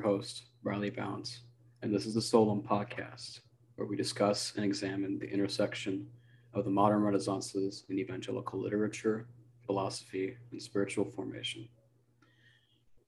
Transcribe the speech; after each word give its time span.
your 0.00 0.16
host, 0.16 0.44
Riley 0.62 0.88
Bounds, 0.88 1.42
and 1.82 1.94
this 1.94 2.06
is 2.06 2.14
the 2.14 2.22
Solum 2.22 2.62
Podcast, 2.62 3.40
where 3.74 3.86
we 3.86 3.96
discuss 3.96 4.54
and 4.56 4.64
examine 4.64 5.18
the 5.18 5.30
intersection 5.30 6.06
of 6.54 6.64
the 6.64 6.70
modern 6.70 7.02
renaissances 7.02 7.84
in 7.90 7.98
evangelical 7.98 8.58
literature, 8.62 9.26
philosophy, 9.66 10.38
and 10.52 10.62
spiritual 10.62 11.04
formation. 11.04 11.68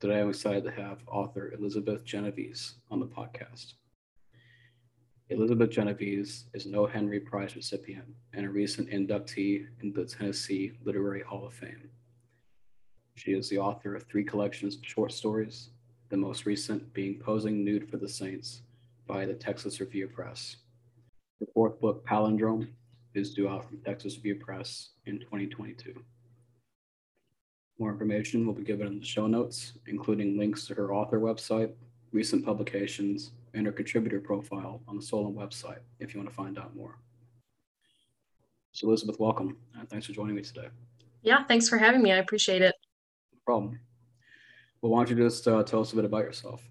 Today, 0.00 0.20
I'm 0.20 0.28
excited 0.28 0.64
to 0.64 0.70
have 0.70 0.98
author 1.06 1.55
Elizabeth 1.59 2.05
Genovise 2.05 2.74
on 2.91 3.00
the 3.00 3.06
podcast. 3.06 3.72
Elizabeth 5.30 5.70
Genovise 5.70 6.45
is 6.52 6.66
an 6.66 6.74
O. 6.74 6.84
Henry 6.84 7.20
Prize 7.20 7.56
recipient 7.56 8.05
and 8.34 8.45
a 8.45 8.50
recent 8.50 8.91
inductee 8.91 9.66
in 9.83 9.95
the 9.95 10.05
Tennessee 10.05 10.72
Literary 10.84 11.22
Hall 11.22 11.47
of 11.47 11.55
Fame. 11.55 11.88
She 13.14 13.33
is 13.33 13.48
the 13.48 13.59
author 13.59 13.94
of 13.94 14.03
three 14.03 14.25
collections 14.25 14.77
of 14.77 14.84
short 14.84 15.12
stories, 15.12 15.70
the 16.12 16.18
most 16.18 16.44
recent 16.44 16.92
being 16.92 17.18
Posing 17.18 17.64
Nude 17.64 17.88
for 17.88 17.96
the 17.96 18.06
Saints 18.06 18.60
by 19.06 19.24
the 19.24 19.32
Texas 19.32 19.80
Review 19.80 20.06
Press. 20.06 20.56
The 21.41 21.46
fourth 21.54 21.80
book, 21.80 22.06
Palindrome, 22.06 22.69
is 23.14 23.32
due 23.32 23.48
out 23.48 23.66
from 23.66 23.78
Texas 23.78 24.16
Review 24.16 24.34
Press 24.34 24.91
in 25.06 25.20
2022. 25.20 25.94
More 27.78 27.91
information 27.91 28.46
will 28.46 28.52
be 28.52 28.62
given 28.62 28.88
in 28.88 28.98
the 28.98 29.06
show 29.06 29.27
notes, 29.27 29.72
including 29.86 30.36
links 30.36 30.66
to 30.66 30.74
her 30.74 30.92
author 30.92 31.19
website, 31.19 31.72
recent 32.12 32.44
publications, 32.44 33.30
and 33.54 33.64
her 33.64 33.72
contributor 33.72 34.20
profile 34.20 34.82
on 34.86 34.97
the 34.97 35.02
Solum 35.02 35.32
website 35.32 35.80
if 35.98 36.12
you 36.12 36.20
want 36.20 36.28
to 36.28 36.36
find 36.36 36.58
out 36.58 36.76
more. 36.76 36.98
So, 38.72 38.86
Elizabeth, 38.86 39.19
welcome, 39.19 39.56
and 39.78 39.88
thanks 39.88 40.04
for 40.04 40.12
joining 40.12 40.36
me 40.36 40.42
today. 40.42 40.69
Yeah, 41.22 41.44
thanks 41.44 41.70
for 41.70 41.78
having 41.78 42.02
me. 42.02 42.12
I 42.12 42.19
appreciate 42.19 42.60
it. 42.60 42.74
No 43.32 43.38
problem. 43.47 43.80
Well, 44.83 44.91
why 44.91 45.05
don't 45.05 45.16
you 45.16 45.25
just 45.25 45.47
uh, 45.47 45.62
tell 45.62 45.80
us 45.80 45.92
a 45.92 45.97
bit 45.97 46.05
about 46.05 46.25
yourself? 46.25 46.62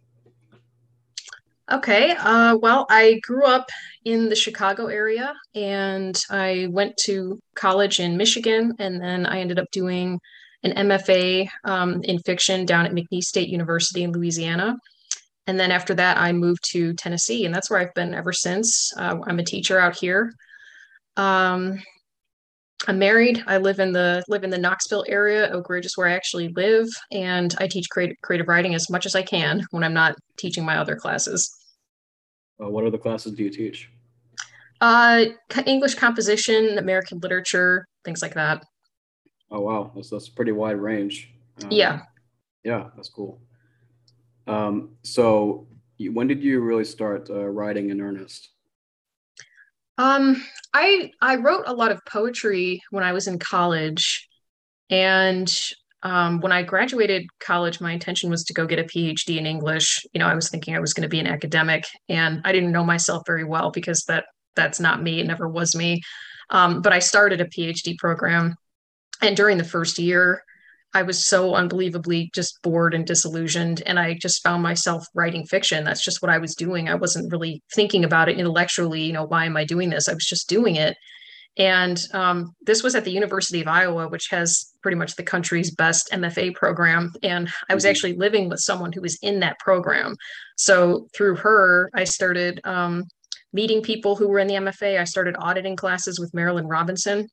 Okay. 1.72 2.12
Uh, 2.20 2.58
well, 2.58 2.86
I 2.90 3.20
grew 3.24 3.46
up 3.46 3.70
in 4.04 4.28
the 4.28 4.36
Chicago 4.36 4.88
area 4.88 5.34
and 5.56 6.22
I 6.30 6.68
went 6.70 6.98
to 7.06 7.40
college 7.56 8.02
in 8.02 8.18
Michigan 8.18 8.74
and 8.80 9.02
then 9.02 9.26
I 9.26 9.40
ended 9.40 9.58
up 9.58 9.72
doing 9.72 10.20
an 10.64 10.90
MFA 10.90 11.48
um, 11.64 12.02
in 12.04 12.20
fiction 12.20 12.66
down 12.66 12.86
at 12.86 12.92
McNeese 12.92 13.24
State 13.24 13.48
University 13.48 14.04
in 14.04 14.12
Louisiana. 14.12 14.76
And 15.48 15.58
then 15.60 15.72
after 15.72 15.94
that, 15.96 16.18
I 16.18 16.34
moved 16.34 16.64
to 16.72 16.94
Tennessee, 16.94 17.46
and 17.46 17.56
that's 17.56 17.70
where 17.70 17.80
I've 17.80 17.94
been 17.96 18.14
ever 18.14 18.32
since. 18.32 18.94
Uh, 18.96 19.18
I'm 19.26 19.40
a 19.40 19.44
teacher 19.44 19.80
out 19.80 19.96
here. 19.96 20.32
Um, 21.18 21.82
I'm 22.88 22.98
married. 22.98 23.44
I 23.46 23.58
live 23.58 23.80
in 23.80 23.92
the 23.92 24.24
live 24.28 24.44
in 24.44 24.50
the 24.50 24.58
Knoxville 24.58 25.06
area. 25.08 25.50
Oak 25.52 25.70
Ridge 25.70 25.86
is 25.86 25.96
where 25.96 26.08
I 26.08 26.14
actually 26.14 26.50
live, 26.50 26.88
and 27.12 27.54
I 27.60 27.68
teach 27.68 27.90
creative 27.90 28.18
creative 28.24 28.48
writing 28.48 28.74
as 28.74 28.90
much 28.90 29.06
as 29.06 29.16
I 29.16 29.22
can 29.22 29.66
when 29.72 29.84
I'm 29.84 29.94
not 29.94 30.16
teaching 30.38 30.66
my 30.66 30.78
other 30.78 30.96
classes. 30.96 31.56
Uh, 32.62 32.70
what 32.70 32.86
other 32.86 32.98
classes 32.98 33.34
do 33.34 33.44
you 33.44 33.50
teach? 33.50 33.90
Uh, 34.80 35.26
English 35.68 35.94
composition, 35.96 36.80
American 36.80 37.20
literature, 37.20 37.86
things 38.04 38.22
like 38.22 38.34
that. 38.34 38.64
Oh 39.52 39.60
wow, 39.60 39.92
that's 39.96 40.10
that's 40.10 40.28
a 40.30 40.32
pretty 40.32 40.52
wide 40.52 40.78
range. 40.78 41.32
Um, 41.64 41.72
yeah. 41.72 42.02
Yeah, 42.64 42.90
that's 42.96 43.10
cool. 43.10 43.42
Um, 44.48 44.98
so, 45.04 45.68
when 46.00 46.28
did 46.28 46.44
you 46.44 46.62
really 46.62 46.86
start 46.86 47.30
uh, 47.30 47.48
writing 47.48 47.90
in 47.90 48.02
earnest? 48.02 48.51
Um, 50.02 50.44
I 50.74 51.12
I 51.22 51.36
wrote 51.36 51.66
a 51.68 51.74
lot 51.74 51.92
of 51.92 52.00
poetry 52.06 52.82
when 52.90 53.04
I 53.04 53.14
was 53.14 53.28
in 53.28 53.38
college, 53.38 54.28
and 54.90 55.54
um, 56.02 56.40
when 56.40 56.52
I 56.52 56.64
graduated 56.64 57.28
college, 57.40 57.80
my 57.80 57.92
intention 57.92 58.32
was 58.32 58.44
to 58.46 58.54
go 58.54 58.66
get 58.66 58.80
a 58.80 58.84
PhD 58.84 59.38
in 59.38 59.46
English. 59.46 60.04
You 60.14 60.20
know, 60.20 60.28
I 60.28 60.34
was 60.34 60.50
thinking 60.50 60.76
I 60.76 60.80
was 60.80 60.96
going 60.96 61.04
to 61.04 61.10
be 61.10 61.20
an 61.20 61.28
academic, 61.28 61.86
and 62.10 62.42
I 62.44 62.52
didn't 62.52 62.72
know 62.72 62.84
myself 62.84 63.22
very 63.28 63.44
well 63.44 63.70
because 63.70 64.04
that 64.08 64.26
that's 64.56 64.80
not 64.80 65.04
me. 65.04 65.20
It 65.20 65.28
never 65.28 65.48
was 65.48 65.76
me. 65.76 66.02
Um, 66.50 66.82
but 66.82 66.94
I 66.94 67.00
started 67.00 67.40
a 67.40 67.46
PhD 67.46 67.96
program 67.98 68.56
and 69.22 69.38
during 69.38 69.58
the 69.58 69.64
first 69.64 70.00
year, 70.00 70.44
I 70.94 71.04
was 71.04 71.26
so 71.26 71.56
unbelievably 71.56 72.32
just 72.34 72.62
bored 72.64 72.94
and 72.94 73.06
disillusioned. 73.06 73.82
And 73.86 73.98
I 73.98 74.14
just 74.14 74.44
found 74.44 74.62
myself 74.62 75.06
writing 75.14 75.46
fiction. 75.46 75.84
That's 75.84 76.04
just 76.04 76.22
what 76.22 76.32
I 76.32 76.38
was 76.38 76.56
doing. 76.56 76.90
I 76.90 76.96
wasn't 76.96 77.32
really 77.32 77.64
thinking 77.74 78.04
about 78.04 78.30
it 78.30 78.38
intellectually. 78.38 79.04
You 79.04 79.14
know, 79.14 79.26
why 79.26 79.46
am 79.46 79.56
I 79.56 79.64
doing 79.64 79.90
this? 79.90 80.10
I 80.10 80.14
was 80.14 80.26
just 80.26 80.50
doing 80.50 80.76
it. 80.76 80.98
And 81.58 82.02
um, 82.14 82.56
this 82.66 82.82
was 82.82 82.96
at 82.96 83.04
the 83.04 83.12
University 83.12 83.62
of 83.62 83.68
Iowa, 83.68 84.08
which 84.08 84.28
has 84.32 84.74
pretty 84.82 84.98
much 84.98 85.16
the 85.16 85.24
country's 85.24 85.74
best 85.74 86.10
MFA 86.12 86.56
program. 86.56 87.12
And 87.24 87.50
I 87.70 87.76
was 87.76 87.84
mm-hmm. 87.84 87.90
actually 87.90 88.14
living 88.14 88.50
with 88.50 88.60
someone 88.60 88.94
who 88.94 89.02
was 89.02 89.18
in 89.22 89.42
that 89.42 89.60
program. 89.60 90.16
So 90.58 91.08
through 91.14 91.36
her, 91.38 91.90
I 91.94 92.06
started 92.06 92.62
um, 92.64 93.04
meeting 93.54 93.82
people 93.82 94.16
who 94.16 94.30
were 94.30 94.40
in 94.40 94.48
the 94.48 94.56
MFA. 94.56 95.00
I 95.00 95.04
started 95.04 95.36
auditing 95.40 95.76
classes 95.76 96.20
with 96.20 96.32
Marilynne 96.32 96.70
Robinson. 96.70 97.28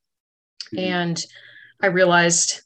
Mm-hmm. 0.75 0.79
And 0.79 1.25
I 1.81 1.87
realized 1.87 2.63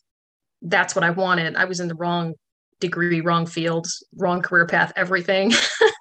that's 0.62 0.94
what 0.94 1.04
I 1.04 1.10
wanted. 1.10 1.56
I 1.56 1.64
was 1.64 1.80
in 1.80 1.88
the 1.88 1.94
wrong 1.94 2.34
degree, 2.80 3.20
wrong 3.20 3.46
field, 3.46 3.86
wrong 4.16 4.42
career 4.42 4.66
path, 4.66 4.92
everything. 4.96 5.52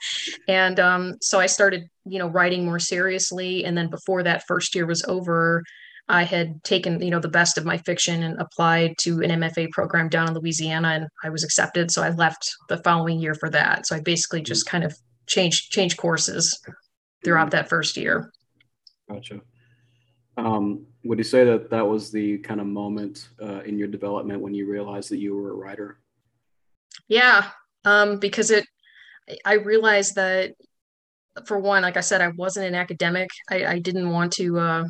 and 0.48 0.80
um, 0.80 1.16
so 1.22 1.40
I 1.40 1.46
started, 1.46 1.84
you 2.06 2.20
know, 2.20 2.28
writing 2.28 2.66
more 2.66 2.80
seriously. 2.80 3.64
And 3.66 3.78
then 3.78 3.90
before 3.90 4.24
that 4.24 4.44
first 4.48 4.76
year 4.76 4.86
was 4.86 5.04
over, 5.06 5.64
I 6.10 6.24
had 6.24 6.64
taken, 6.64 7.02
you 7.02 7.10
know, 7.10 7.20
the 7.20 7.30
best 7.30 7.58
of 7.58 7.66
my 7.66 7.78
fiction 7.78 8.24
and 8.24 8.40
applied 8.42 8.96
to 9.00 9.22
an 9.22 9.30
MFA 9.30 9.70
program 9.70 10.10
down 10.10 10.28
in 10.28 10.34
Louisiana, 10.34 10.90
and 10.90 11.08
I 11.24 11.30
was 11.30 11.44
accepted. 11.44 11.92
So 11.92 12.02
I 12.02 12.10
left 12.10 12.50
the 12.68 12.78
following 12.78 13.20
year 13.20 13.34
for 13.36 13.50
that. 13.52 13.88
So 13.88 13.96
I 13.96 14.02
basically 14.02 14.42
just 14.42 14.66
kind 14.66 14.84
of 14.84 14.94
changed 15.28 15.72
changed 15.72 15.98
courses 15.98 16.60
throughout 17.24 17.46
mm-hmm. 17.46 17.52
that 17.52 17.70
first 17.70 17.96
year. 17.96 18.32
Gotcha. 19.10 19.40
Um, 20.36 20.88
would 21.04 21.18
you 21.18 21.24
say 21.24 21.44
that 21.46 21.70
that 21.70 21.88
was 21.88 22.12
the 22.12 22.38
kind 22.40 22.60
of 22.60 22.68
moment 22.68 23.30
uh, 23.42 23.62
in 23.62 23.78
your 23.78 23.88
development 23.88 24.42
when 24.42 24.54
you 24.54 24.70
realized 24.70 25.10
that 25.10 25.18
you 25.18 25.36
were 25.36 25.52
a 25.52 25.56
writer? 25.56 25.98
Yeah, 27.08 27.50
um, 27.86 28.20
because 28.20 28.52
it, 28.52 28.66
I 29.46 29.54
realized 29.54 30.16
that 30.16 30.54
for 31.46 31.60
one, 31.60 31.84
like 31.84 31.98
I 31.98 32.02
said, 32.02 32.22
I 32.22 32.30
wasn't 32.30 32.68
an 32.68 32.76
academic. 32.76 33.30
I, 33.50 33.66
I 33.66 33.80
didn't 33.80 34.10
want 34.10 34.34
to. 34.34 34.60
Uh, 34.60 34.84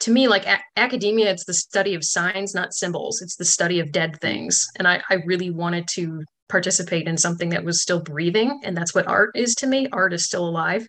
to 0.00 0.10
me, 0.10 0.28
like 0.28 0.46
a- 0.46 0.60
academia, 0.76 1.30
it's 1.30 1.44
the 1.44 1.54
study 1.54 1.94
of 1.94 2.04
signs, 2.04 2.54
not 2.54 2.74
symbols. 2.74 3.22
It's 3.22 3.36
the 3.36 3.44
study 3.44 3.80
of 3.80 3.92
dead 3.92 4.20
things, 4.20 4.66
and 4.78 4.86
I, 4.86 5.02
I 5.08 5.16
really 5.26 5.50
wanted 5.50 5.86
to 5.92 6.22
participate 6.48 7.06
in 7.06 7.16
something 7.16 7.50
that 7.50 7.64
was 7.64 7.82
still 7.82 8.00
breathing, 8.00 8.60
and 8.64 8.76
that's 8.76 8.94
what 8.94 9.06
art 9.06 9.30
is 9.34 9.54
to 9.56 9.66
me. 9.66 9.88
Art 9.92 10.12
is 10.12 10.26
still 10.26 10.46
alive 10.46 10.86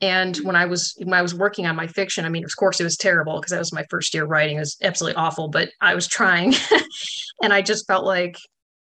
and 0.00 0.36
when 0.38 0.56
I 0.56 0.66
was 0.66 0.94
when 0.98 1.12
I 1.12 1.22
was 1.22 1.34
working 1.34 1.66
on 1.66 1.76
my 1.76 1.86
fiction, 1.86 2.24
I 2.24 2.30
mean, 2.30 2.44
of 2.44 2.56
course, 2.56 2.80
it 2.80 2.84
was 2.84 2.96
terrible 2.96 3.38
because 3.38 3.50
that 3.50 3.58
was 3.58 3.72
my 3.72 3.84
first 3.90 4.14
year 4.14 4.24
writing. 4.24 4.56
It 4.56 4.60
was 4.60 4.76
absolutely 4.82 5.16
awful, 5.16 5.48
but 5.48 5.70
I 5.80 5.94
was 5.94 6.06
trying, 6.06 6.54
and 7.42 7.52
I 7.52 7.60
just 7.60 7.86
felt 7.86 8.04
like 8.04 8.36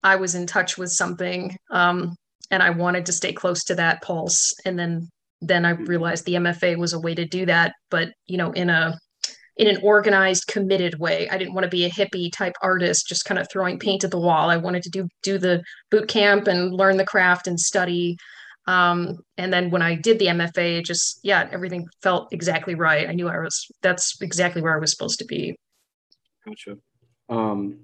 I 0.03 0.17
was 0.17 0.35
in 0.35 0.47
touch 0.47 0.79
with 0.79 0.91
something, 0.91 1.57
um, 1.71 2.15
and 2.51 2.63
I 2.63 2.71
wanted 2.71 3.07
to 3.07 3.13
stay 3.13 3.33
close 3.33 3.65
to 3.65 3.75
that 3.77 4.03
pulse. 4.03 4.55
And 4.65 4.79
then 4.79 5.09
then 5.41 5.65
I 5.65 5.71
realized 5.71 6.25
the 6.25 6.35
MFA 6.35 6.77
was 6.77 6.93
a 6.93 7.01
way 7.01 7.17
to 7.17 7.25
do 7.25 7.47
that, 7.47 7.73
but 7.91 8.11
you 8.27 8.37
know, 8.37 8.53
in 8.53 8.71
a 8.71 8.97
in 9.57 9.69
an 9.69 9.81
organized, 9.83 10.47
committed 10.47 10.99
way. 10.99 11.29
I 11.29 11.37
didn't 11.37 11.53
want 11.53 11.65
to 11.65 11.71
be 11.71 11.85
a 11.85 11.91
hippie 11.91 12.33
type 12.33 12.55
artist, 12.63 13.07
just 13.07 13.27
kind 13.27 13.39
of 13.39 13.49
throwing 13.51 13.79
paint 13.79 14.03
at 14.03 14.11
the 14.11 14.21
wall. 14.21 14.51
I 14.51 14.57
wanted 14.57 14.83
to 14.85 14.91
do 14.91 15.09
do 15.23 15.37
the 15.37 15.63
boot 15.91 16.09
camp 16.09 16.47
and 16.47 16.73
learn 16.73 16.97
the 16.97 17.05
craft 17.05 17.49
and 17.49 17.59
study 17.59 18.17
um, 18.67 19.19
and 19.39 19.53
then 19.53 19.71
when 19.71 19.83
I 19.83 19.95
did 19.95 20.19
the 20.19 20.27
MFA, 20.27 20.79
it 20.79 20.85
just 20.85 21.21
yeah, 21.23 21.49
everything 21.51 21.87
felt 22.03 22.33
exactly 22.33 22.75
right. 22.75 23.09
I 23.09 23.13
knew 23.13 23.29
I 23.29 23.39
was 23.39 23.67
that's 23.83 24.21
exactly 24.21 24.63
where 24.63 24.75
I 24.75 24.79
was 24.79 24.91
supposed 24.91 25.19
to 25.19 25.25
be. 25.25 25.57
Gotcha. 26.47 26.79
Um, 27.29 27.79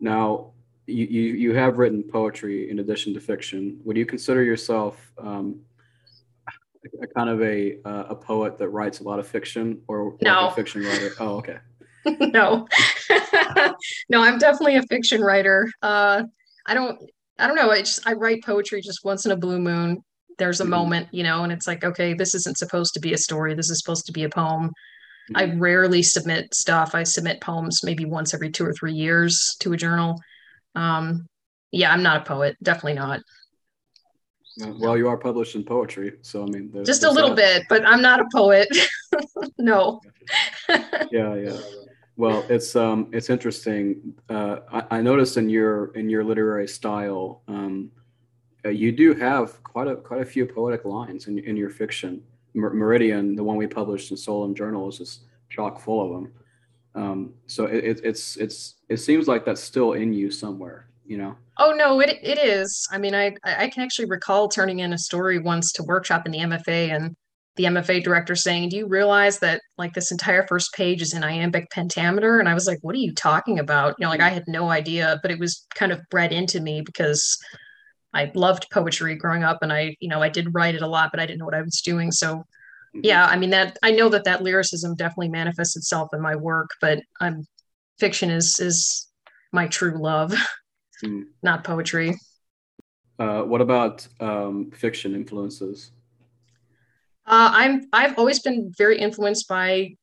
now 0.00 0.52
you, 0.86 1.06
you 1.06 1.22
you 1.34 1.54
have 1.54 1.78
written 1.78 2.02
poetry 2.02 2.70
in 2.70 2.80
addition 2.80 3.14
to 3.14 3.20
fiction. 3.20 3.80
Would 3.84 3.96
you 3.96 4.06
consider 4.06 4.42
yourself 4.42 5.12
um, 5.18 5.60
a, 6.48 7.04
a 7.04 7.06
kind 7.06 7.30
of 7.30 7.40
a 7.42 7.78
uh, 7.84 8.06
a 8.10 8.14
poet 8.16 8.58
that 8.58 8.68
writes 8.70 9.00
a 9.00 9.04
lot 9.04 9.20
of 9.20 9.28
fiction 9.28 9.82
or 9.86 10.16
no. 10.20 10.42
like 10.42 10.52
a 10.52 10.54
fiction 10.54 10.82
writer? 10.82 11.10
Oh, 11.20 11.36
okay. 11.36 11.58
no, 12.06 12.66
no, 14.08 14.22
I'm 14.22 14.38
definitely 14.38 14.76
a 14.76 14.82
fiction 14.82 15.20
writer. 15.20 15.70
Uh, 15.82 16.24
I 16.66 16.74
don't 16.74 16.98
I 17.38 17.46
don't 17.46 17.56
know. 17.56 17.70
I 17.70 17.78
just 17.80 18.06
I 18.06 18.14
write 18.14 18.44
poetry 18.44 18.80
just 18.80 19.04
once 19.04 19.26
in 19.26 19.32
a 19.32 19.36
blue 19.36 19.60
moon 19.60 20.02
there's 20.38 20.60
a 20.60 20.62
mm-hmm. 20.62 20.70
moment, 20.70 21.08
you 21.10 21.22
know, 21.22 21.42
and 21.42 21.52
it's 21.52 21.66
like, 21.66 21.84
okay, 21.84 22.14
this 22.14 22.34
isn't 22.34 22.56
supposed 22.56 22.94
to 22.94 23.00
be 23.00 23.12
a 23.12 23.18
story. 23.18 23.54
This 23.54 23.70
is 23.70 23.80
supposed 23.80 24.06
to 24.06 24.12
be 24.12 24.24
a 24.24 24.28
poem. 24.28 24.68
Mm-hmm. 24.68 25.36
I 25.36 25.54
rarely 25.56 26.02
submit 26.02 26.54
stuff. 26.54 26.94
I 26.94 27.02
submit 27.02 27.40
poems 27.40 27.84
maybe 27.84 28.04
once 28.04 28.32
every 28.32 28.50
two 28.50 28.64
or 28.64 28.72
three 28.72 28.94
years 28.94 29.56
to 29.60 29.72
a 29.72 29.76
journal. 29.76 30.18
Um, 30.74 31.26
yeah, 31.70 31.92
I'm 31.92 32.02
not 32.02 32.22
a 32.22 32.24
poet. 32.24 32.56
Definitely 32.62 32.94
not. 32.94 33.20
Well, 34.60 34.96
you 34.96 35.06
are 35.06 35.16
published 35.16 35.54
in 35.54 35.64
poetry, 35.64 36.14
so 36.22 36.42
I 36.42 36.46
mean, 36.46 36.70
there's, 36.72 36.86
just 36.86 37.04
a 37.04 37.10
little 37.10 37.34
that. 37.36 37.60
bit, 37.60 37.62
but 37.68 37.86
I'm 37.86 38.02
not 38.02 38.18
a 38.18 38.26
poet. 38.34 38.66
no. 39.58 40.00
yeah, 41.12 41.34
yeah. 41.36 41.56
Well, 42.18 42.44
it's 42.48 42.74
um, 42.74 43.08
it's 43.12 43.30
interesting. 43.30 44.12
Uh, 44.28 44.56
I, 44.72 44.98
I 44.98 45.00
noticed 45.00 45.36
in 45.36 45.48
your 45.48 45.94
in 45.94 46.10
your 46.10 46.24
literary 46.24 46.66
style, 46.66 47.42
um, 47.46 47.92
uh, 48.64 48.70
you 48.70 48.90
do 48.90 49.14
have 49.14 49.62
quite 49.62 49.86
a 49.86 49.94
quite 49.94 50.20
a 50.20 50.24
few 50.24 50.44
poetic 50.44 50.84
lines 50.84 51.28
in, 51.28 51.38
in 51.38 51.56
your 51.56 51.70
fiction. 51.70 52.20
Mer- 52.54 52.74
Meridian, 52.74 53.36
the 53.36 53.44
one 53.44 53.56
we 53.56 53.68
published 53.68 54.10
in 54.10 54.16
Solum 54.16 54.52
Journal, 54.52 54.88
is 54.88 54.98
just 54.98 55.26
chock 55.48 55.80
full 55.80 56.04
of 56.04 56.10
them. 56.10 56.32
Um, 56.96 57.34
so 57.46 57.66
it, 57.66 57.84
it, 57.84 58.00
it's 58.02 58.36
it's 58.36 58.74
it 58.88 58.96
seems 58.96 59.28
like 59.28 59.44
that's 59.44 59.62
still 59.62 59.92
in 59.92 60.12
you 60.12 60.32
somewhere, 60.32 60.88
you 61.06 61.18
know. 61.18 61.36
Oh 61.58 61.70
no, 61.70 62.00
it 62.00 62.18
it 62.20 62.40
is. 62.40 62.88
I 62.90 62.98
mean, 62.98 63.14
I 63.14 63.36
I 63.44 63.68
can 63.68 63.84
actually 63.84 64.06
recall 64.06 64.48
turning 64.48 64.80
in 64.80 64.92
a 64.92 64.98
story 64.98 65.38
once 65.38 65.70
to 65.74 65.84
workshop 65.84 66.26
in 66.26 66.32
the 66.32 66.38
MFA, 66.38 66.96
and 66.96 67.14
the 67.58 67.64
MFA 67.64 68.02
director 68.02 68.34
saying, 68.34 68.70
"Do 68.70 68.76
you 68.76 68.86
realize 68.86 69.40
that 69.40 69.60
like 69.76 69.92
this 69.92 70.10
entire 70.10 70.46
first 70.46 70.72
page 70.72 71.02
is 71.02 71.12
in 71.12 71.22
iambic 71.22 71.70
pentameter?" 71.70 72.38
And 72.38 72.48
I 72.48 72.54
was 72.54 72.66
like, 72.66 72.78
"What 72.82 72.94
are 72.94 73.00
you 73.00 73.12
talking 73.12 73.58
about?" 73.58 73.96
You 73.98 74.06
know, 74.06 74.10
like 74.10 74.20
I 74.20 74.30
had 74.30 74.44
no 74.46 74.70
idea, 74.70 75.18
but 75.20 75.30
it 75.30 75.38
was 75.38 75.66
kind 75.74 75.92
of 75.92 76.00
bred 76.10 76.32
into 76.32 76.60
me 76.60 76.80
because 76.80 77.36
I 78.14 78.30
loved 78.34 78.68
poetry 78.72 79.16
growing 79.16 79.42
up, 79.42 79.58
and 79.60 79.72
I 79.72 79.96
you 80.00 80.08
know 80.08 80.22
I 80.22 80.30
did 80.30 80.54
write 80.54 80.76
it 80.76 80.82
a 80.82 80.86
lot, 80.86 81.10
but 81.12 81.20
I 81.20 81.26
didn't 81.26 81.40
know 81.40 81.44
what 81.44 81.54
I 81.54 81.62
was 81.62 81.82
doing. 81.82 82.12
So 82.12 82.36
mm-hmm. 82.36 83.00
yeah, 83.02 83.26
I 83.26 83.36
mean 83.36 83.50
that 83.50 83.76
I 83.82 83.90
know 83.90 84.08
that 84.08 84.24
that 84.24 84.42
lyricism 84.42 84.94
definitely 84.94 85.28
manifests 85.28 85.76
itself 85.76 86.08
in 86.14 86.22
my 86.22 86.36
work, 86.36 86.70
but 86.80 87.00
I'm 87.20 87.44
fiction 87.98 88.30
is 88.30 88.60
is 88.60 89.08
my 89.52 89.66
true 89.66 90.00
love, 90.00 90.32
mm. 91.04 91.24
not 91.42 91.64
poetry. 91.64 92.14
Uh, 93.18 93.42
what 93.42 93.60
about 93.60 94.06
um, 94.20 94.70
fiction 94.70 95.14
influences? 95.14 95.90
Uh, 97.28 97.50
I'm 97.52 97.88
I've 97.92 98.18
always 98.18 98.38
been 98.38 98.72
very 98.76 98.98
influenced 98.98 99.48
by 99.48 99.94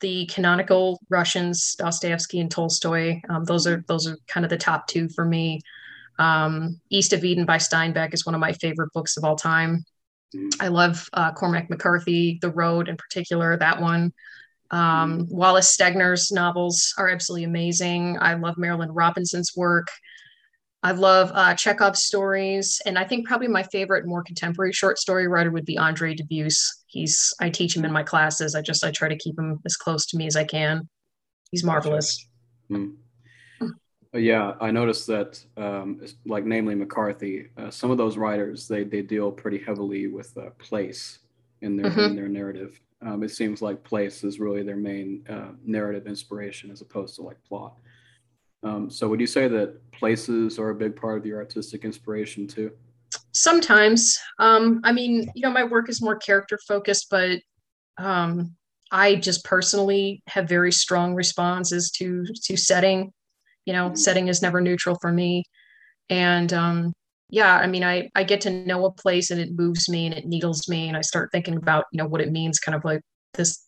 the 0.00 0.26
canonical 0.26 1.00
Russians, 1.08 1.76
Dostoevsky 1.78 2.40
and 2.40 2.50
Tolstoy. 2.50 3.20
Um, 3.28 3.44
those 3.44 3.68
are 3.68 3.84
those 3.86 4.08
are 4.08 4.18
kind 4.26 4.44
of 4.44 4.50
the 4.50 4.58
top 4.58 4.88
two 4.88 5.08
for 5.08 5.24
me. 5.24 5.60
Um, 6.18 6.80
East 6.90 7.12
of 7.12 7.24
Eden 7.24 7.46
by 7.46 7.58
Steinbeck 7.58 8.12
is 8.12 8.26
one 8.26 8.34
of 8.34 8.40
my 8.40 8.52
favorite 8.54 8.92
books 8.92 9.16
of 9.16 9.22
all 9.24 9.36
time. 9.36 9.84
I 10.60 10.68
love 10.68 11.08
uh, 11.12 11.32
Cormac 11.32 11.70
McCarthy, 11.70 12.38
The 12.42 12.50
Road 12.50 12.88
in 12.88 12.96
particular, 12.96 13.56
that 13.56 13.80
one. 13.80 14.12
Um, 14.72 15.26
Wallace 15.28 15.76
Stegner's 15.76 16.32
novels 16.32 16.94
are 16.98 17.08
absolutely 17.08 17.44
amazing. 17.44 18.18
I 18.20 18.34
love 18.34 18.56
Marilynne 18.56 18.90
Robinson's 18.90 19.52
work. 19.54 19.88
I 20.84 20.90
love 20.92 21.30
uh, 21.34 21.54
Chekhov's 21.54 22.02
stories, 22.04 22.80
and 22.86 22.98
I 22.98 23.04
think 23.04 23.26
probably 23.26 23.46
my 23.46 23.62
favorite, 23.64 24.04
more 24.04 24.22
contemporary 24.22 24.72
short 24.72 24.98
story 24.98 25.28
writer 25.28 25.50
would 25.52 25.64
be 25.64 25.78
Andre 25.78 26.14
Dubus. 26.16 26.56
He's 26.86 27.32
I 27.40 27.50
teach 27.50 27.76
him 27.76 27.84
in 27.84 27.92
my 27.92 28.02
classes. 28.02 28.54
I 28.56 28.62
just 28.62 28.84
I 28.84 28.90
try 28.90 29.08
to 29.08 29.16
keep 29.16 29.38
him 29.38 29.60
as 29.64 29.76
close 29.76 30.06
to 30.06 30.16
me 30.16 30.26
as 30.26 30.34
I 30.34 30.44
can. 30.44 30.88
He's 31.52 31.62
marvelous. 31.62 32.26
Mm. 32.70 32.96
Yeah, 34.14 34.54
I 34.60 34.70
noticed 34.70 35.06
that, 35.06 35.42
um, 35.56 36.00
like 36.26 36.44
namely 36.44 36.74
McCarthy, 36.74 37.46
uh, 37.56 37.70
some 37.70 37.90
of 37.90 37.96
those 37.96 38.18
writers 38.18 38.68
they 38.68 38.84
they 38.84 39.02
deal 39.02 39.30
pretty 39.30 39.58
heavily 39.58 40.08
with 40.08 40.36
uh, 40.36 40.50
place 40.58 41.20
in 41.62 41.76
their 41.76 41.90
mm-hmm. 41.90 42.00
in 42.00 42.16
their 42.16 42.28
narrative. 42.28 42.78
Um, 43.00 43.22
it 43.22 43.30
seems 43.30 43.62
like 43.62 43.82
place 43.84 44.22
is 44.22 44.38
really 44.38 44.62
their 44.62 44.76
main 44.76 45.24
uh, 45.28 45.52
narrative 45.64 46.06
inspiration 46.06 46.70
as 46.70 46.82
opposed 46.82 47.14
to 47.16 47.22
like 47.22 47.42
plot. 47.44 47.74
Um, 48.62 48.90
so 48.90 49.08
would 49.08 49.20
you 49.20 49.26
say 49.26 49.48
that 49.48 49.90
places 49.92 50.58
are 50.58 50.70
a 50.70 50.74
big 50.74 50.94
part 50.96 51.18
of 51.18 51.26
your 51.26 51.38
artistic 51.38 51.84
inspiration 51.84 52.46
too? 52.46 52.70
Sometimes. 53.32 54.18
Um, 54.38 54.80
I 54.84 54.92
mean, 54.92 55.30
you 55.34 55.42
know, 55.42 55.50
my 55.50 55.64
work 55.64 55.88
is 55.88 56.02
more 56.02 56.16
character 56.16 56.58
focused, 56.66 57.08
but 57.10 57.40
um, 57.98 58.54
I 58.90 59.16
just 59.16 59.44
personally 59.44 60.22
have 60.28 60.48
very 60.48 60.72
strong 60.72 61.14
responses 61.14 61.90
to 61.92 62.24
to 62.44 62.56
setting. 62.56 63.12
You 63.64 63.72
know, 63.72 63.86
mm-hmm. 63.86 63.96
setting 63.96 64.28
is 64.28 64.42
never 64.42 64.60
neutral 64.60 64.98
for 65.00 65.12
me. 65.12 65.44
And 66.10 66.52
um, 66.52 66.92
yeah, 67.30 67.56
I 67.56 67.66
mean, 67.66 67.84
I 67.84 68.10
I 68.14 68.24
get 68.24 68.42
to 68.42 68.50
know 68.50 68.84
a 68.84 68.92
place 68.92 69.30
and 69.30 69.40
it 69.40 69.56
moves 69.56 69.88
me 69.88 70.06
and 70.06 70.14
it 70.14 70.26
needles 70.26 70.68
me, 70.68 70.88
and 70.88 70.96
I 70.96 71.00
start 71.00 71.30
thinking 71.32 71.56
about 71.56 71.86
you 71.92 71.98
know 71.98 72.06
what 72.06 72.20
it 72.20 72.30
means, 72.30 72.58
kind 72.58 72.76
of 72.76 72.84
like 72.84 73.00
this 73.34 73.66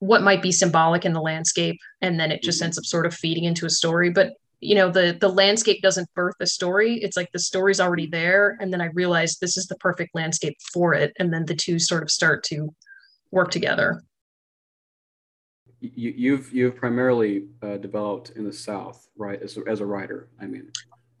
what 0.00 0.22
might 0.22 0.42
be 0.42 0.50
symbolic 0.50 1.04
in 1.04 1.12
the 1.12 1.20
landscape 1.20 1.78
and 2.00 2.18
then 2.18 2.32
it 2.32 2.42
just 2.42 2.58
mm-hmm. 2.58 2.66
ends 2.66 2.78
up 2.78 2.84
sort 2.84 3.06
of 3.06 3.14
feeding 3.14 3.44
into 3.44 3.66
a 3.66 3.70
story. 3.70 4.10
But 4.10 4.32
you 4.60 4.74
know 4.74 4.90
the 4.90 5.16
the 5.18 5.28
landscape 5.28 5.80
doesn't 5.82 6.12
birth 6.14 6.34
a 6.40 6.46
story. 6.46 6.96
It's 7.02 7.16
like 7.16 7.32
the 7.32 7.38
story's 7.38 7.80
already 7.80 8.06
there 8.06 8.58
and 8.60 8.72
then 8.72 8.80
i 8.80 8.86
realized 8.86 9.40
this 9.40 9.56
is 9.56 9.66
the 9.66 9.76
perfect 9.76 10.14
landscape 10.14 10.56
for 10.72 10.92
it 10.94 11.12
and 11.18 11.32
then 11.32 11.46
the 11.46 11.54
two 11.54 11.78
sort 11.78 12.02
of 12.02 12.10
start 12.10 12.44
to 12.44 12.74
work 13.30 13.50
together. 13.50 14.02
You, 15.80 16.12
you've 16.14 16.52
you've 16.52 16.76
primarily 16.76 17.46
uh, 17.62 17.78
developed 17.78 18.30
in 18.30 18.44
the 18.44 18.52
south 18.52 19.08
right? 19.16 19.40
As 19.40 19.56
a, 19.56 19.62
as 19.66 19.80
a 19.80 19.86
writer 19.86 20.28
i 20.40 20.46
mean. 20.46 20.70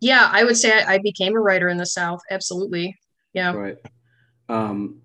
Yeah 0.00 0.28
i 0.30 0.44
would 0.44 0.56
say 0.56 0.82
I, 0.82 0.94
I 0.94 0.98
became 0.98 1.34
a 1.34 1.40
writer 1.40 1.68
in 1.68 1.78
the 1.78 1.86
south 1.86 2.20
absolutely. 2.30 2.96
Yeah. 3.32 3.52
Right. 3.52 3.78
Um 4.48 5.00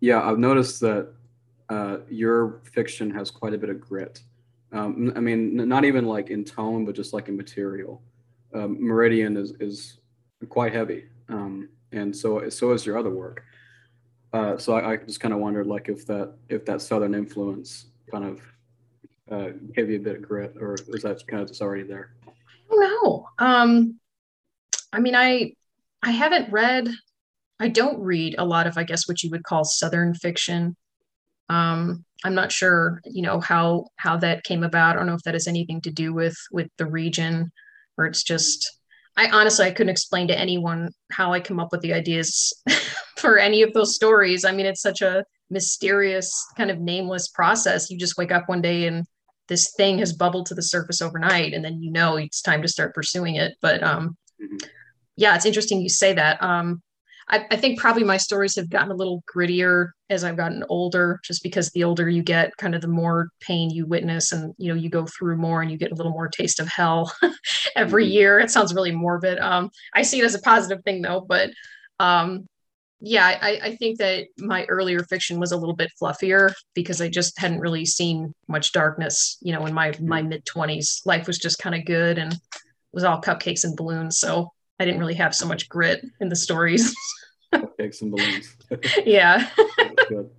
yeah 0.00 0.22
i've 0.28 0.38
noticed 0.38 0.80
that 0.80 1.12
uh, 1.68 1.98
your 2.08 2.60
fiction 2.72 3.10
has 3.10 3.30
quite 3.30 3.54
a 3.54 3.58
bit 3.58 3.70
of 3.70 3.80
grit. 3.80 4.22
Um, 4.72 5.12
I 5.16 5.20
mean, 5.20 5.56
not 5.56 5.84
even 5.84 6.06
like 6.06 6.30
in 6.30 6.44
tone, 6.44 6.84
but 6.84 6.94
just 6.94 7.12
like 7.12 7.28
in 7.28 7.36
material. 7.36 8.02
Um, 8.54 8.76
Meridian 8.80 9.36
is 9.36 9.52
is 9.60 9.98
quite 10.48 10.72
heavy, 10.72 11.04
um, 11.28 11.68
and 11.92 12.14
so 12.14 12.48
so 12.48 12.72
is 12.72 12.86
your 12.86 12.98
other 12.98 13.10
work. 13.10 13.44
Uh, 14.32 14.58
so 14.58 14.74
I, 14.74 14.92
I 14.92 14.96
just 14.96 15.20
kind 15.20 15.32
of 15.32 15.40
wondered, 15.40 15.66
like, 15.66 15.88
if 15.88 16.04
that 16.06 16.34
if 16.48 16.64
that 16.66 16.82
southern 16.82 17.14
influence 17.14 17.86
kind 18.10 18.24
of 18.24 18.40
uh, 19.30 19.50
gave 19.74 19.88
you 19.88 19.96
a 19.96 20.00
bit 20.00 20.16
of 20.16 20.22
grit, 20.22 20.54
or 20.60 20.74
is 20.74 21.02
that 21.02 21.26
kind 21.26 21.42
of 21.42 21.48
just 21.48 21.62
already 21.62 21.84
there? 21.84 22.14
No, 22.70 23.28
um, 23.38 23.98
I 24.92 25.00
mean, 25.00 25.14
I 25.14 25.54
I 26.02 26.10
haven't 26.10 26.52
read. 26.52 26.88
I 27.58 27.68
don't 27.68 27.98
read 28.00 28.34
a 28.36 28.44
lot 28.44 28.66
of, 28.66 28.76
I 28.76 28.84
guess, 28.84 29.08
what 29.08 29.22
you 29.22 29.30
would 29.30 29.44
call 29.44 29.64
southern 29.64 30.12
fiction. 30.14 30.76
Um, 31.48 32.04
I'm 32.24 32.34
not 32.34 32.52
sure, 32.52 33.00
you 33.04 33.22
know, 33.22 33.40
how 33.40 33.86
how 33.96 34.16
that 34.18 34.44
came 34.44 34.64
about. 34.64 34.96
I 34.96 34.98
don't 34.98 35.06
know 35.06 35.14
if 35.14 35.22
that 35.22 35.34
has 35.34 35.46
anything 35.46 35.80
to 35.82 35.90
do 35.90 36.12
with 36.12 36.36
with 36.50 36.68
the 36.78 36.86
region, 36.86 37.52
or 37.98 38.06
it's 38.06 38.22
just. 38.22 38.72
I 39.18 39.30
honestly 39.30 39.64
I 39.64 39.70
couldn't 39.70 39.90
explain 39.90 40.28
to 40.28 40.38
anyone 40.38 40.90
how 41.10 41.32
I 41.32 41.40
come 41.40 41.58
up 41.58 41.72
with 41.72 41.80
the 41.80 41.94
ideas 41.94 42.52
for 43.16 43.38
any 43.38 43.62
of 43.62 43.72
those 43.72 43.94
stories. 43.94 44.44
I 44.44 44.52
mean, 44.52 44.66
it's 44.66 44.82
such 44.82 45.00
a 45.00 45.24
mysterious 45.48 46.46
kind 46.56 46.70
of 46.70 46.80
nameless 46.80 47.28
process. 47.28 47.90
You 47.90 47.96
just 47.96 48.18
wake 48.18 48.30
up 48.30 48.46
one 48.46 48.60
day 48.60 48.86
and 48.86 49.06
this 49.48 49.72
thing 49.76 49.98
has 49.98 50.12
bubbled 50.12 50.46
to 50.46 50.54
the 50.54 50.62
surface 50.62 51.00
overnight, 51.00 51.54
and 51.54 51.64
then 51.64 51.82
you 51.82 51.90
know 51.90 52.16
it's 52.16 52.42
time 52.42 52.62
to 52.62 52.68
start 52.68 52.94
pursuing 52.94 53.36
it. 53.36 53.54
But 53.60 53.82
um, 53.82 54.16
mm-hmm. 54.42 54.56
yeah, 55.16 55.36
it's 55.36 55.46
interesting 55.46 55.80
you 55.80 55.88
say 55.88 56.12
that. 56.14 56.42
Um, 56.42 56.82
I, 57.28 57.44
I, 57.50 57.56
think 57.56 57.80
probably 57.80 58.04
my 58.04 58.18
stories 58.18 58.54
have 58.54 58.70
gotten 58.70 58.92
a 58.92 58.94
little 58.94 59.24
grittier 59.32 59.90
as 60.10 60.22
I've 60.22 60.36
gotten 60.36 60.64
older, 60.68 61.18
just 61.24 61.42
because 61.42 61.70
the 61.70 61.82
older 61.82 62.08
you 62.08 62.22
get, 62.22 62.56
kind 62.56 62.74
of 62.74 62.80
the 62.80 62.88
more 62.88 63.30
pain 63.40 63.70
you 63.70 63.84
witness, 63.84 64.32
and 64.32 64.54
you 64.58 64.68
know 64.68 64.78
you 64.78 64.88
go 64.88 65.06
through 65.06 65.36
more, 65.36 65.60
and 65.60 65.70
you 65.70 65.76
get 65.76 65.90
a 65.90 65.94
little 65.94 66.12
more 66.12 66.28
taste 66.28 66.60
of 66.60 66.68
hell 66.68 67.12
every 67.76 68.04
mm-hmm. 68.04 68.12
year. 68.12 68.38
It 68.38 68.50
sounds 68.50 68.74
really 68.74 68.92
morbid. 68.92 69.38
Um, 69.40 69.70
I 69.94 70.02
see 70.02 70.20
it 70.20 70.24
as 70.24 70.34
a 70.34 70.40
positive 70.40 70.84
thing 70.84 71.02
though, 71.02 71.20
but 71.20 71.50
um, 71.98 72.46
yeah, 73.00 73.38
I, 73.40 73.60
I 73.62 73.76
think 73.76 73.98
that 73.98 74.26
my 74.38 74.64
earlier 74.66 75.02
fiction 75.02 75.40
was 75.40 75.52
a 75.52 75.56
little 75.56 75.74
bit 75.74 75.90
fluffier 76.00 76.52
because 76.74 77.00
I 77.00 77.08
just 77.08 77.38
hadn't 77.38 77.60
really 77.60 77.84
seen 77.84 78.34
much 78.48 78.72
darkness. 78.72 79.36
You 79.42 79.52
know, 79.52 79.66
in 79.66 79.74
my 79.74 79.94
my 80.00 80.20
mm-hmm. 80.20 80.28
mid 80.28 80.44
twenties, 80.46 81.02
life 81.04 81.26
was 81.26 81.38
just 81.38 81.58
kind 81.58 81.74
of 81.74 81.84
good 81.84 82.18
and 82.18 82.38
was 82.92 83.04
all 83.04 83.20
cupcakes 83.20 83.64
and 83.64 83.76
balloons. 83.76 84.18
So 84.18 84.52
I 84.78 84.84
didn't 84.84 85.00
really 85.00 85.14
have 85.14 85.34
so 85.34 85.46
much 85.46 85.68
grit 85.68 86.04
in 86.20 86.28
the 86.28 86.36
stories. 86.36 86.94
Cupcakes 87.52 88.02
and 88.02 88.10
balloons. 88.10 88.56
yeah. 89.06 89.48
good. 90.08 90.30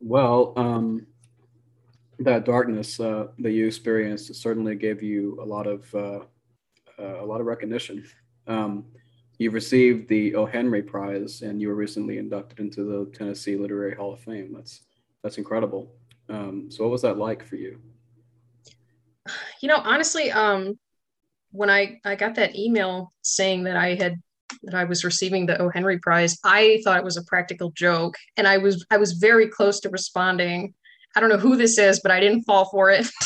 Well, 0.00 0.52
um, 0.56 1.06
that 2.18 2.44
darkness 2.44 3.00
uh, 3.00 3.28
that 3.38 3.52
you 3.52 3.66
experienced 3.66 4.34
certainly 4.34 4.76
gave 4.76 5.02
you 5.02 5.38
a 5.40 5.44
lot 5.44 5.66
of 5.66 5.94
uh, 5.94 6.20
uh, 6.98 7.22
a 7.22 7.24
lot 7.24 7.40
of 7.40 7.46
recognition. 7.46 8.04
Um, 8.46 8.84
you 9.38 9.50
received 9.50 10.08
the 10.08 10.34
O. 10.36 10.46
Henry 10.46 10.82
Prize, 10.82 11.42
and 11.42 11.60
you 11.60 11.68
were 11.68 11.74
recently 11.74 12.18
inducted 12.18 12.60
into 12.60 12.84
the 12.84 13.10
Tennessee 13.16 13.56
Literary 13.56 13.94
Hall 13.94 14.12
of 14.12 14.20
Fame. 14.20 14.52
That's 14.54 14.82
that's 15.22 15.38
incredible. 15.38 15.92
Um, 16.28 16.70
so, 16.70 16.84
what 16.84 16.90
was 16.90 17.02
that 17.02 17.18
like 17.18 17.44
for 17.44 17.56
you? 17.56 17.80
You 19.60 19.68
know, 19.68 19.78
honestly, 19.78 20.30
um, 20.30 20.78
when 21.54 21.70
I, 21.70 22.00
I 22.04 22.16
got 22.16 22.34
that 22.34 22.56
email 22.56 23.12
saying 23.22 23.64
that 23.64 23.76
I 23.76 23.94
had 23.94 24.20
that 24.64 24.74
I 24.74 24.84
was 24.84 25.04
receiving 25.04 25.46
the 25.46 25.60
O. 25.60 25.70
Henry 25.70 25.98
Prize, 25.98 26.36
I 26.44 26.80
thought 26.82 26.98
it 26.98 27.04
was 27.04 27.16
a 27.16 27.24
practical 27.24 27.70
joke. 27.70 28.16
And 28.36 28.48
I 28.48 28.58
was 28.58 28.84
I 28.90 28.96
was 28.96 29.12
very 29.12 29.48
close 29.48 29.78
to 29.80 29.88
responding. 29.88 30.74
I 31.14 31.20
don't 31.20 31.28
know 31.28 31.38
who 31.38 31.56
this 31.56 31.78
is, 31.78 32.00
but 32.00 32.10
I 32.10 32.18
didn't 32.18 32.42
fall 32.42 32.68
for 32.70 32.90
it. 32.90 33.08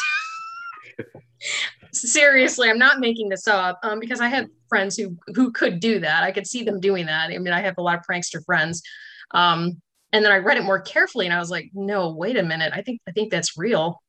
Seriously, 1.93 2.69
I'm 2.69 2.79
not 2.79 3.01
making 3.01 3.31
this 3.31 3.49
up 3.49 3.81
um, 3.83 3.99
because 3.99 4.21
I 4.21 4.29
have 4.29 4.47
friends 4.69 4.97
who 4.97 5.17
who 5.35 5.51
could 5.51 5.81
do 5.81 5.99
that. 6.01 6.23
I 6.23 6.31
could 6.31 6.47
see 6.47 6.63
them 6.63 6.81
doing 6.81 7.07
that. 7.07 7.31
I 7.31 7.39
mean, 7.39 7.55
I 7.55 7.63
have 7.63 7.79
a 7.79 7.83
lot 7.83 7.99
of 7.99 8.05
prankster 8.05 8.45
friends. 8.45 8.83
Um, 9.31 9.81
and 10.13 10.23
then 10.23 10.33
I 10.33 10.37
read 10.37 10.59
it 10.59 10.65
more 10.65 10.81
carefully, 10.81 11.25
and 11.25 11.35
I 11.35 11.39
was 11.39 11.51
like, 11.51 11.71
"No, 11.73 12.11
wait 12.11 12.37
a 12.37 12.43
minute. 12.43 12.73
I 12.75 12.83
think 12.83 13.01
I 13.09 13.13
think 13.13 13.31
that's 13.31 13.57
real." 13.57 14.03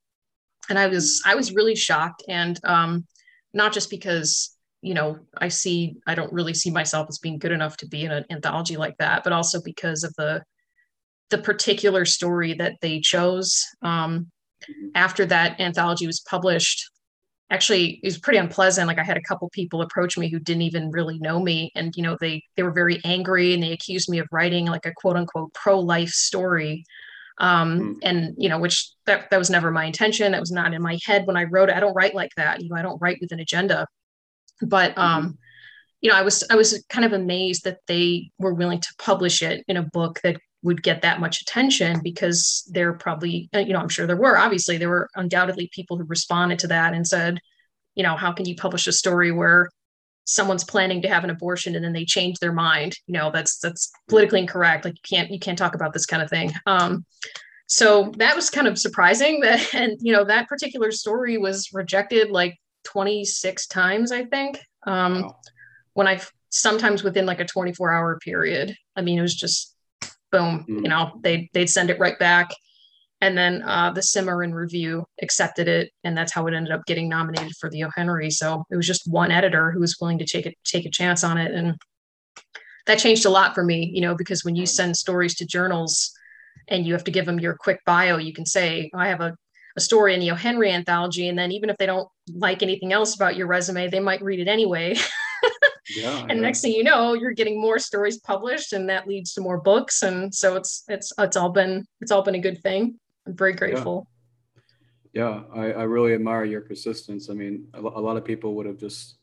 And 0.68 0.78
I 0.78 0.88
was 0.88 1.22
I 1.24 1.34
was 1.34 1.54
really 1.54 1.74
shocked. 1.74 2.22
And 2.28 2.60
um, 2.64 3.06
not 3.52 3.72
just 3.72 3.90
because 3.90 4.56
you 4.82 4.94
know, 4.94 5.18
I 5.36 5.48
see, 5.48 5.96
I 6.06 6.14
don't 6.14 6.32
really 6.32 6.54
see 6.54 6.70
myself 6.70 7.06
as 7.08 7.18
being 7.18 7.38
good 7.38 7.52
enough 7.52 7.76
to 7.78 7.88
be 7.88 8.04
in 8.04 8.10
an 8.10 8.24
anthology 8.30 8.76
like 8.76 8.96
that, 8.98 9.24
but 9.24 9.32
also 9.32 9.60
because 9.62 10.04
of 10.04 10.14
the, 10.16 10.42
the 11.28 11.38
particular 11.38 12.04
story 12.04 12.54
that 12.54 12.76
they 12.80 13.00
chose. 13.00 13.64
Um, 13.82 14.30
after 14.94 15.26
that 15.26 15.60
anthology 15.60 16.06
was 16.06 16.20
published, 16.20 16.90
actually 17.50 18.00
it 18.02 18.06
was 18.06 18.18
pretty 18.18 18.38
unpleasant. 18.38 18.88
Like 18.88 18.98
I 18.98 19.04
had 19.04 19.18
a 19.18 19.22
couple 19.22 19.48
people 19.50 19.82
approach 19.82 20.16
me 20.16 20.30
who 20.30 20.38
didn't 20.38 20.62
even 20.62 20.90
really 20.90 21.18
know 21.18 21.40
me. 21.40 21.70
And, 21.74 21.94
you 21.94 22.02
know, 22.02 22.16
they, 22.18 22.42
they 22.56 22.62
were 22.62 22.72
very 22.72 23.00
angry 23.04 23.52
and 23.52 23.62
they 23.62 23.72
accused 23.72 24.08
me 24.08 24.18
of 24.18 24.28
writing 24.32 24.66
like 24.66 24.86
a 24.86 24.94
quote 24.96 25.16
unquote 25.16 25.52
pro-life 25.52 26.10
story. 26.10 26.84
Um, 27.40 27.80
mm. 27.80 27.98
and 28.02 28.34
you 28.38 28.48
know, 28.48 28.58
which 28.58 28.90
that, 29.06 29.30
that 29.30 29.38
was 29.38 29.50
never 29.50 29.70
my 29.70 29.86
intention. 29.86 30.32
That 30.32 30.40
was 30.40 30.52
not 30.52 30.74
in 30.74 30.82
my 30.82 30.98
head 31.04 31.26
when 31.26 31.36
I 31.36 31.44
wrote 31.44 31.70
it. 31.70 31.74
I 31.74 31.80
don't 31.80 31.94
write 31.94 32.14
like 32.14 32.34
that. 32.36 32.62
You 32.62 32.68
know, 32.68 32.76
I 32.76 32.82
don't 32.82 33.00
write 33.00 33.18
with 33.20 33.32
an 33.32 33.40
agenda 33.40 33.86
but 34.62 34.92
mm-hmm. 34.92 35.00
um, 35.00 35.38
you 36.00 36.10
know, 36.10 36.16
I 36.16 36.22
was 36.22 36.44
I 36.50 36.56
was 36.56 36.82
kind 36.88 37.04
of 37.04 37.12
amazed 37.12 37.64
that 37.64 37.78
they 37.86 38.30
were 38.38 38.54
willing 38.54 38.80
to 38.80 38.94
publish 38.98 39.42
it 39.42 39.64
in 39.68 39.76
a 39.76 39.82
book 39.82 40.20
that 40.22 40.36
would 40.62 40.82
get 40.82 41.02
that 41.02 41.20
much 41.20 41.40
attention 41.40 42.00
because 42.02 42.68
there 42.70 42.92
probably 42.92 43.48
uh, 43.54 43.58
you 43.60 43.72
know 43.72 43.80
I'm 43.80 43.88
sure 43.88 44.06
there 44.06 44.16
were 44.16 44.38
obviously 44.38 44.78
there 44.78 44.88
were 44.88 45.08
undoubtedly 45.14 45.70
people 45.72 45.98
who 45.98 46.04
responded 46.04 46.58
to 46.60 46.68
that 46.68 46.94
and 46.94 47.06
said, 47.06 47.38
you 47.94 48.02
know, 48.02 48.16
how 48.16 48.32
can 48.32 48.46
you 48.46 48.56
publish 48.56 48.86
a 48.86 48.92
story 48.92 49.32
where 49.32 49.70
someone's 50.30 50.64
planning 50.64 51.02
to 51.02 51.08
have 51.08 51.24
an 51.24 51.30
abortion 51.30 51.74
and 51.74 51.84
then 51.84 51.92
they 51.92 52.04
change 52.04 52.38
their 52.38 52.52
mind? 52.52 52.96
You 53.06 53.14
know, 53.14 53.30
that's 53.32 53.58
that's 53.58 53.90
politically 54.08 54.40
incorrect. 54.40 54.84
Like 54.84 54.94
you 54.94 55.16
can't 55.16 55.30
you 55.30 55.38
can't 55.38 55.58
talk 55.58 55.74
about 55.74 55.92
this 55.92 56.06
kind 56.06 56.22
of 56.22 56.30
thing. 56.30 56.52
Um, 56.66 57.04
so 57.66 58.12
that 58.16 58.34
was 58.34 58.50
kind 58.50 58.66
of 58.66 58.78
surprising 58.78 59.40
that 59.42 59.74
and 59.74 59.98
you 60.00 60.12
know 60.12 60.24
that 60.24 60.48
particular 60.48 60.90
story 60.90 61.38
was 61.38 61.70
rejected 61.72 62.30
like 62.30 62.56
26 62.84 63.66
times, 63.66 64.12
I 64.12 64.24
think. 64.24 64.60
Um, 64.86 65.22
wow. 65.22 65.36
When 65.94 66.06
I 66.06 66.20
sometimes 66.50 67.02
within 67.02 67.26
like 67.26 67.40
a 67.40 67.44
24 67.44 67.92
hour 67.92 68.18
period. 68.18 68.76
I 68.96 69.02
mean, 69.02 69.18
it 69.18 69.22
was 69.22 69.34
just 69.34 69.74
boom, 70.30 70.66
mm. 70.68 70.82
you 70.82 70.88
know, 70.88 71.12
they 71.22 71.48
they'd 71.52 71.70
send 71.70 71.90
it 71.90 71.98
right 71.98 72.18
back. 72.18 72.50
And 73.20 73.36
then 73.36 73.62
uh, 73.62 73.92
the 73.92 74.02
Cimarron 74.02 74.54
Review 74.54 75.04
accepted 75.20 75.68
it, 75.68 75.90
and 76.04 76.16
that's 76.16 76.32
how 76.32 76.46
it 76.46 76.54
ended 76.54 76.72
up 76.72 76.86
getting 76.86 77.08
nominated 77.08 77.52
for 77.60 77.68
the 77.68 77.84
O. 77.84 77.90
Henry. 77.94 78.30
So 78.30 78.64
it 78.70 78.76
was 78.76 78.86
just 78.86 79.10
one 79.10 79.30
editor 79.30 79.70
who 79.70 79.80
was 79.80 79.96
willing 80.00 80.18
to 80.18 80.26
take 80.26 80.46
it, 80.46 80.56
take 80.64 80.86
a 80.86 80.90
chance 80.90 81.22
on 81.22 81.36
it, 81.36 81.52
and 81.52 81.76
that 82.86 82.98
changed 82.98 83.26
a 83.26 83.30
lot 83.30 83.54
for 83.54 83.62
me. 83.62 83.90
You 83.92 84.00
know, 84.00 84.14
because 84.14 84.44
when 84.44 84.56
you 84.56 84.64
send 84.64 84.96
stories 84.96 85.34
to 85.36 85.46
journals, 85.46 86.12
and 86.68 86.86
you 86.86 86.94
have 86.94 87.04
to 87.04 87.10
give 87.10 87.26
them 87.26 87.38
your 87.38 87.54
quick 87.54 87.80
bio, 87.84 88.16
you 88.16 88.32
can 88.32 88.46
say, 88.46 88.90
I 88.94 89.08
have 89.08 89.20
a 89.20 89.36
a 89.76 89.80
story 89.80 90.14
in 90.14 90.20
the 90.20 90.30
O. 90.30 90.34
Henry 90.34 90.70
anthology. 90.70 91.28
And 91.28 91.38
then 91.38 91.52
even 91.52 91.70
if 91.70 91.76
they 91.76 91.86
don't 91.86 92.08
like 92.34 92.62
anything 92.62 92.92
else 92.92 93.14
about 93.14 93.36
your 93.36 93.46
resume, 93.46 93.88
they 93.88 94.00
might 94.00 94.22
read 94.22 94.40
it 94.40 94.48
anyway. 94.48 94.96
yeah, 95.96 96.20
and 96.20 96.30
yeah. 96.30 96.40
next 96.40 96.60
thing 96.60 96.72
you 96.72 96.84
know, 96.84 97.14
you're 97.14 97.32
getting 97.32 97.60
more 97.60 97.78
stories 97.78 98.18
published 98.18 98.72
and 98.72 98.88
that 98.88 99.06
leads 99.06 99.32
to 99.34 99.40
more 99.40 99.60
books. 99.60 100.02
And 100.02 100.34
so 100.34 100.56
it's 100.56 100.84
it's 100.88 101.12
it's 101.18 101.36
all 101.36 101.50
been 101.50 101.86
it's 102.00 102.10
all 102.10 102.22
been 102.22 102.34
a 102.34 102.40
good 102.40 102.62
thing. 102.62 102.98
I'm 103.30 103.36
very 103.36 103.52
grateful. 103.52 104.08
Yeah, 105.12 105.42
yeah 105.54 105.62
I, 105.62 105.72
I 105.72 105.82
really 105.84 106.14
admire 106.14 106.44
your 106.44 106.60
persistence. 106.60 107.30
I 107.30 107.34
mean, 107.34 107.68
a, 107.74 107.80
a 107.80 108.02
lot 108.02 108.16
of 108.16 108.24
people 108.24 108.54
would 108.56 108.66
have 108.66 108.76
just 108.76 109.16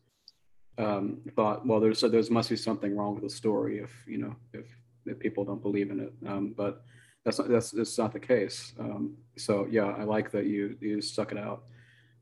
um, 0.77 1.19
thought, 1.35 1.67
well, 1.67 1.79
there's 1.79 1.99
so 1.99 2.07
there's 2.07 2.31
must 2.31 2.49
be 2.49 2.55
something 2.55 2.95
wrong 2.95 3.15
with 3.15 3.23
the 3.23 3.29
story 3.29 3.79
if 3.79 3.91
you 4.07 4.19
know 4.19 4.35
if, 4.53 4.65
if 5.05 5.19
people 5.19 5.43
don't 5.43 5.61
believe 5.61 5.91
in 5.91 5.99
it. 5.99 6.13
Um, 6.25 6.53
but 6.55 6.83
that's 7.25 7.39
not, 7.39 7.49
that's, 7.49 7.71
that's 7.71 7.97
not 7.97 8.13
the 8.13 8.19
case. 8.19 8.73
Um, 8.79 9.17
so 9.35 9.67
yeah, 9.69 9.87
I 9.87 10.03
like 10.03 10.31
that 10.31 10.45
you 10.45 10.77
you 10.79 11.01
stuck 11.01 11.31
it 11.33 11.37
out. 11.37 11.63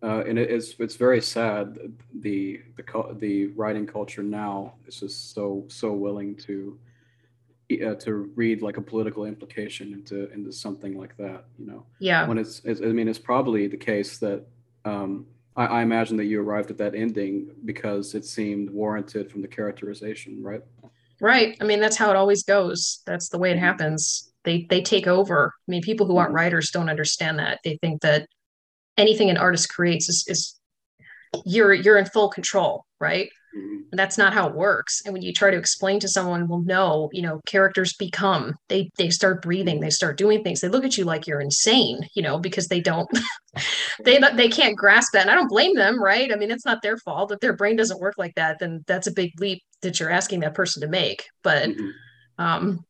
Uh, 0.01 0.24
and 0.27 0.39
it 0.39 0.50
is 0.50 0.75
it's 0.80 0.96
very 0.96 1.22
sad 1.22 1.77
the 2.20 2.62
the 2.77 3.15
the 3.20 3.48
writing 3.48 3.86
culture 3.86 4.24
now 4.24 4.74
is 4.88 5.00
just 5.00 5.34
so 5.36 5.65
so 5.68 5.94
willing 5.94 6.36
to 6.36 6.80
uh, 7.72 7.96
to 7.96 8.32
read 8.36 8.62
like 8.62 8.78
a 8.78 8.82
political 8.82 9.26
implication 9.26 9.94
into 9.94 10.32
into 10.32 10.52
something 10.52 10.98
like 10.98 11.16
that 11.18 11.46
you 11.58 11.66
know 11.66 11.86
yeah 12.00 12.28
when 12.28 12.38
it's, 12.38 12.62
it's 12.64 12.82
i 12.82 12.86
mean 12.86 13.08
it's 13.08 13.20
probably 13.20 13.68
the 13.68 13.78
case 13.78 14.18
that 14.18 14.46
um, 14.86 15.26
I, 15.56 15.66
I, 15.66 15.82
imagine 15.82 16.16
that 16.18 16.26
you 16.26 16.40
arrived 16.42 16.70
at 16.70 16.78
that 16.78 16.94
ending 16.94 17.50
because 17.66 18.14
it 18.14 18.24
seemed 18.24 18.70
warranted 18.70 19.32
from 19.32 19.42
the 19.42 19.48
characterization 19.48 20.44
right 20.44 20.62
right 21.20 21.58
i 21.60 21.64
mean 21.64 21.80
that's 21.80 21.98
how 21.98 22.12
it 22.12 22.16
always 22.16 22.44
goes 22.44 23.02
that's 23.08 23.30
the 23.30 23.40
way 23.40 23.50
it 23.50 23.56
mm-hmm. 23.56 23.66
happens 23.66 24.32
they 24.46 24.66
they 24.70 24.82
take 24.82 25.08
over. 25.08 25.54
I 25.68 25.70
mean, 25.70 25.82
people 25.82 26.06
who 26.06 26.18
aren't 26.18 26.30
mm-hmm. 26.30 26.38
writers 26.38 26.72
don't 26.72 26.90
understand 26.90 27.40
that. 27.40 27.60
They 27.64 27.78
think 27.82 28.02
that 28.02 28.30
anything 28.98 29.30
an 29.30 29.38
artist 29.38 29.70
creates 29.70 30.08
is, 30.08 30.24
is 30.28 30.60
you're 31.46 31.74
you're 31.74 31.98
in 31.98 32.06
full 32.06 32.30
control, 32.30 32.86
right? 33.02 33.30
Mm-hmm. 33.56 33.96
That's 33.96 34.18
not 34.18 34.34
how 34.34 34.50
it 34.50 34.56
works. 34.56 35.02
And 35.06 35.14
when 35.14 35.22
you 35.22 35.32
try 35.32 35.52
to 35.52 35.58
explain 35.58 36.00
to 36.02 36.08
someone, 36.08 36.48
well, 36.48 36.64
no, 36.66 37.10
you 37.14 37.22
know, 37.22 37.42
characters 37.46 37.94
become 37.94 38.56
they 38.68 38.90
they 38.98 39.10
start 39.10 39.42
breathing, 39.42 39.80
they 39.80 39.90
start 39.90 40.18
doing 40.18 40.44
things. 40.44 40.62
They 40.62 40.68
look 40.68 40.84
at 40.84 40.98
you 40.98 41.06
like 41.06 41.28
you're 41.28 41.42
insane, 41.42 42.08
you 42.14 42.24
know, 42.24 42.38
because 42.38 42.68
they 42.68 42.82
don't 42.82 43.10
they 44.04 44.20
they 44.36 44.50
can't 44.50 44.78
grasp 44.78 45.14
that. 45.14 45.22
And 45.22 45.32
I 45.32 45.36
don't 45.36 45.50
blame 45.50 45.76
them, 45.76 46.02
right? 46.02 46.32
I 46.34 46.36
mean, 46.36 46.52
it's 46.52 46.66
not 46.66 46.82
their 46.82 46.98
fault 46.98 47.32
If 47.32 47.40
their 47.40 47.56
brain 47.56 47.76
doesn't 47.76 48.02
work 48.02 48.16
like 48.18 48.36
that. 48.36 48.60
Then 48.60 48.84
that's 48.88 49.08
a 49.08 49.14
big 49.14 49.40
leap 49.40 49.64
that 49.82 50.00
you're 50.00 50.12
asking 50.12 50.42
that 50.42 50.56
person 50.56 50.82
to 50.82 50.88
make. 50.88 51.26
But 51.44 51.70
mm-hmm. 51.70 51.90
um, 52.44 52.86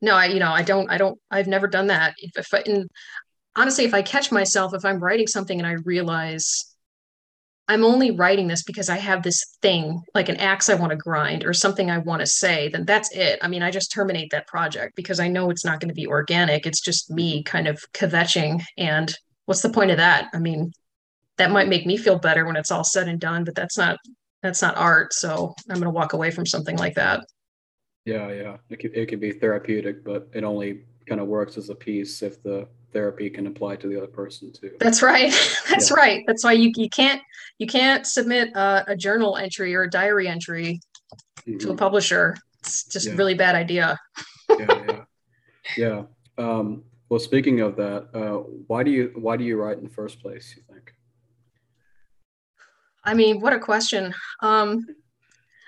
no 0.00 0.14
i 0.14 0.26
you 0.26 0.40
know 0.40 0.50
i 0.50 0.62
don't 0.62 0.90
i 0.90 0.98
don't 0.98 1.18
i've 1.30 1.46
never 1.46 1.66
done 1.66 1.88
that 1.88 2.14
if, 2.18 2.36
if 2.36 2.54
I, 2.54 2.62
and 2.66 2.88
honestly 3.56 3.84
if 3.84 3.94
i 3.94 4.02
catch 4.02 4.32
myself 4.32 4.74
if 4.74 4.84
i'm 4.84 5.00
writing 5.00 5.26
something 5.26 5.58
and 5.58 5.66
i 5.66 5.72
realize 5.84 6.69
i'm 7.70 7.84
only 7.84 8.10
writing 8.10 8.48
this 8.48 8.62
because 8.62 8.88
i 8.88 8.96
have 8.96 9.22
this 9.22 9.56
thing 9.62 10.02
like 10.14 10.28
an 10.28 10.36
axe 10.36 10.68
i 10.68 10.74
want 10.74 10.90
to 10.90 10.96
grind 10.96 11.44
or 11.44 11.52
something 11.52 11.90
i 11.90 11.98
want 11.98 12.20
to 12.20 12.26
say 12.26 12.68
then 12.68 12.84
that's 12.84 13.10
it. 13.12 13.38
I 13.42 13.48
mean 13.48 13.62
i 13.62 13.70
just 13.70 13.92
terminate 13.92 14.30
that 14.30 14.46
project 14.46 14.96
because 14.96 15.20
i 15.20 15.28
know 15.28 15.50
it's 15.50 15.64
not 15.64 15.80
going 15.80 15.88
to 15.88 15.94
be 15.94 16.06
organic. 16.06 16.66
It's 16.66 16.80
just 16.80 17.10
me 17.10 17.42
kind 17.44 17.68
of 17.68 17.80
kvetching 17.92 18.62
and 18.76 19.14
what's 19.46 19.62
the 19.62 19.70
point 19.70 19.90
of 19.90 19.96
that? 19.98 20.28
I 20.34 20.38
mean 20.38 20.72
that 21.38 21.50
might 21.50 21.68
make 21.68 21.86
me 21.86 21.96
feel 21.96 22.18
better 22.18 22.44
when 22.44 22.56
it's 22.56 22.70
all 22.70 22.84
said 22.84 23.08
and 23.08 23.20
done 23.20 23.44
but 23.44 23.54
that's 23.54 23.78
not 23.78 23.98
that's 24.42 24.62
not 24.62 24.76
art 24.76 25.12
so 25.14 25.54
i'm 25.68 25.76
going 25.76 25.84
to 25.84 25.90
walk 25.90 26.12
away 26.12 26.30
from 26.30 26.46
something 26.46 26.76
like 26.76 26.94
that. 26.94 27.24
Yeah, 28.04 28.32
yeah. 28.32 28.56
It 28.70 28.80
could, 28.80 28.96
it 28.96 29.06
could 29.08 29.20
be 29.20 29.32
therapeutic, 29.32 30.04
but 30.04 30.28
it 30.32 30.42
only 30.42 30.80
kind 31.06 31.20
of 31.20 31.28
works 31.28 31.56
as 31.56 31.68
a 31.70 31.74
piece 31.74 32.22
if 32.22 32.42
the 32.42 32.66
therapy 32.92 33.30
can 33.30 33.46
apply 33.46 33.76
to 33.76 33.88
the 33.88 33.96
other 33.96 34.06
person 34.06 34.52
too. 34.52 34.72
That's 34.80 35.02
right. 35.02 35.30
That's 35.68 35.90
yeah. 35.90 35.96
right. 35.96 36.24
That's 36.26 36.44
why 36.44 36.52
you, 36.52 36.72
you 36.76 36.88
can't 36.88 37.22
you 37.58 37.66
can't 37.66 38.06
submit 38.06 38.50
a, 38.54 38.84
a 38.88 38.96
journal 38.96 39.36
entry 39.36 39.74
or 39.74 39.82
a 39.82 39.90
diary 39.90 40.28
entry 40.28 40.80
mm-hmm. 41.40 41.58
to 41.58 41.66
a 41.66 41.70
mm-hmm. 41.70 41.78
publisher. 41.78 42.36
It's 42.60 42.84
just 42.84 43.06
yeah. 43.06 43.12
a 43.12 43.16
really 43.16 43.34
bad 43.34 43.54
idea. 43.54 43.98
yeah, 44.50 44.84
yeah, 44.86 45.00
yeah. 45.76 46.02
Um, 46.38 46.84
well, 47.08 47.20
speaking 47.20 47.60
of 47.60 47.76
that, 47.76 48.08
uh, 48.14 48.38
why 48.66 48.82
do 48.82 48.90
you 48.90 49.12
why 49.14 49.36
do 49.36 49.44
you 49.44 49.60
write 49.60 49.78
in 49.78 49.84
the 49.84 49.90
first 49.90 50.20
place? 50.20 50.54
You 50.56 50.62
think? 50.72 50.94
I 53.04 53.14
mean, 53.14 53.40
what 53.40 53.52
a 53.52 53.58
question. 53.58 54.14
Um, 54.40 54.86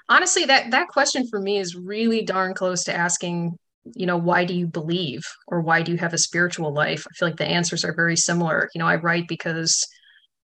honestly 0.09 0.45
that 0.45 0.71
that 0.71 0.89
question 0.89 1.27
for 1.27 1.41
me 1.41 1.59
is 1.59 1.75
really 1.75 2.23
darn 2.23 2.55
close 2.55 2.85
to 2.85 2.95
asking 2.95 3.57
you 3.95 4.07
know 4.07 4.17
why 4.17 4.45
do 4.45 4.55
you 4.55 4.67
believe 4.67 5.23
or 5.49 5.61
why 5.61 5.83
do 5.83 5.93
you 5.93 5.99
have 5.99 6.15
a 6.15 6.19
spiritual 6.19 6.73
life? 6.73 7.07
I 7.09 7.15
feel 7.15 7.29
like 7.29 7.37
the 7.37 7.47
answers 7.47 7.85
are 7.85 7.95
very 7.95 8.17
similar. 8.17 8.69
You 8.75 8.79
know 8.79 8.87
i 8.87 8.97
write 8.97 9.29
because 9.29 9.87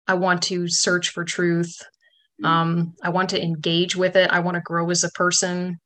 i 0.08 0.14
want 0.14 0.42
to 0.44 0.68
search 0.68 1.10
for 1.10 1.24
truth. 1.24 1.76
Mm. 2.42 2.48
um, 2.48 2.94
i 3.04 3.10
want 3.10 3.30
to 3.30 3.42
engage 3.42 3.96
with 3.96 4.16
it. 4.16 4.30
I 4.32 4.40
want 4.40 4.56
to 4.56 4.62
grow 4.62 4.90
as 4.90 5.04
a 5.04 5.12
person. 5.12 5.80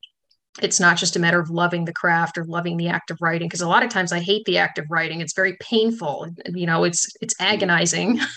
It's 0.59 0.79
not 0.79 0.97
just 0.97 1.15
a 1.15 1.19
matter 1.19 1.39
of 1.39 1.51
loving 1.51 1.85
the 1.85 1.93
craft 1.93 2.37
or 2.37 2.43
loving 2.45 2.77
the 2.77 2.87
act 2.87 3.11
of 3.11 3.19
writing 3.21 3.47
because 3.47 3.61
a 3.61 3.69
lot 3.69 3.83
of 3.83 3.89
times 3.89 4.11
i 4.11 4.19
hate 4.19 4.45
the 4.45 4.57
act 4.57 4.77
of 4.77 4.85
writing. 4.89 5.21
It's 5.21 5.35
very 5.35 5.57
painful. 5.59 6.27
You 6.47 6.65
know 6.65 6.83
it's 6.83 7.07
it's 7.21 7.35
mm. 7.35 7.45
agonizing. 7.45 8.19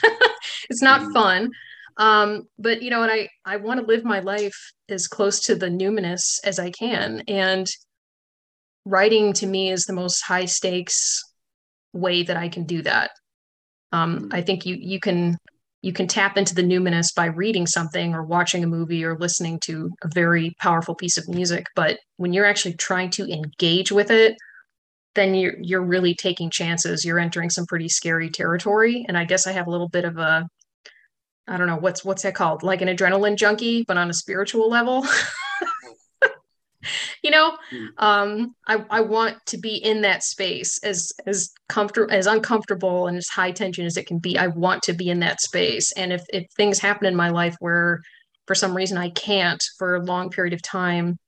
It's 0.69 0.83
not 0.83 1.03
mm. 1.03 1.13
fun. 1.13 1.51
Um, 1.97 2.45
but 2.59 2.83
you 2.83 2.91
know, 2.91 3.03
and 3.03 3.13
I 3.13 3.29
I 3.45 3.57
want 3.57 3.81
to 3.81 3.87
live 3.87 4.05
my 4.05 4.21
life 4.21 4.57
as 4.89 5.09
close 5.09 5.41
to 5.41 5.55
the 5.55 5.67
numinous 5.67 6.39
as 6.45 6.59
I 6.59 6.71
can, 6.71 7.23
and 7.29 7.67
writing 8.85 9.33
to 9.35 9.47
me 9.47 9.71
is 9.71 9.85
the 9.85 9.93
most 9.93 10.23
high 10.23 10.47
stakes 10.47 11.23
way 11.93 12.23
that 12.23 12.37
I 12.37 12.49
can 12.49 12.65
do 12.65 12.83
that. 12.83 13.11
Um, 13.93 14.21
mm. 14.21 14.35
I 14.35 14.43
think 14.43 14.67
you 14.67 14.77
you 14.79 15.01
can 15.01 15.37
you 15.83 15.93
can 15.93 16.07
tap 16.07 16.37
into 16.37 16.55
the 16.55 16.63
numinous 16.63 17.15
by 17.15 17.27
reading 17.27 17.67
something 17.67 18.15
or 18.15 18.23
watching 18.23 18.63
a 18.63 18.69
movie 18.69 19.05
or 19.05 19.19
listening 19.19 19.59
to 19.61 19.91
a 20.05 20.09
very 20.13 20.55
powerful 20.59 20.95
piece 20.95 21.17
of 21.17 21.29
music. 21.29 21.67
But 21.75 21.99
when 22.19 22.33
you're 22.33 22.45
actually 22.45 22.75
trying 22.75 23.11
to 23.11 23.27
engage 23.33 23.91
with 23.91 24.11
it, 24.11 24.37
then 25.15 25.35
you're 25.35 25.57
you're 25.61 25.83
really 25.83 26.15
taking 26.15 26.51
chances. 26.51 27.05
You're 27.05 27.19
entering 27.19 27.51
some 27.51 27.67
pretty 27.67 27.89
scary 27.89 28.31
territory. 28.31 29.05
And 29.09 29.17
I 29.17 29.25
guess 29.25 29.47
I 29.47 29.53
have 29.53 29.67
a 29.67 29.71
little 29.71 29.89
bit 29.89 30.05
of 30.05 30.19
a 30.19 30.49
I 31.49 31.57
don't 31.57 31.67
know 31.67 31.77
what's 31.77 32.05
what's 32.05 32.23
that 32.23 32.35
called, 32.35 32.63
like 32.63 32.83
an 32.83 32.89
adrenaline 32.89 33.37
junkie, 33.37 33.85
but 33.85 33.97
on 33.97 34.11
a 34.11 34.15
spiritual 34.15 34.69
level. 34.71 35.05
you 37.23 37.31
know, 37.31 37.57
hmm. 37.71 37.87
um, 37.99 38.55
I, 38.67 38.85
I 38.91 39.01
want 39.01 39.37
to 39.47 39.59
be 39.59 39.77
in 39.77 40.03
that 40.03 40.23
space 40.23 40.79
as 40.83 41.13
as 41.27 41.51
comfortable 41.69 42.13
as 42.13 42.27
uncomfortable 42.27 43.07
and 43.07 43.17
as 43.17 43.29
high 43.29 43.53
tension 43.53 43.87
as 43.87 43.97
it 43.97 44.07
can 44.07 44.19
be. 44.19 44.39
I 44.39 44.49
want 44.49 44.83
to 44.85 44.93
be 44.93 45.11
in 45.11 45.21
that 45.21 45.41
space. 45.41 45.93
And 45.93 46.13
if 46.13 46.23
if 46.33 46.47
things 46.57 46.79
happen 46.79 47.07
in 47.07 47.17
my 47.17 47.31
life 47.31 47.57
where 47.61 48.01
for 48.47 48.55
some 48.55 48.77
reason 48.77 48.99
I 48.99 49.11
can't 49.11 49.63
for 49.79 49.97
a 49.97 50.05
long 50.05 50.31
period 50.31 50.55
of 50.55 50.63
time, 50.63 51.19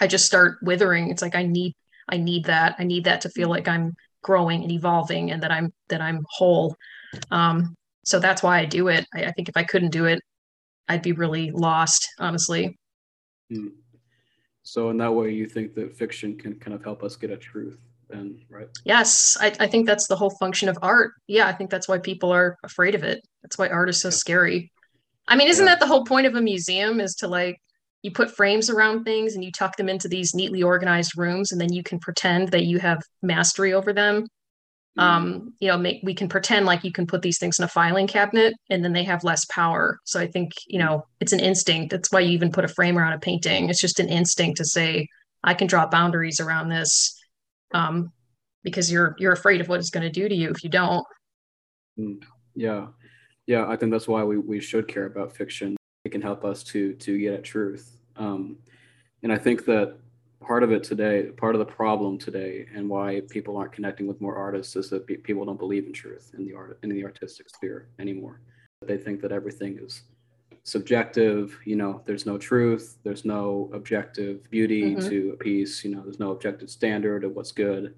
I 0.00 0.06
just 0.06 0.26
start 0.26 0.58
withering. 0.62 1.10
It's 1.10 1.22
like 1.22 1.34
I 1.34 1.44
need 1.44 1.74
I 2.08 2.16
need 2.16 2.44
that. 2.46 2.76
I 2.78 2.84
need 2.84 3.04
that 3.04 3.22
to 3.22 3.30
feel 3.30 3.48
like 3.48 3.68
I'm 3.68 3.94
growing 4.22 4.62
and 4.62 4.70
evolving 4.70 5.30
and 5.30 5.42
that 5.42 5.50
I'm 5.50 5.72
that 5.88 6.00
I'm 6.00 6.20
whole. 6.30 6.76
Um, 7.30 7.74
so 8.04 8.18
that's 8.18 8.42
why 8.42 8.58
I 8.58 8.64
do 8.64 8.88
it. 8.88 9.06
I, 9.14 9.24
I 9.24 9.32
think 9.32 9.48
if 9.48 9.56
I 9.56 9.64
couldn't 9.64 9.90
do 9.90 10.06
it, 10.06 10.20
I'd 10.88 11.02
be 11.02 11.12
really 11.12 11.50
lost, 11.50 12.08
honestly. 12.18 12.78
Hmm. 13.50 13.68
So 14.62 14.90
in 14.90 14.96
that 14.98 15.12
way, 15.12 15.30
you 15.30 15.46
think 15.46 15.74
that 15.74 15.96
fiction 15.96 16.36
can 16.36 16.54
kind 16.56 16.74
of 16.74 16.84
help 16.84 17.02
us 17.02 17.16
get 17.16 17.30
a 17.30 17.36
truth, 17.36 17.78
then, 18.08 18.40
right? 18.48 18.68
Yes, 18.84 19.36
I, 19.40 19.52
I 19.58 19.66
think 19.66 19.86
that's 19.86 20.06
the 20.06 20.16
whole 20.16 20.30
function 20.30 20.68
of 20.68 20.78
art. 20.82 21.12
Yeah, 21.26 21.48
I 21.48 21.52
think 21.52 21.70
that's 21.70 21.88
why 21.88 21.98
people 21.98 22.32
are 22.32 22.56
afraid 22.62 22.94
of 22.94 23.02
it. 23.02 23.20
That's 23.42 23.58
why 23.58 23.68
art 23.68 23.88
is 23.88 24.00
so 24.00 24.08
yeah. 24.08 24.12
scary. 24.12 24.72
I 25.26 25.36
mean, 25.36 25.48
isn't 25.48 25.64
yeah. 25.64 25.72
that 25.72 25.80
the 25.80 25.86
whole 25.86 26.04
point 26.04 26.26
of 26.26 26.34
a 26.34 26.42
museum? 26.42 27.00
Is 27.00 27.14
to 27.16 27.28
like 27.28 27.58
you 28.02 28.10
put 28.10 28.30
frames 28.30 28.70
around 28.70 29.04
things 29.04 29.34
and 29.34 29.44
you 29.44 29.50
tuck 29.52 29.76
them 29.76 29.88
into 29.88 30.08
these 30.08 30.34
neatly 30.34 30.62
organized 30.62 31.16
rooms, 31.16 31.52
and 31.52 31.60
then 31.60 31.72
you 31.72 31.82
can 31.82 31.98
pretend 31.98 32.48
that 32.48 32.64
you 32.64 32.78
have 32.78 33.00
mastery 33.22 33.72
over 33.72 33.92
them. 33.92 34.26
Um, 34.98 35.54
you 35.58 35.68
know, 35.68 35.78
make 35.78 36.00
we 36.02 36.14
can 36.14 36.28
pretend 36.28 36.66
like 36.66 36.84
you 36.84 36.92
can 36.92 37.06
put 37.06 37.22
these 37.22 37.38
things 37.38 37.58
in 37.58 37.64
a 37.64 37.68
filing 37.68 38.06
cabinet 38.06 38.54
and 38.68 38.84
then 38.84 38.92
they 38.92 39.04
have 39.04 39.24
less 39.24 39.44
power. 39.46 39.98
So 40.04 40.20
I 40.20 40.26
think, 40.26 40.52
you 40.66 40.78
know, 40.78 41.06
it's 41.20 41.32
an 41.32 41.40
instinct. 41.40 41.90
That's 41.90 42.12
why 42.12 42.20
you 42.20 42.32
even 42.32 42.52
put 42.52 42.64
a 42.64 42.68
frame 42.68 42.98
around 42.98 43.14
a 43.14 43.18
painting. 43.18 43.70
It's 43.70 43.80
just 43.80 44.00
an 44.00 44.08
instinct 44.08 44.58
to 44.58 44.64
say, 44.64 45.08
I 45.44 45.54
can 45.54 45.66
draw 45.66 45.86
boundaries 45.86 46.40
around 46.40 46.68
this. 46.68 47.18
Um, 47.72 48.12
because 48.62 48.92
you're 48.92 49.16
you're 49.18 49.32
afraid 49.32 49.60
of 49.60 49.68
what 49.68 49.80
it's 49.80 49.90
going 49.90 50.04
to 50.04 50.10
do 50.10 50.28
to 50.28 50.34
you 50.34 50.50
if 50.50 50.62
you 50.62 50.70
don't. 50.70 51.04
Mm. 51.98 52.22
Yeah. 52.54 52.88
Yeah, 53.46 53.66
I 53.66 53.76
think 53.76 53.90
that's 53.90 54.06
why 54.06 54.22
we, 54.22 54.38
we 54.38 54.60
should 54.60 54.86
care 54.86 55.06
about 55.06 55.34
fiction. 55.34 55.76
It 56.04 56.10
can 56.10 56.22
help 56.22 56.44
us 56.44 56.62
to 56.64 56.94
to 56.94 57.18
get 57.18 57.34
at 57.34 57.44
truth. 57.44 57.98
Um, 58.16 58.58
and 59.22 59.32
I 59.32 59.38
think 59.38 59.64
that 59.66 59.96
part 60.42 60.62
of 60.62 60.72
it 60.72 60.82
today, 60.82 61.30
part 61.36 61.54
of 61.54 61.58
the 61.58 61.64
problem 61.64 62.18
today, 62.18 62.66
and 62.74 62.88
why 62.88 63.22
people 63.30 63.56
aren't 63.56 63.72
connecting 63.72 64.06
with 64.06 64.20
more 64.20 64.36
artists 64.36 64.76
is 64.76 64.90
that 64.90 65.06
people 65.06 65.44
don't 65.44 65.58
believe 65.58 65.86
in 65.86 65.92
truth 65.92 66.32
in 66.36 66.44
the 66.44 66.54
art 66.54 66.78
in 66.82 66.90
the 66.90 67.04
artistic 67.04 67.48
sphere 67.48 67.88
anymore. 67.98 68.40
They 68.86 68.98
think 68.98 69.20
that 69.22 69.32
everything 69.32 69.78
is 69.80 70.02
subjective. 70.64 71.58
You 71.64 71.76
know, 71.76 72.02
there's 72.04 72.26
no 72.26 72.38
truth. 72.38 72.98
There's 73.02 73.24
no 73.24 73.70
objective 73.72 74.48
beauty 74.50 74.94
mm-hmm. 74.94 75.08
to 75.08 75.30
a 75.32 75.36
piece. 75.36 75.84
You 75.84 75.94
know, 75.94 76.02
there's 76.02 76.20
no 76.20 76.32
objective 76.32 76.70
standard 76.70 77.24
of 77.24 77.34
what's 77.34 77.52
good, 77.52 77.94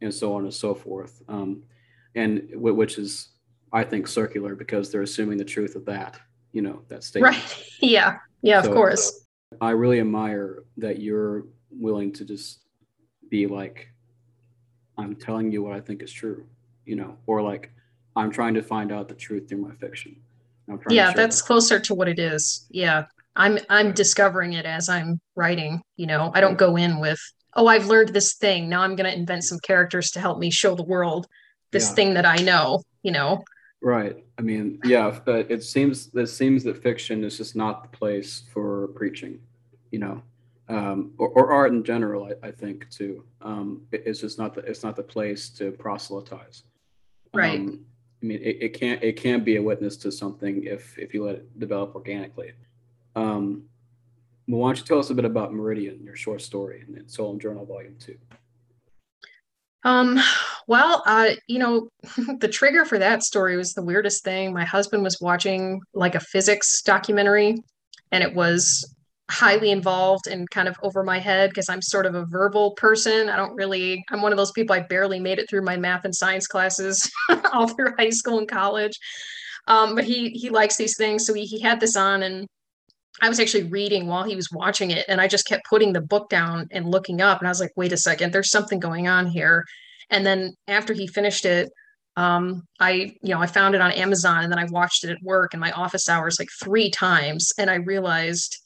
and 0.00 0.12
so 0.12 0.34
on 0.34 0.44
and 0.44 0.54
so 0.54 0.74
forth. 0.74 1.22
Um, 1.28 1.62
and 2.14 2.48
w- 2.52 2.74
which 2.74 2.98
is, 2.98 3.28
I 3.72 3.84
think, 3.84 4.06
circular 4.06 4.54
because 4.54 4.90
they're 4.90 5.02
assuming 5.02 5.38
the 5.38 5.44
truth 5.44 5.74
of 5.74 5.84
that. 5.86 6.20
You 6.52 6.62
know, 6.62 6.82
that 6.88 7.04
statement. 7.04 7.34
Right. 7.34 7.70
Yeah. 7.80 8.18
Yeah. 8.40 8.62
So, 8.62 8.68
of 8.68 8.74
course. 8.74 9.26
I 9.60 9.70
really 9.70 10.00
admire 10.00 10.62
that 10.78 11.00
you're 11.00 11.44
willing 11.78 12.12
to 12.12 12.24
just 12.24 12.60
be 13.28 13.46
like, 13.46 13.88
I'm 14.96 15.16
telling 15.16 15.50
you 15.50 15.62
what 15.62 15.72
I 15.72 15.80
think 15.80 16.02
is 16.02 16.12
true, 16.12 16.46
you 16.84 16.96
know, 16.96 17.16
or 17.26 17.42
like 17.42 17.72
I'm 18.16 18.30
trying 18.30 18.54
to 18.54 18.62
find 18.62 18.92
out 18.92 19.08
the 19.08 19.14
truth 19.14 19.48
through 19.48 19.58
my 19.58 19.74
fiction. 19.74 20.16
Yeah, 20.88 21.12
that's 21.12 21.40
that. 21.40 21.46
closer 21.46 21.80
to 21.80 21.94
what 21.94 22.08
it 22.08 22.18
is. 22.18 22.66
Yeah. 22.70 23.06
I'm 23.36 23.58
I'm 23.68 23.92
discovering 23.92 24.52
it 24.52 24.64
as 24.64 24.88
I'm 24.88 25.20
writing, 25.34 25.82
you 25.96 26.06
know. 26.06 26.30
I 26.34 26.40
don't 26.40 26.56
go 26.56 26.76
in 26.76 27.00
with, 27.00 27.18
oh, 27.54 27.66
I've 27.66 27.86
learned 27.86 28.10
this 28.10 28.34
thing. 28.34 28.68
Now 28.68 28.82
I'm 28.82 28.94
gonna 28.94 29.08
invent 29.08 29.42
some 29.42 29.58
characters 29.58 30.12
to 30.12 30.20
help 30.20 30.38
me 30.38 30.50
show 30.50 30.76
the 30.76 30.84
world 30.84 31.26
this 31.72 31.88
yeah. 31.88 31.94
thing 31.96 32.14
that 32.14 32.24
I 32.24 32.36
know, 32.36 32.82
you 33.02 33.10
know. 33.10 33.42
Right. 33.82 34.24
I 34.38 34.42
mean, 34.42 34.78
yeah, 34.84 35.18
but 35.24 35.50
it 35.50 35.64
seems 35.64 36.14
it 36.14 36.28
seems 36.28 36.62
that 36.64 36.80
fiction 36.80 37.24
is 37.24 37.36
just 37.36 37.56
not 37.56 37.82
the 37.82 37.96
place 37.96 38.44
for 38.52 38.88
preaching, 38.94 39.40
you 39.90 39.98
know 39.98 40.22
um, 40.68 41.12
or, 41.18 41.28
or, 41.28 41.52
art 41.52 41.72
in 41.72 41.84
general, 41.84 42.30
I, 42.42 42.48
I 42.48 42.50
think 42.50 42.88
too. 42.88 43.24
Um, 43.42 43.82
it, 43.92 44.04
it's 44.06 44.20
just 44.20 44.38
not 44.38 44.54
the 44.54 44.62
it's 44.62 44.82
not 44.82 44.96
the 44.96 45.02
place 45.02 45.50
to 45.50 45.72
proselytize. 45.72 46.62
Right. 47.34 47.60
Um, 47.60 47.84
I 48.22 48.26
mean, 48.26 48.40
it, 48.42 48.58
it 48.60 48.68
can't 48.70 49.02
it 49.02 49.16
can 49.16 49.44
be 49.44 49.56
a 49.56 49.62
witness 49.62 49.96
to 49.98 50.12
something 50.12 50.64
if 50.64 50.98
if 50.98 51.12
you 51.12 51.24
let 51.24 51.36
it 51.36 51.58
develop 51.58 51.94
organically. 51.94 52.52
Um, 53.14 53.64
well, 54.48 54.60
why 54.60 54.68
don't 54.68 54.78
you 54.78 54.84
tell 54.84 54.98
us 54.98 55.10
a 55.10 55.14
bit 55.14 55.24
about 55.24 55.52
Meridian, 55.52 56.02
your 56.02 56.16
short 56.16 56.40
story 56.40 56.84
in 56.86 57.08
Solum 57.08 57.38
Journal 57.38 57.66
Volume 57.66 57.96
Two? 57.98 58.16
Um, 59.84 60.18
well, 60.66 61.02
uh, 61.04 61.30
you 61.46 61.58
know, 61.58 61.88
the 62.38 62.48
trigger 62.48 62.86
for 62.86 62.98
that 62.98 63.22
story 63.22 63.56
was 63.56 63.74
the 63.74 63.82
weirdest 63.82 64.24
thing. 64.24 64.54
My 64.54 64.64
husband 64.64 65.02
was 65.02 65.20
watching 65.20 65.80
like 65.92 66.14
a 66.14 66.20
physics 66.20 66.80
documentary, 66.82 67.62
and 68.10 68.24
it 68.24 68.34
was 68.34 68.93
highly 69.30 69.70
involved 69.70 70.26
and 70.26 70.48
kind 70.50 70.68
of 70.68 70.76
over 70.82 71.02
my 71.02 71.18
head 71.18 71.50
because 71.50 71.68
I'm 71.68 71.80
sort 71.80 72.06
of 72.06 72.14
a 72.14 72.26
verbal 72.26 72.72
person. 72.72 73.28
I 73.28 73.36
don't 73.36 73.54
really, 73.54 74.04
I'm 74.10 74.20
one 74.20 74.32
of 74.32 74.38
those 74.38 74.52
people 74.52 74.76
I 74.76 74.80
barely 74.80 75.18
made 75.18 75.38
it 75.38 75.48
through 75.48 75.62
my 75.62 75.76
math 75.76 76.04
and 76.04 76.14
science 76.14 76.46
classes 76.46 77.10
all 77.52 77.68
through 77.68 77.94
high 77.98 78.10
school 78.10 78.38
and 78.38 78.48
college. 78.48 78.98
Um, 79.66 79.94
but 79.94 80.04
he 80.04 80.28
he 80.30 80.50
likes 80.50 80.76
these 80.76 80.96
things. 80.98 81.26
So 81.26 81.32
he, 81.32 81.46
he 81.46 81.58
had 81.60 81.80
this 81.80 81.96
on 81.96 82.22
and 82.22 82.46
I 83.22 83.28
was 83.28 83.40
actually 83.40 83.64
reading 83.64 84.06
while 84.06 84.24
he 84.24 84.36
was 84.36 84.50
watching 84.52 84.90
it. 84.90 85.06
And 85.08 85.20
I 85.20 85.28
just 85.28 85.46
kept 85.46 85.68
putting 85.68 85.92
the 85.92 86.00
book 86.00 86.28
down 86.28 86.68
and 86.70 86.90
looking 86.90 87.20
up. 87.20 87.38
And 87.38 87.48
I 87.48 87.50
was 87.50 87.60
like, 87.60 87.72
wait 87.76 87.92
a 87.92 87.96
second, 87.96 88.32
there's 88.32 88.50
something 88.50 88.80
going 88.80 89.08
on 89.08 89.26
here. 89.26 89.64
And 90.10 90.26
then 90.26 90.54
after 90.68 90.92
he 90.92 91.06
finished 91.06 91.44
it, 91.44 91.70
um, 92.16 92.66
I, 92.78 93.16
you 93.22 93.34
know, 93.34 93.40
I 93.40 93.46
found 93.46 93.74
it 93.74 93.80
on 93.80 93.92
Amazon 93.92 94.44
and 94.44 94.52
then 94.52 94.58
I 94.58 94.66
watched 94.66 95.04
it 95.04 95.10
at 95.10 95.22
work 95.22 95.54
in 95.54 95.60
my 95.60 95.72
office 95.72 96.08
hours 96.08 96.38
like 96.38 96.50
three 96.62 96.90
times. 96.90 97.52
And 97.58 97.70
I 97.70 97.76
realized 97.76 98.58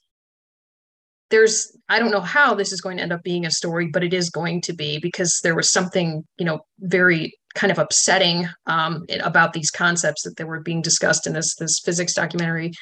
there's 1.31 1.77
i 1.89 1.99
don't 1.99 2.11
know 2.11 2.21
how 2.21 2.55
this 2.55 2.73
is 2.73 2.81
going 2.81 2.97
to 2.97 3.03
end 3.03 3.13
up 3.13 3.23
being 3.23 3.47
a 3.47 3.51
story 3.51 3.89
but 3.89 4.05
it 4.05 4.15
is 4.15 4.31
going 4.31 4.61
to 4.61 4.73
be 4.73 4.99
because 4.99 5.41
there 5.43 5.55
was 5.55 5.71
something 5.71 6.25
you 6.39 6.45
know 6.45 6.61
very 6.81 7.35
kind 7.55 7.73
of 7.73 7.79
upsetting 7.79 8.49
um, 8.67 9.05
about 9.21 9.53
these 9.53 9.71
concepts 9.71 10.23
that 10.23 10.37
they 10.37 10.45
were 10.45 10.61
being 10.61 10.81
discussed 10.81 11.27
in 11.27 11.33
this 11.33 11.57
this 11.57 11.81
physics 11.81 12.15
documentary. 12.15 12.73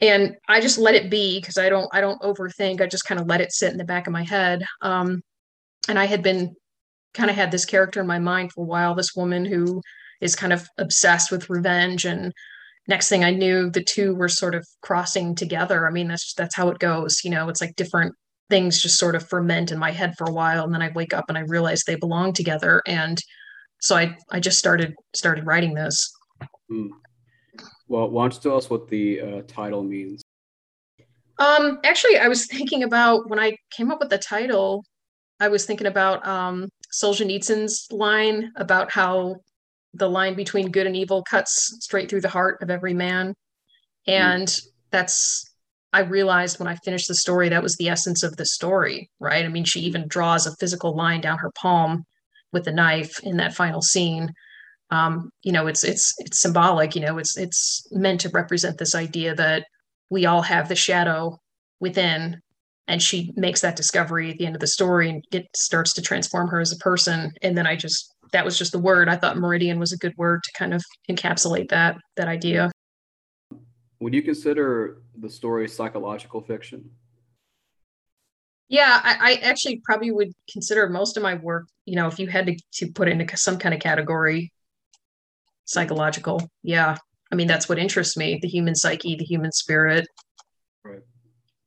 And 0.00 0.36
i 0.48 0.60
just 0.60 0.78
let 0.78 0.94
it 0.94 1.10
be 1.10 1.40
because 1.40 1.58
i 1.58 1.68
don't 1.68 1.88
i 1.92 2.00
don't 2.00 2.20
overthink. 2.22 2.80
I 2.80 2.86
just 2.86 3.04
kind 3.04 3.20
of 3.20 3.26
let 3.26 3.40
it 3.40 3.52
sit 3.52 3.72
in 3.72 3.78
the 3.78 3.84
back 3.84 4.06
of 4.06 4.12
my 4.12 4.24
head. 4.24 4.64
Um, 4.82 5.22
and 5.88 5.98
i 5.98 6.06
had 6.06 6.22
been 6.22 6.54
kind 7.14 7.30
of 7.30 7.36
had 7.36 7.50
this 7.50 7.64
character 7.64 8.00
in 8.00 8.06
my 8.06 8.18
mind 8.18 8.52
for 8.52 8.62
a 8.62 8.66
while 8.66 8.94
this 8.94 9.14
woman 9.14 9.44
who 9.44 9.80
is 10.20 10.36
kind 10.36 10.52
of 10.52 10.66
obsessed 10.78 11.30
with 11.30 11.50
revenge 11.50 12.04
and 12.04 12.32
next 12.88 13.08
thing 13.08 13.24
I 13.24 13.30
knew, 13.30 13.70
the 13.70 13.82
two 13.82 14.14
were 14.14 14.28
sort 14.28 14.54
of 14.54 14.66
crossing 14.82 15.34
together. 15.34 15.86
I 15.86 15.90
mean, 15.90 16.08
that's 16.08 16.34
that's 16.34 16.54
how 16.54 16.68
it 16.68 16.78
goes. 16.78 17.24
You 17.24 17.30
know, 17.30 17.48
it's 17.48 17.60
like 17.60 17.76
different 17.76 18.14
things 18.48 18.80
just 18.80 18.98
sort 18.98 19.16
of 19.16 19.28
ferment 19.28 19.72
in 19.72 19.78
my 19.78 19.90
head 19.90 20.14
for 20.16 20.24
a 20.24 20.32
while, 20.32 20.64
and 20.64 20.74
then 20.74 20.82
I 20.82 20.90
wake 20.94 21.12
up 21.14 21.26
and 21.28 21.36
I 21.36 21.42
realize 21.42 21.82
they 21.82 21.96
belong 21.96 22.32
together. 22.32 22.82
And 22.86 23.20
so 23.80 23.96
I 23.96 24.16
I 24.30 24.40
just 24.40 24.58
started 24.58 24.94
started 25.14 25.46
writing 25.46 25.74
this. 25.74 26.12
Hmm. 26.68 26.88
Well, 27.88 28.10
why 28.10 28.24
don't 28.24 28.34
you 28.34 28.40
tell 28.40 28.56
us 28.56 28.68
what 28.68 28.88
the 28.88 29.20
uh, 29.20 29.42
title 29.46 29.82
means? 29.82 30.22
Um, 31.38 31.78
actually, 31.84 32.18
I 32.18 32.28
was 32.28 32.46
thinking 32.46 32.82
about 32.82 33.28
when 33.28 33.38
I 33.38 33.56
came 33.70 33.90
up 33.90 34.00
with 34.00 34.10
the 34.10 34.18
title. 34.18 34.84
I 35.38 35.48
was 35.48 35.66
thinking 35.66 35.86
about 35.86 36.26
um, 36.26 36.68
Solzhenitsyn's 36.92 37.86
line 37.90 38.52
about 38.56 38.90
how 38.90 39.36
the 39.96 40.08
line 40.08 40.34
between 40.34 40.70
good 40.70 40.86
and 40.86 40.96
evil 40.96 41.22
cuts 41.22 41.76
straight 41.80 42.08
through 42.08 42.22
the 42.22 42.28
heart 42.28 42.62
of 42.62 42.70
every 42.70 42.94
man. 42.94 43.34
And 44.06 44.46
mm. 44.46 44.66
that's, 44.90 45.44
I 45.92 46.00
realized 46.00 46.58
when 46.58 46.68
I 46.68 46.76
finished 46.84 47.08
the 47.08 47.14
story, 47.14 47.48
that 47.48 47.62
was 47.62 47.76
the 47.76 47.88
essence 47.88 48.22
of 48.22 48.36
the 48.36 48.44
story, 48.44 49.10
right? 49.18 49.44
I 49.44 49.48
mean, 49.48 49.64
she 49.64 49.80
even 49.80 50.08
draws 50.08 50.46
a 50.46 50.54
physical 50.56 50.94
line 50.94 51.20
down 51.20 51.38
her 51.38 51.50
palm 51.52 52.04
with 52.52 52.64
the 52.64 52.72
knife 52.72 53.18
in 53.22 53.38
that 53.38 53.54
final 53.54 53.80
scene. 53.82 54.32
Um, 54.90 55.30
you 55.42 55.52
know, 55.52 55.66
it's 55.66 55.82
it's 55.82 56.14
it's 56.18 56.40
symbolic. 56.40 56.94
You 56.94 57.00
know, 57.02 57.18
it's 57.18 57.36
it's 57.36 57.86
meant 57.90 58.20
to 58.20 58.28
represent 58.28 58.78
this 58.78 58.94
idea 58.94 59.34
that 59.34 59.64
we 60.10 60.26
all 60.26 60.42
have 60.42 60.68
the 60.68 60.76
shadow 60.76 61.38
within, 61.80 62.40
and 62.86 63.02
she 63.02 63.32
makes 63.36 63.62
that 63.62 63.76
discovery 63.76 64.30
at 64.30 64.38
the 64.38 64.46
end 64.46 64.54
of 64.54 64.60
the 64.60 64.66
story, 64.66 65.10
and 65.10 65.24
it 65.32 65.46
starts 65.56 65.92
to 65.94 66.02
transform 66.02 66.48
her 66.48 66.60
as 66.60 66.72
a 66.72 66.76
person. 66.76 67.32
And 67.42 67.56
then 67.56 67.66
I 67.66 67.74
just 67.74 68.14
that 68.36 68.44
was 68.44 68.58
just 68.58 68.72
the 68.72 68.78
word. 68.78 69.08
I 69.08 69.16
thought 69.16 69.38
meridian 69.38 69.80
was 69.80 69.92
a 69.92 69.96
good 69.96 70.12
word 70.18 70.42
to 70.44 70.52
kind 70.58 70.74
of 70.74 70.84
encapsulate 71.10 71.70
that 71.70 71.96
that 72.16 72.28
idea. 72.28 72.70
Would 74.00 74.12
you 74.12 74.22
consider 74.22 74.98
the 75.18 75.30
story 75.30 75.66
psychological 75.68 76.42
fiction? 76.42 76.90
Yeah, 78.68 79.00
I, 79.02 79.16
I, 79.20 79.34
actually 79.36 79.80
probably 79.84 80.10
would 80.10 80.32
consider 80.52 80.86
most 80.90 81.16
of 81.16 81.22
my 81.22 81.34
work, 81.34 81.66
you 81.86 81.94
know, 81.94 82.08
if 82.08 82.18
you 82.18 82.26
had 82.26 82.46
to, 82.46 82.56
to 82.74 82.92
put 82.92 83.08
it 83.08 83.12
into 83.12 83.36
some 83.36 83.58
kind 83.58 83.72
of 83.72 83.80
category, 83.80 84.52
psychological. 85.64 86.50
Yeah. 86.62 86.96
I 87.32 87.36
mean, 87.36 87.46
that's 87.46 87.68
what 87.68 87.78
interests 87.78 88.16
me 88.16 88.38
the 88.42 88.48
human 88.48 88.74
psyche, 88.74 89.14
the 89.14 89.24
human 89.24 89.52
spirit. 89.52 90.06
Right. 90.84 91.02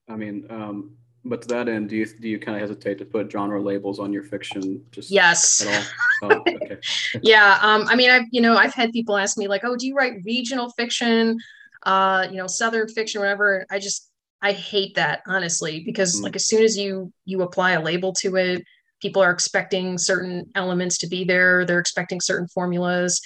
I 0.09 0.17
mean, 0.17 0.45
um, 0.49 0.97
but 1.25 1.41
to 1.43 1.47
that 1.49 1.67
end, 1.67 1.89
do 1.89 1.95
you 1.95 2.05
do 2.05 2.29
you 2.29 2.39
kind 2.39 2.55
of 2.55 2.61
hesitate 2.61 2.97
to 2.99 3.05
put 3.05 3.31
genre 3.31 3.61
labels 3.61 3.99
on 3.99 4.13
your 4.13 4.23
fiction? 4.23 4.83
Just 4.91 5.11
yes. 5.11 5.65
Oh, 6.21 6.41
okay. 6.41 6.77
yeah. 7.23 7.57
Um. 7.61 7.87
I 7.87 7.95
mean, 7.95 8.09
I've 8.09 8.25
you 8.31 8.41
know 8.41 8.57
I've 8.57 8.73
had 8.73 8.91
people 8.91 9.15
ask 9.15 9.37
me 9.37 9.47
like, 9.47 9.63
oh, 9.63 9.77
do 9.77 9.87
you 9.87 9.95
write 9.95 10.15
regional 10.25 10.69
fiction? 10.71 11.37
Uh, 11.83 12.27
you 12.29 12.35
know, 12.35 12.47
southern 12.47 12.89
fiction, 12.89 13.21
whatever. 13.21 13.65
I 13.71 13.79
just 13.79 14.09
I 14.41 14.51
hate 14.51 14.95
that 14.95 15.21
honestly 15.27 15.81
because 15.85 16.19
mm. 16.19 16.23
like 16.23 16.35
as 16.35 16.45
soon 16.45 16.63
as 16.63 16.77
you 16.77 17.11
you 17.25 17.41
apply 17.41 17.71
a 17.71 17.81
label 17.81 18.13
to 18.13 18.35
it, 18.35 18.63
people 19.01 19.21
are 19.21 19.31
expecting 19.31 19.97
certain 19.97 20.49
elements 20.55 20.97
to 20.99 21.07
be 21.07 21.23
there. 21.23 21.65
They're 21.65 21.79
expecting 21.79 22.21
certain 22.21 22.47
formulas, 22.47 23.21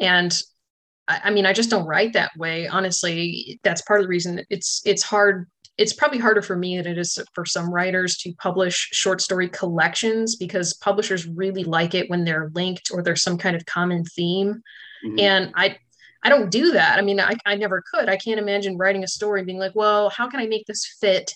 and 0.00 0.36
I, 1.08 1.20
I 1.24 1.30
mean 1.30 1.46
I 1.46 1.52
just 1.52 1.70
don't 1.70 1.86
write 1.86 2.12
that 2.14 2.30
way. 2.36 2.66
Honestly, 2.68 3.60
that's 3.62 3.82
part 3.82 4.00
of 4.00 4.04
the 4.04 4.10
reason 4.10 4.44
it's 4.50 4.82
it's 4.84 5.02
hard. 5.02 5.48
It's 5.78 5.92
probably 5.92 6.18
harder 6.18 6.42
for 6.42 6.56
me 6.56 6.76
than 6.76 6.86
it 6.86 6.98
is 6.98 7.18
for 7.34 7.44
some 7.44 7.72
writers 7.72 8.16
to 8.18 8.32
publish 8.34 8.88
short 8.92 9.20
story 9.20 9.48
collections 9.48 10.36
because 10.36 10.74
publishers 10.74 11.26
really 11.26 11.64
like 11.64 11.94
it 11.94 12.08
when 12.08 12.24
they're 12.24 12.50
linked 12.54 12.90
or 12.90 13.02
there's 13.02 13.22
some 13.22 13.36
kind 13.36 13.54
of 13.54 13.66
common 13.66 14.04
theme. 14.04 14.62
Mm-hmm. 15.04 15.20
And 15.20 15.52
I 15.54 15.76
I 16.22 16.28
don't 16.28 16.50
do 16.50 16.72
that. 16.72 16.98
I 16.98 17.02
mean, 17.02 17.20
I, 17.20 17.34
I 17.44 17.54
never 17.54 17.84
could. 17.92 18.08
I 18.08 18.16
can't 18.16 18.40
imagine 18.40 18.76
writing 18.76 19.04
a 19.04 19.08
story 19.08 19.44
being 19.44 19.58
like, 19.58 19.76
well, 19.76 20.10
how 20.10 20.28
can 20.28 20.40
I 20.40 20.46
make 20.46 20.66
this 20.66 20.84
fit 21.00 21.32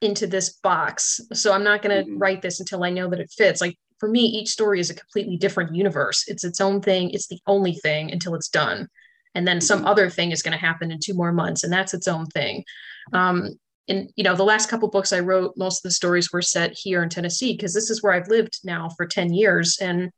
into 0.00 0.26
this 0.26 0.50
box? 0.50 1.20
So 1.32 1.52
I'm 1.52 1.64
not 1.64 1.82
going 1.82 1.96
to 1.96 2.08
mm-hmm. 2.08 2.18
write 2.18 2.40
this 2.40 2.60
until 2.60 2.84
I 2.84 2.90
know 2.90 3.08
that 3.10 3.18
it 3.18 3.32
fits. 3.36 3.60
Like 3.60 3.76
for 3.98 4.08
me, 4.08 4.20
each 4.20 4.50
story 4.50 4.78
is 4.78 4.88
a 4.88 4.94
completely 4.94 5.36
different 5.36 5.74
universe. 5.74 6.24
It's 6.28 6.44
its 6.44 6.60
own 6.60 6.80
thing. 6.80 7.10
It's 7.10 7.26
the 7.26 7.40
only 7.46 7.74
thing 7.74 8.12
until 8.12 8.36
it's 8.36 8.48
done. 8.48 8.88
And 9.34 9.48
then 9.48 9.60
some 9.60 9.80
mm-hmm. 9.80 9.88
other 9.88 10.10
thing 10.10 10.30
is 10.30 10.42
going 10.42 10.52
to 10.52 10.64
happen 10.64 10.90
in 10.90 10.98
two 11.02 11.14
more 11.14 11.32
months, 11.32 11.64
and 11.64 11.72
that's 11.72 11.94
its 11.94 12.08
own 12.08 12.26
thing. 12.26 12.64
Um, 13.12 13.50
and 13.90 14.10
you 14.16 14.24
know, 14.24 14.36
the 14.36 14.44
last 14.44 14.70
couple 14.70 14.88
books 14.88 15.12
I 15.12 15.20
wrote, 15.20 15.54
most 15.56 15.80
of 15.80 15.88
the 15.88 15.94
stories 15.94 16.32
were 16.32 16.42
set 16.42 16.72
here 16.74 17.02
in 17.02 17.08
Tennessee 17.08 17.52
because 17.54 17.74
this 17.74 17.90
is 17.90 18.02
where 18.02 18.12
I've 18.12 18.28
lived 18.28 18.60
now 18.64 18.88
for 18.96 19.06
10 19.06 19.34
years, 19.34 19.78
and 19.80 20.10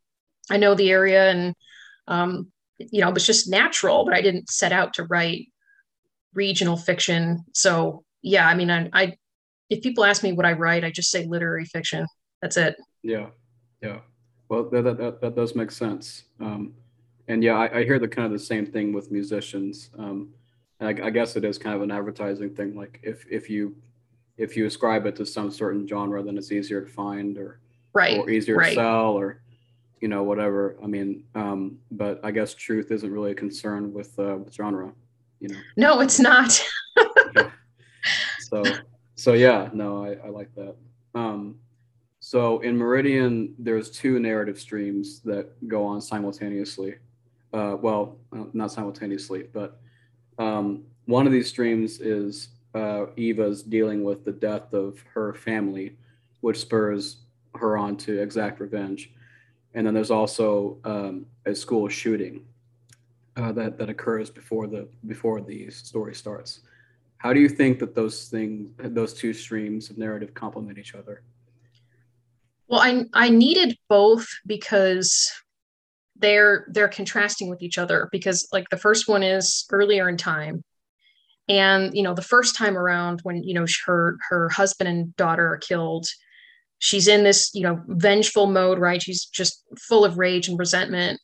I 0.50 0.58
know 0.58 0.74
the 0.74 0.90
area 0.90 1.30
and 1.30 1.54
um, 2.06 2.52
you 2.78 3.00
know, 3.00 3.08
it 3.08 3.14
was 3.14 3.26
just 3.26 3.48
natural, 3.48 4.04
but 4.04 4.14
I 4.14 4.22
didn't 4.22 4.50
set 4.50 4.72
out 4.72 4.94
to 4.94 5.04
write 5.04 5.48
regional 6.34 6.76
fiction. 6.76 7.44
So 7.52 8.04
yeah, 8.22 8.46
I 8.46 8.54
mean, 8.54 8.70
I, 8.70 8.88
I 8.92 9.16
if 9.68 9.82
people 9.82 10.04
ask 10.04 10.22
me 10.22 10.32
what 10.32 10.46
I 10.46 10.52
write, 10.52 10.84
I 10.84 10.90
just 10.90 11.10
say 11.10 11.24
literary 11.26 11.64
fiction. 11.64 12.06
That's 12.40 12.56
it. 12.56 12.76
Yeah, 13.02 13.28
yeah. 13.82 14.00
Well, 14.48 14.68
that 14.70 14.82
that, 14.82 15.20
that, 15.20 15.34
does 15.34 15.54
make 15.54 15.70
sense. 15.70 16.24
Um, 16.40 16.74
and 17.28 17.42
yeah, 17.42 17.54
I, 17.54 17.78
I, 17.78 17.84
hear 17.84 17.98
the 17.98 18.08
kind 18.08 18.26
of 18.26 18.32
the 18.32 18.38
same 18.38 18.66
thing 18.66 18.92
with 18.92 19.10
musicians. 19.10 19.90
Um, 19.98 20.34
and 20.82 21.00
I, 21.02 21.06
I 21.06 21.10
guess 21.10 21.36
it 21.36 21.44
is 21.44 21.58
kind 21.58 21.74
of 21.74 21.82
an 21.82 21.90
advertising 21.90 22.54
thing. 22.54 22.74
Like 22.74 23.00
if 23.02 23.24
if 23.30 23.48
you 23.48 23.74
if 24.36 24.56
you 24.56 24.66
ascribe 24.66 25.06
it 25.06 25.16
to 25.16 25.26
some 25.26 25.50
certain 25.50 25.86
genre, 25.86 26.22
then 26.22 26.36
it's 26.36 26.52
easier 26.52 26.80
to 26.80 26.90
find 26.90 27.38
or 27.38 27.60
right 27.92 28.18
or 28.18 28.28
easier 28.28 28.56
right. 28.56 28.70
to 28.70 28.74
sell 28.74 29.12
or 29.12 29.42
you 30.02 30.08
know, 30.08 30.24
whatever. 30.24 30.76
I 30.82 30.88
mean, 30.88 31.22
um, 31.36 31.78
but 31.92 32.20
I 32.24 32.32
guess 32.32 32.54
truth 32.54 32.90
isn't 32.90 33.10
really 33.10 33.30
a 33.30 33.34
concern 33.36 33.92
with, 33.92 34.18
uh, 34.18 34.36
with 34.36 34.52
genre, 34.52 34.92
you 35.38 35.48
know. 35.48 35.60
No, 35.76 36.00
it's 36.00 36.20
not. 36.20 36.60
So, 38.40 38.62
so 39.14 39.32
yeah, 39.32 39.70
no, 39.72 40.04
I, 40.04 40.26
I 40.26 40.28
like 40.28 40.54
that. 40.56 40.76
Um, 41.14 41.56
so 42.20 42.58
in 42.58 42.76
Meridian, 42.76 43.54
there's 43.58 43.90
two 43.90 44.20
narrative 44.20 44.60
streams 44.60 45.20
that 45.20 45.66
go 45.68 45.86
on 45.86 46.02
simultaneously. 46.02 46.96
Uh, 47.54 47.76
well, 47.80 48.18
uh, 48.36 48.44
not 48.52 48.70
simultaneously, 48.70 49.44
but 49.54 49.80
um, 50.38 50.84
one 51.06 51.26
of 51.26 51.32
these 51.32 51.48
streams 51.48 52.00
is 52.00 52.48
uh, 52.74 53.06
Eva's 53.16 53.62
dealing 53.62 54.04
with 54.04 54.24
the 54.24 54.32
death 54.32 54.72
of 54.72 55.02
her 55.14 55.34
family, 55.34 55.96
which 56.40 56.58
spurs 56.58 57.18
her 57.54 57.76
on 57.76 57.96
to 57.98 58.20
exact 58.20 58.60
revenge 58.60 59.12
and 59.74 59.86
then 59.86 59.94
there's 59.94 60.10
also 60.10 60.78
um, 60.84 61.26
a 61.46 61.54
school 61.54 61.88
shooting 61.88 62.44
uh, 63.36 63.52
that 63.52 63.78
that 63.78 63.88
occurs 63.88 64.30
before 64.30 64.66
the 64.66 64.88
before 65.06 65.40
the 65.40 65.70
story 65.70 66.14
starts. 66.14 66.60
How 67.18 67.32
do 67.32 67.40
you 67.40 67.48
think 67.48 67.78
that 67.78 67.94
those 67.94 68.28
things, 68.28 68.70
those 68.78 69.14
two 69.14 69.32
streams 69.32 69.90
of 69.90 69.96
narrative, 69.96 70.34
complement 70.34 70.78
each 70.78 70.94
other? 70.94 71.22
Well, 72.68 72.80
I 72.80 73.04
I 73.12 73.30
needed 73.30 73.78
both 73.88 74.26
because 74.46 75.30
they're 76.22 76.66
they're 76.70 76.88
contrasting 76.88 77.50
with 77.50 77.60
each 77.60 77.76
other 77.76 78.08
because 78.10 78.48
like 78.52 78.70
the 78.70 78.78
first 78.78 79.08
one 79.08 79.22
is 79.22 79.66
earlier 79.70 80.08
in 80.08 80.16
time. 80.16 80.64
And 81.48 81.94
you 81.94 82.02
know 82.02 82.14
the 82.14 82.22
first 82.22 82.56
time 82.56 82.78
around 82.78 83.20
when 83.24 83.42
you 83.42 83.52
know 83.52 83.66
her 83.84 84.16
her 84.30 84.48
husband 84.48 84.88
and 84.88 85.14
daughter 85.16 85.46
are 85.52 85.58
killed 85.58 86.06
she's 86.78 87.06
in 87.06 87.22
this 87.22 87.50
you 87.52 87.62
know 87.62 87.82
vengeful 87.88 88.46
mode 88.46 88.78
right? 88.78 89.02
She's 89.02 89.26
just 89.26 89.62
full 89.78 90.04
of 90.04 90.16
rage 90.16 90.48
and 90.48 90.58
resentment. 90.58 91.20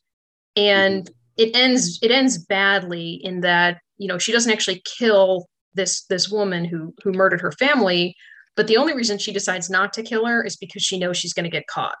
And 0.55 1.05
mm-hmm. 1.05 1.13
it 1.37 1.55
ends 1.55 1.99
it 2.03 2.11
ends 2.11 2.37
badly 2.37 3.13
in 3.23 3.41
that 3.41 3.79
you 3.97 4.07
know 4.07 4.19
she 4.19 4.31
doesn't 4.31 4.51
actually 4.51 4.83
kill 4.97 5.47
this 5.73 6.03
this 6.05 6.29
woman 6.29 6.65
who 6.65 6.93
who 7.03 7.13
murdered 7.13 7.41
her 7.41 7.53
family. 7.53 8.15
But 8.55 8.67
the 8.67 8.77
only 8.77 8.93
reason 8.93 9.17
she 9.17 9.31
decides 9.31 9.69
not 9.69 9.93
to 9.93 10.03
kill 10.03 10.25
her 10.25 10.43
is 10.43 10.57
because 10.57 10.83
she 10.83 10.99
knows 10.99 11.15
she's 11.15 11.33
going 11.33 11.45
to 11.45 11.49
get 11.49 11.67
caught 11.67 11.95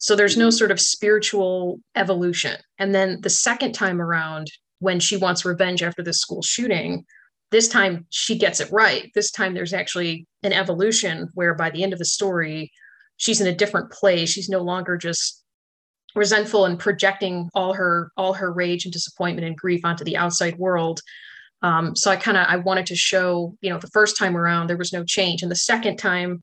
so 0.00 0.16
there's 0.16 0.36
no 0.36 0.48
mm-hmm. 0.48 0.56
sort 0.56 0.70
of 0.72 0.80
spiritual 0.80 1.78
evolution. 1.94 2.56
And 2.78 2.94
then 2.94 3.20
the 3.20 3.30
second 3.30 3.72
time 3.72 4.00
around 4.00 4.48
when 4.80 4.98
she 4.98 5.16
wants 5.16 5.44
revenge 5.44 5.82
after 5.82 6.02
the 6.02 6.12
school 6.12 6.42
shooting 6.42 7.04
this 7.50 7.68
time 7.68 8.06
she 8.10 8.38
gets 8.38 8.60
it 8.60 8.70
right. 8.70 9.10
This 9.14 9.30
time 9.30 9.54
there's 9.54 9.72
actually 9.72 10.26
an 10.42 10.52
evolution 10.52 11.28
where 11.34 11.54
by 11.54 11.70
the 11.70 11.82
end 11.82 11.92
of 11.92 11.98
the 11.98 12.04
story 12.04 12.72
she's 13.16 13.40
in 13.40 13.46
a 13.46 13.54
different 13.54 13.90
place. 13.90 14.30
She's 14.30 14.48
no 14.48 14.60
longer 14.60 14.96
just 14.96 15.42
resentful 16.14 16.64
and 16.64 16.78
projecting 16.78 17.48
all 17.54 17.72
her 17.72 18.10
all 18.16 18.34
her 18.34 18.52
rage 18.52 18.84
and 18.84 18.92
disappointment 18.92 19.46
and 19.46 19.56
grief 19.56 19.84
onto 19.84 20.04
the 20.04 20.16
outside 20.16 20.56
world. 20.58 21.00
Um, 21.62 21.94
so 21.94 22.10
i 22.10 22.16
kind 22.16 22.38
of 22.38 22.46
i 22.48 22.56
wanted 22.56 22.86
to 22.86 22.96
show 22.96 23.54
you 23.60 23.68
know 23.68 23.78
the 23.78 23.88
first 23.88 24.16
time 24.16 24.36
around 24.36 24.68
there 24.68 24.76
was 24.76 24.92
no 24.92 25.04
change. 25.04 25.42
And 25.42 25.50
the 25.50 25.56
second 25.56 25.96
time 25.96 26.42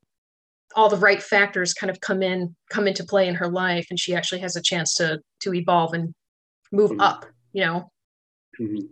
all 0.77 0.87
the 0.87 0.97
right 0.97 1.21
factors 1.21 1.73
kind 1.73 1.89
of 1.89 1.99
come 1.99 2.23
in 2.23 2.55
come 2.69 2.87
into 2.87 3.03
play 3.03 3.27
in 3.27 3.35
her 3.35 3.49
life 3.49 3.87
and 3.89 3.99
she 3.99 4.15
actually 4.15 4.39
has 4.39 4.55
a 4.55 4.61
chance 4.61 4.95
to 4.95 5.19
to 5.41 5.53
evolve 5.53 5.93
and 5.93 6.13
move 6.71 6.91
mm-hmm. 6.91 7.01
up 7.01 7.25
you 7.51 7.65
know 7.65 7.91
mm-hmm. 8.61 8.85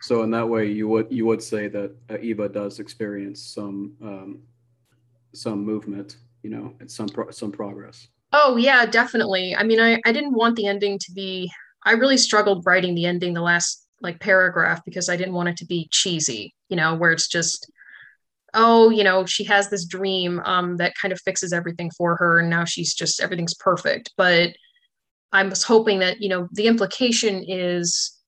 so 0.00 0.22
in 0.22 0.30
that 0.30 0.46
way 0.46 0.66
you 0.66 0.86
would 0.88 1.06
you 1.10 1.24
would 1.24 1.42
say 1.42 1.68
that 1.68 1.94
uh, 2.10 2.18
eva 2.20 2.48
does 2.48 2.78
experience 2.78 3.42
some 3.42 3.94
um, 4.02 4.40
some 5.32 5.64
movement 5.64 6.18
you 6.42 6.50
know, 6.50 6.74
it's 6.80 6.94
some 6.94 7.08
pro- 7.08 7.30
some 7.30 7.52
progress. 7.52 8.08
Oh 8.32 8.56
yeah, 8.56 8.86
definitely. 8.86 9.56
I 9.56 9.62
mean, 9.62 9.80
I 9.80 10.00
I 10.04 10.12
didn't 10.12 10.34
want 10.34 10.56
the 10.56 10.66
ending 10.66 10.98
to 10.98 11.12
be. 11.12 11.50
I 11.84 11.92
really 11.92 12.16
struggled 12.16 12.66
writing 12.66 12.94
the 12.94 13.06
ending, 13.06 13.34
the 13.34 13.40
last 13.40 13.86
like 14.00 14.20
paragraph, 14.20 14.84
because 14.84 15.08
I 15.08 15.16
didn't 15.16 15.34
want 15.34 15.48
it 15.48 15.56
to 15.58 15.66
be 15.66 15.88
cheesy. 15.90 16.54
You 16.68 16.76
know, 16.76 16.94
where 16.94 17.12
it's 17.12 17.28
just, 17.28 17.70
oh, 18.58 18.90
you 18.90 19.04
know, 19.04 19.24
she 19.24 19.44
has 19.44 19.70
this 19.70 19.86
dream 19.86 20.40
um, 20.40 20.76
that 20.78 20.94
kind 21.00 21.12
of 21.12 21.20
fixes 21.20 21.52
everything 21.52 21.90
for 21.96 22.16
her, 22.16 22.40
and 22.40 22.50
now 22.50 22.64
she's 22.64 22.92
just 22.92 23.20
everything's 23.20 23.54
perfect. 23.54 24.12
But 24.16 24.50
I 25.32 25.44
was 25.44 25.62
hoping 25.62 26.00
that 26.00 26.20
you 26.20 26.28
know 26.28 26.48
the 26.52 26.66
implication 26.66 27.44
is 27.46 28.18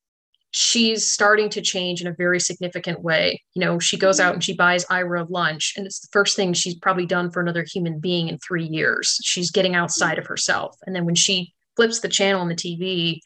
she's 0.51 1.05
starting 1.05 1.49
to 1.49 1.61
change 1.61 2.01
in 2.01 2.07
a 2.07 2.13
very 2.13 2.39
significant 2.39 3.01
way. 3.01 3.41
You 3.53 3.61
know, 3.61 3.79
she 3.79 3.97
goes 3.97 4.19
out 4.19 4.33
and 4.33 4.43
she 4.43 4.53
buys 4.53 4.85
Ira 4.89 5.25
lunch, 5.29 5.73
and 5.75 5.85
it's 5.85 5.99
the 5.99 6.09
first 6.11 6.35
thing 6.35 6.53
she's 6.53 6.75
probably 6.75 7.05
done 7.05 7.29
for 7.29 7.41
another 7.41 7.65
human 7.69 7.99
being 7.99 8.29
in 8.29 8.39
three 8.39 8.65
years. 8.65 9.19
She's 9.23 9.51
getting 9.51 9.75
outside 9.75 10.17
of 10.17 10.27
herself. 10.27 10.77
And 10.85 10.95
then 10.95 11.05
when 11.05 11.15
she 11.15 11.53
flips 11.75 11.99
the 11.99 12.09
channel 12.09 12.41
on 12.41 12.49
the 12.49 12.55
TV 12.55 13.19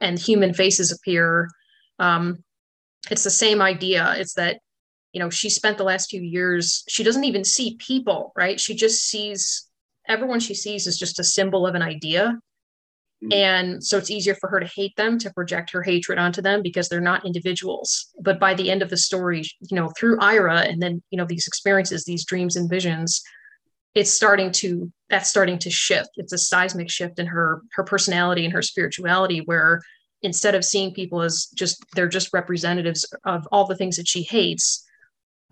and 0.00 0.18
human 0.18 0.54
faces 0.54 0.92
appear, 0.92 1.48
um, 1.98 2.42
it's 3.10 3.24
the 3.24 3.30
same 3.30 3.60
idea. 3.62 4.14
It's 4.16 4.34
that, 4.34 4.60
you 5.12 5.20
know, 5.20 5.30
she 5.30 5.50
spent 5.50 5.78
the 5.78 5.84
last 5.84 6.10
few 6.10 6.22
years, 6.22 6.84
she 6.88 7.04
doesn't 7.04 7.24
even 7.24 7.44
see 7.44 7.76
people, 7.76 8.32
right? 8.36 8.58
She 8.58 8.74
just 8.74 9.02
sees 9.08 9.68
everyone 10.08 10.40
she 10.40 10.54
sees 10.54 10.86
is 10.86 10.98
just 10.98 11.20
a 11.20 11.24
symbol 11.24 11.66
of 11.66 11.74
an 11.74 11.82
idea 11.82 12.38
Mm. 13.22 13.34
And 13.34 13.84
so 13.84 13.98
it's 13.98 14.10
easier 14.10 14.34
for 14.34 14.48
her 14.48 14.60
to 14.60 14.66
hate 14.66 14.96
them, 14.96 15.18
to 15.18 15.32
project 15.32 15.70
her 15.72 15.82
hatred 15.82 16.18
onto 16.18 16.42
them 16.42 16.62
because 16.62 16.88
they're 16.88 17.00
not 17.00 17.24
individuals. 17.24 18.08
But 18.20 18.40
by 18.40 18.54
the 18.54 18.70
end 18.70 18.82
of 18.82 18.90
the 18.90 18.96
story, 18.96 19.42
you 19.60 19.76
know, 19.76 19.92
through 19.96 20.20
Ira 20.20 20.60
and 20.60 20.82
then, 20.82 21.02
you 21.10 21.18
know, 21.18 21.26
these 21.26 21.46
experiences, 21.46 22.04
these 22.04 22.24
dreams 22.24 22.56
and 22.56 22.68
visions, 22.68 23.22
it's 23.94 24.10
starting 24.10 24.50
to 24.52 24.90
that's 25.10 25.28
starting 25.28 25.58
to 25.58 25.70
shift. 25.70 26.10
It's 26.16 26.32
a 26.32 26.38
seismic 26.38 26.90
shift 26.90 27.18
in 27.18 27.26
her 27.26 27.62
her 27.72 27.84
personality 27.84 28.44
and 28.44 28.52
her 28.54 28.62
spirituality 28.62 29.40
where 29.44 29.82
instead 30.22 30.54
of 30.54 30.64
seeing 30.64 30.94
people 30.94 31.20
as 31.20 31.48
just 31.54 31.84
they're 31.94 32.08
just 32.08 32.32
representatives 32.32 33.04
of 33.24 33.46
all 33.52 33.66
the 33.66 33.76
things 33.76 33.96
that 33.96 34.08
she 34.08 34.22
hates, 34.22 34.84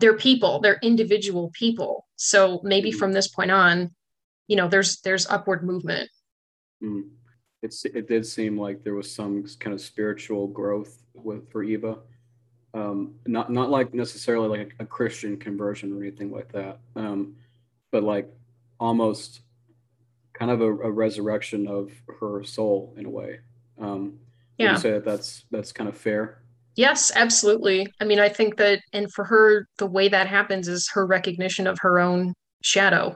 they're 0.01 0.17
people, 0.17 0.59
they're 0.59 0.79
individual 0.83 1.51
people. 1.53 2.07
So 2.17 2.59
maybe 2.63 2.91
mm. 2.91 2.95
from 2.95 3.13
this 3.13 3.29
point 3.29 3.51
on, 3.51 3.91
you 4.47 4.57
know, 4.57 4.67
there's 4.67 4.99
there's 5.01 5.27
upward 5.27 5.63
movement. 5.63 6.09
Mm 6.83 7.03
it's 7.61 7.85
it 7.85 8.07
did 8.07 8.25
seem 8.25 8.59
like 8.59 8.83
there 8.83 8.95
was 8.95 9.13
some 9.13 9.45
kind 9.59 9.73
of 9.73 9.81
spiritual 9.81 10.47
growth 10.47 11.03
with 11.13 11.49
for 11.51 11.63
Eva. 11.63 11.99
Um, 12.73 13.15
not 13.27 13.51
not 13.51 13.69
like 13.69 13.93
necessarily 13.93 14.57
like 14.57 14.75
a, 14.79 14.83
a, 14.83 14.85
Christian 14.85 15.37
conversion 15.37 15.93
or 15.93 16.01
anything 16.01 16.31
like 16.31 16.51
that, 16.53 16.79
um, 16.95 17.35
but 17.91 18.03
like 18.03 18.31
almost 18.79 19.41
kind 20.33 20.49
of 20.49 20.61
a, 20.61 20.65
a, 20.65 20.89
resurrection 20.89 21.67
of 21.67 21.91
her 22.21 22.43
soul 22.43 22.93
in 22.97 23.05
a 23.05 23.09
way. 23.09 23.41
Um, 23.77 24.19
yeah. 24.57 24.67
Would 24.67 24.71
you 24.77 24.81
say 24.81 24.91
that 24.91 25.03
that's 25.03 25.43
that's 25.51 25.73
kind 25.73 25.89
of 25.89 25.97
fair? 25.97 26.43
Yes, 26.81 27.11
absolutely. 27.15 27.85
I 27.99 28.05
mean, 28.05 28.19
I 28.19 28.27
think 28.27 28.57
that, 28.57 28.81
and 28.91 29.13
for 29.13 29.23
her, 29.25 29.67
the 29.77 29.85
way 29.85 30.07
that 30.07 30.25
happens 30.25 30.67
is 30.67 30.89
her 30.93 31.05
recognition 31.05 31.67
of 31.67 31.77
her 31.81 31.99
own 31.99 32.33
shadow. 32.63 33.15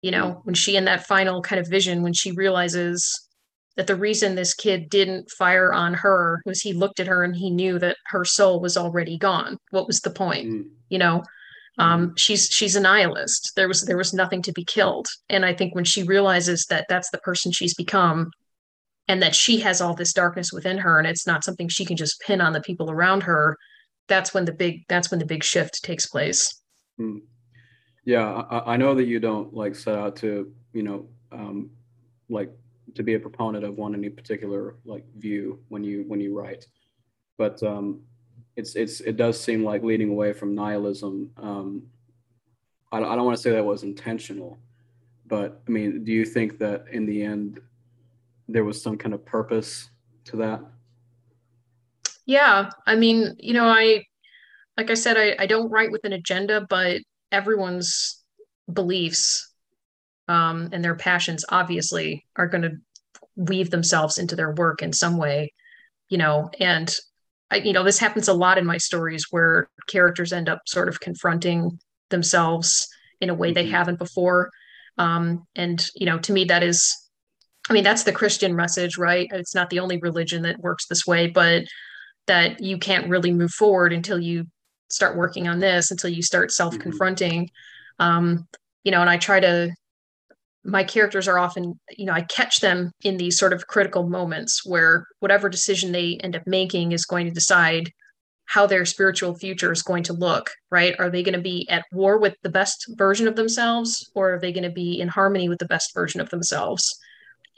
You 0.00 0.10
know, 0.10 0.26
mm. 0.28 0.40
when 0.44 0.54
she, 0.54 0.74
in 0.74 0.86
that 0.86 1.06
final 1.06 1.42
kind 1.42 1.60
of 1.60 1.68
vision, 1.68 2.02
when 2.02 2.14
she 2.14 2.32
realizes 2.32 3.28
that 3.76 3.88
the 3.88 3.94
reason 3.94 4.34
this 4.34 4.54
kid 4.54 4.88
didn't 4.88 5.30
fire 5.32 5.70
on 5.70 5.92
her 5.92 6.40
was 6.46 6.62
he 6.62 6.72
looked 6.72 6.98
at 6.98 7.08
her 7.08 7.24
and 7.24 7.36
he 7.36 7.50
knew 7.50 7.78
that 7.78 7.98
her 8.06 8.24
soul 8.24 8.58
was 8.58 8.78
already 8.78 9.18
gone. 9.18 9.58
What 9.70 9.86
was 9.86 10.00
the 10.00 10.10
point? 10.10 10.48
Mm. 10.48 10.70
You 10.88 10.98
know, 10.98 11.24
um, 11.76 12.12
mm. 12.12 12.18
she's 12.18 12.46
she's 12.46 12.74
a 12.74 12.80
nihilist. 12.80 13.52
There 13.54 13.68
was 13.68 13.82
there 13.82 13.98
was 13.98 14.14
nothing 14.14 14.40
to 14.44 14.52
be 14.52 14.64
killed, 14.64 15.08
and 15.28 15.44
I 15.44 15.52
think 15.52 15.74
when 15.74 15.84
she 15.84 16.04
realizes 16.04 16.64
that 16.70 16.86
that's 16.88 17.10
the 17.10 17.18
person 17.18 17.52
she's 17.52 17.74
become, 17.74 18.30
and 19.08 19.22
that 19.22 19.34
she 19.34 19.58
has 19.60 19.80
all 19.80 19.94
this 19.94 20.12
darkness 20.12 20.52
within 20.52 20.78
her 20.78 20.98
and 20.98 21.06
it's 21.06 21.26
not 21.26 21.42
something 21.42 21.68
she 21.68 21.84
can 21.84 21.96
just 21.96 22.20
pin 22.20 22.40
on 22.40 22.52
the 22.52 22.60
people 22.60 22.90
around 22.90 23.22
her 23.22 23.56
that's 24.06 24.32
when 24.34 24.44
the 24.44 24.52
big 24.52 24.84
that's 24.88 25.10
when 25.10 25.18
the 25.18 25.26
big 25.26 25.42
shift 25.42 25.82
takes 25.82 26.06
place 26.06 26.62
hmm. 26.98 27.18
yeah 28.04 28.42
I, 28.50 28.74
I, 28.74 28.76
know 28.76 28.94
that 28.94 29.04
you 29.04 29.18
don't 29.18 29.52
like 29.52 29.74
set 29.74 29.98
out 29.98 30.16
to 30.16 30.52
you 30.72 30.82
know 30.82 31.06
um, 31.32 31.70
like 32.28 32.50
to 32.94 33.02
be 33.02 33.14
a 33.14 33.20
proponent 33.20 33.64
of 33.64 33.76
one 33.76 33.94
any 33.94 34.08
particular 34.08 34.76
like 34.84 35.04
view 35.16 35.60
when 35.68 35.82
you 35.82 36.04
when 36.06 36.20
you 36.20 36.38
write 36.38 36.66
but 37.36 37.62
um, 37.62 38.00
it's 38.56 38.76
it's 38.76 39.00
it 39.00 39.16
does 39.16 39.40
seem 39.40 39.64
like 39.64 39.82
leading 39.82 40.10
away 40.10 40.32
from 40.32 40.54
nihilism 40.54 41.30
um, 41.38 41.82
I, 42.92 42.98
I 42.98 43.16
don't 43.16 43.24
want 43.24 43.36
to 43.36 43.42
say 43.42 43.52
that 43.52 43.64
was 43.64 43.82
intentional 43.82 44.58
but 45.26 45.60
i 45.68 45.70
mean 45.70 46.04
do 46.04 46.12
you 46.12 46.24
think 46.24 46.58
that 46.58 46.86
in 46.90 47.04
the 47.04 47.22
end 47.22 47.60
there 48.48 48.64
was 48.64 48.82
some 48.82 48.96
kind 48.96 49.14
of 49.14 49.24
purpose 49.24 49.90
to 50.24 50.36
that 50.36 50.60
yeah 52.26 52.70
i 52.86 52.94
mean 52.94 53.34
you 53.38 53.54
know 53.54 53.66
i 53.66 54.02
like 54.76 54.90
i 54.90 54.94
said 54.94 55.16
i, 55.16 55.36
I 55.38 55.46
don't 55.46 55.70
write 55.70 55.92
with 55.92 56.04
an 56.04 56.12
agenda 56.12 56.66
but 56.68 57.00
everyone's 57.30 58.22
beliefs 58.72 59.44
um, 60.28 60.68
and 60.72 60.84
their 60.84 60.94
passions 60.94 61.44
obviously 61.48 62.26
are 62.36 62.46
going 62.46 62.62
to 62.62 62.72
weave 63.36 63.70
themselves 63.70 64.18
into 64.18 64.36
their 64.36 64.52
work 64.52 64.82
in 64.82 64.92
some 64.92 65.16
way 65.16 65.52
you 66.08 66.18
know 66.18 66.50
and 66.60 66.94
I, 67.50 67.56
you 67.56 67.72
know 67.72 67.84
this 67.84 67.98
happens 67.98 68.28
a 68.28 68.34
lot 68.34 68.58
in 68.58 68.66
my 68.66 68.78
stories 68.78 69.26
where 69.30 69.70
characters 69.86 70.32
end 70.32 70.48
up 70.48 70.62
sort 70.66 70.88
of 70.88 71.00
confronting 71.00 71.78
themselves 72.10 72.88
in 73.20 73.30
a 73.30 73.34
way 73.34 73.48
mm-hmm. 73.48 73.54
they 73.54 73.66
haven't 73.66 73.98
before 73.98 74.50
um, 74.98 75.46
and 75.56 75.86
you 75.94 76.06
know 76.06 76.18
to 76.18 76.32
me 76.32 76.44
that 76.44 76.62
is 76.62 77.07
I 77.68 77.72
mean, 77.72 77.84
that's 77.84 78.04
the 78.04 78.12
Christian 78.12 78.56
message, 78.56 78.96
right? 78.96 79.28
It's 79.32 79.54
not 79.54 79.70
the 79.70 79.80
only 79.80 79.98
religion 79.98 80.42
that 80.42 80.60
works 80.60 80.86
this 80.86 81.06
way, 81.06 81.26
but 81.26 81.64
that 82.26 82.60
you 82.62 82.78
can't 82.78 83.08
really 83.08 83.32
move 83.32 83.50
forward 83.50 83.92
until 83.92 84.18
you 84.18 84.46
start 84.90 85.16
working 85.16 85.48
on 85.48 85.58
this, 85.58 85.90
until 85.90 86.10
you 86.10 86.22
start 86.22 86.50
self 86.50 86.78
confronting. 86.78 87.44
Mm-hmm. 88.00 88.04
Um, 88.04 88.48
you 88.84 88.92
know, 88.92 89.00
and 89.00 89.10
I 89.10 89.16
try 89.16 89.40
to, 89.40 89.70
my 90.64 90.84
characters 90.84 91.28
are 91.28 91.38
often, 91.38 91.78
you 91.96 92.06
know, 92.06 92.12
I 92.12 92.22
catch 92.22 92.60
them 92.60 92.92
in 93.02 93.16
these 93.16 93.38
sort 93.38 93.52
of 93.52 93.66
critical 93.66 94.08
moments 94.08 94.64
where 94.64 95.06
whatever 95.20 95.48
decision 95.48 95.92
they 95.92 96.18
end 96.22 96.36
up 96.36 96.46
making 96.46 96.92
is 96.92 97.04
going 97.04 97.26
to 97.26 97.32
decide 97.32 97.90
how 98.46 98.66
their 98.66 98.86
spiritual 98.86 99.34
future 99.34 99.72
is 99.72 99.82
going 99.82 100.02
to 100.04 100.14
look, 100.14 100.50
right? 100.70 100.94
Are 100.98 101.10
they 101.10 101.22
going 101.22 101.34
to 101.34 101.40
be 101.40 101.68
at 101.68 101.84
war 101.92 102.18
with 102.18 102.34
the 102.42 102.48
best 102.48 102.86
version 102.96 103.28
of 103.28 103.36
themselves 103.36 104.10
or 104.14 104.34
are 104.34 104.38
they 104.40 104.52
going 104.52 104.64
to 104.64 104.70
be 104.70 105.00
in 105.00 105.08
harmony 105.08 105.50
with 105.50 105.58
the 105.58 105.66
best 105.66 105.92
version 105.92 106.20
of 106.20 106.30
themselves? 106.30 106.98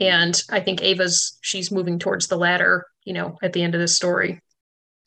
And 0.01 0.43
I 0.51 0.61
think 0.61 0.83
Ava's 0.83 1.39
she's 1.43 1.71
moving 1.71 1.99
towards 1.99 2.27
the 2.27 2.37
latter, 2.37 2.87
you 3.05 3.13
know, 3.13 3.39
at 3.43 3.53
the 3.53 3.63
end 3.63 3.75
of 3.75 3.81
this 3.81 3.97
story. 3.97 4.41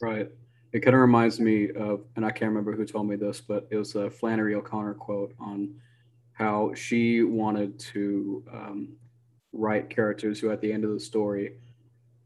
Right. 0.02 0.30
It 0.72 0.80
kind 0.80 0.96
of 0.96 1.02
reminds 1.02 1.40
me 1.40 1.72
of, 1.72 2.06
and 2.16 2.26
I 2.26 2.30
can't 2.30 2.50
remember 2.50 2.76
who 2.76 2.86
told 2.86 3.08
me 3.08 3.16
this, 3.16 3.42
but 3.42 3.68
it 3.72 3.78
was 3.78 3.96
a 3.96 4.10
Flannery 4.10 4.56
O'Connor 4.56 4.96
quote 4.96 5.34
on 5.40 5.76
how 6.34 6.74
she 6.74 7.24
wanted 7.24 7.78
to 7.80 8.44
um, 8.52 8.90
write 9.52 9.90
characters 9.90 10.40
who, 10.40 10.52
at 10.52 10.62
the 10.62 10.72
end 10.72 10.84
of 10.84 10.92
the 10.92 11.00
story, 11.00 11.58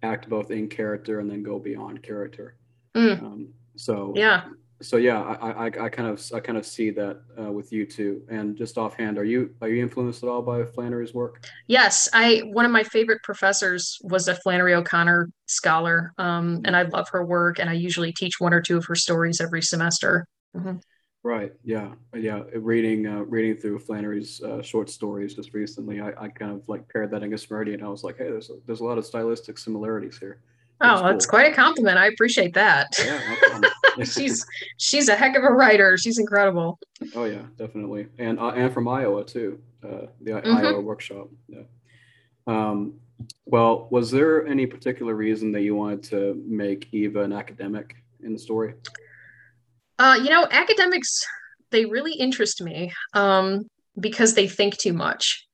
act 0.04 0.30
both 0.30 0.52
in 0.52 0.68
character 0.68 1.20
and 1.20 1.30
then 1.30 1.44
go 1.44 1.60
beyond 1.60 2.02
character. 2.04 2.56
Mm. 2.96 3.22
Um, 3.22 3.48
so 3.76 4.14
yeah, 4.16 4.46
so 4.82 4.98
yeah, 4.98 5.22
I, 5.22 5.52
I, 5.52 5.66
I 5.66 5.90
kind 5.90 6.08
of 6.08 6.22
I 6.34 6.40
kind 6.40 6.58
of 6.58 6.66
see 6.66 6.92
that 6.92 7.22
uh, 7.40 7.52
with 7.52 7.72
you 7.72 7.86
too. 7.86 8.22
And 8.30 8.56
just 8.56 8.78
offhand, 8.78 9.18
are 9.18 9.26
you 9.26 9.56
are 9.62 9.70
you 9.70 9.82
influenced 9.82 10.24
at 10.24 10.30
all 10.30 10.42
by 10.42 10.63
Flannery's 10.66 11.13
work? 11.13 11.46
Yes, 11.68 12.10
I 12.13 12.44
one 12.52 12.66
of 12.66 12.72
my 12.72 12.84
favorite 12.84 13.24
professors 13.24 13.98
was 14.04 14.28
a 14.28 14.36
Flannery 14.36 14.74
O'Connor 14.74 15.30
scholar, 15.48 16.13
um, 16.18 16.62
and 16.66 16.76
I 16.76 16.84
love 16.84 17.10
her 17.10 17.26
work. 17.26 17.60
And 17.60 17.70
I 17.70 17.74
usually 17.74 18.13
teach 18.13 18.40
one 18.40 18.54
or 18.54 18.62
two 18.62 18.78
of 18.78 18.86
her 18.86 18.96
stories 18.96 19.42
every 19.42 19.62
semester. 19.62 20.28
Mm-hmm. 20.56 20.78
Right. 21.24 21.52
Yeah. 21.63 21.94
Yeah. 22.16 22.44
Reading 22.54 23.06
uh, 23.06 23.22
reading 23.22 23.58
through 23.58 23.80
Flannery's 23.80 24.42
uh, 24.42 24.62
short 24.62 24.90
stories 24.90 25.34
just 25.34 25.54
recently, 25.54 26.00
I, 26.00 26.13
I 26.18 26.28
kind 26.30 26.52
of 26.52 26.70
like 26.70 26.88
paired 26.88 27.12
that 27.12 27.24
in 27.24 27.34
and 27.34 27.84
I 27.84 27.88
was 27.90 28.04
like, 28.04 28.18
hey, 28.18 28.30
there's 28.30 28.50
a, 28.50 28.54
there's 28.66 28.80
a 28.80 28.86
lot 28.86 28.98
of 28.98 29.06
stylistic 29.06 29.58
similarities 29.58 30.18
here. 30.18 30.42
Oh, 30.80 31.04
that's 31.04 31.26
cool. 31.26 31.40
quite 31.40 31.52
a 31.52 31.56
compliment. 31.56 31.98
I 31.98 32.08
appreciate 32.08 32.54
that. 32.54 32.96
Yeah, 33.00 33.62
she's 34.04 34.46
she's 34.78 35.10
a 35.10 35.16
heck 35.16 35.36
of 35.36 35.44
a 35.44 35.52
writer. 35.52 35.98
She's 35.98 36.20
incredible. 36.20 36.80
Oh 37.16 37.26
yeah, 37.26 37.44
definitely, 37.58 38.08
and 38.20 38.40
uh, 38.40 38.50
and 38.50 38.74
from 38.74 38.88
Iowa 38.88 39.24
too. 39.24 39.60
Uh, 39.84 40.08
the 40.22 40.32
mm-hmm. 40.32 40.58
Iowa 40.58 40.82
workshop. 40.82 41.30
Yeah. 41.48 41.62
Um, 42.46 42.94
well, 43.46 43.88
was 43.90 44.12
there 44.12 44.46
any 44.46 44.66
particular 44.66 45.16
reason 45.16 45.52
that 45.54 45.62
you 45.62 45.76
wanted 45.76 46.04
to 46.04 46.42
make 46.46 46.88
Eva 46.92 47.22
an 47.22 47.34
academic 47.34 47.96
in 48.24 48.34
the 48.34 48.40
story? 48.40 48.76
Uh, 50.00 50.20
you 50.22 50.30
know, 50.30 50.48
academics 50.52 51.26
they 51.72 51.86
really 51.86 52.13
interest 52.13 52.62
me 52.62 52.92
um, 53.13 53.68
because 54.00 54.36
they 54.36 54.48
think 54.48 54.78
too 54.78 54.94
much, 54.94 55.48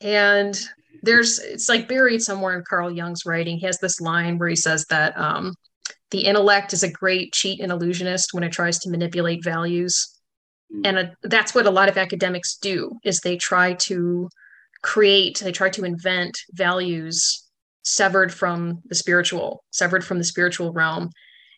and 0.00 0.60
there's 1.02 1.38
it's 1.38 1.68
like 1.68 1.88
buried 1.88 2.22
somewhere 2.22 2.56
in 2.56 2.64
Carl 2.68 2.90
Jung's 2.90 3.26
writing. 3.26 3.58
He 3.58 3.66
has 3.66 3.78
this 3.78 4.00
line 4.00 4.38
where 4.38 4.48
he 4.48 4.56
says 4.56 4.84
that 4.90 5.16
um, 5.18 5.54
the 6.10 6.20
intellect 6.20 6.72
is 6.72 6.82
a 6.82 6.90
great 6.90 7.32
cheat 7.32 7.60
and 7.60 7.72
illusionist 7.72 8.34
when 8.34 8.44
it 8.44 8.52
tries 8.52 8.78
to 8.80 8.90
manipulate 8.90 9.44
values, 9.44 10.18
mm. 10.74 10.82
and 10.84 10.98
a, 10.98 11.12
that's 11.22 11.54
what 11.54 11.66
a 11.66 11.70
lot 11.70 11.88
of 11.88 11.98
academics 11.98 12.56
do 12.56 12.92
is 13.04 13.20
they 13.20 13.36
try 13.36 13.74
to 13.74 14.28
create, 14.82 15.38
they 15.38 15.52
try 15.52 15.70
to 15.70 15.84
invent 15.84 16.38
values 16.52 17.46
severed 17.82 18.32
from 18.32 18.80
the 18.86 18.94
spiritual, 18.94 19.64
severed 19.70 20.04
from 20.04 20.18
the 20.18 20.24
spiritual 20.24 20.72
realm, 20.72 21.10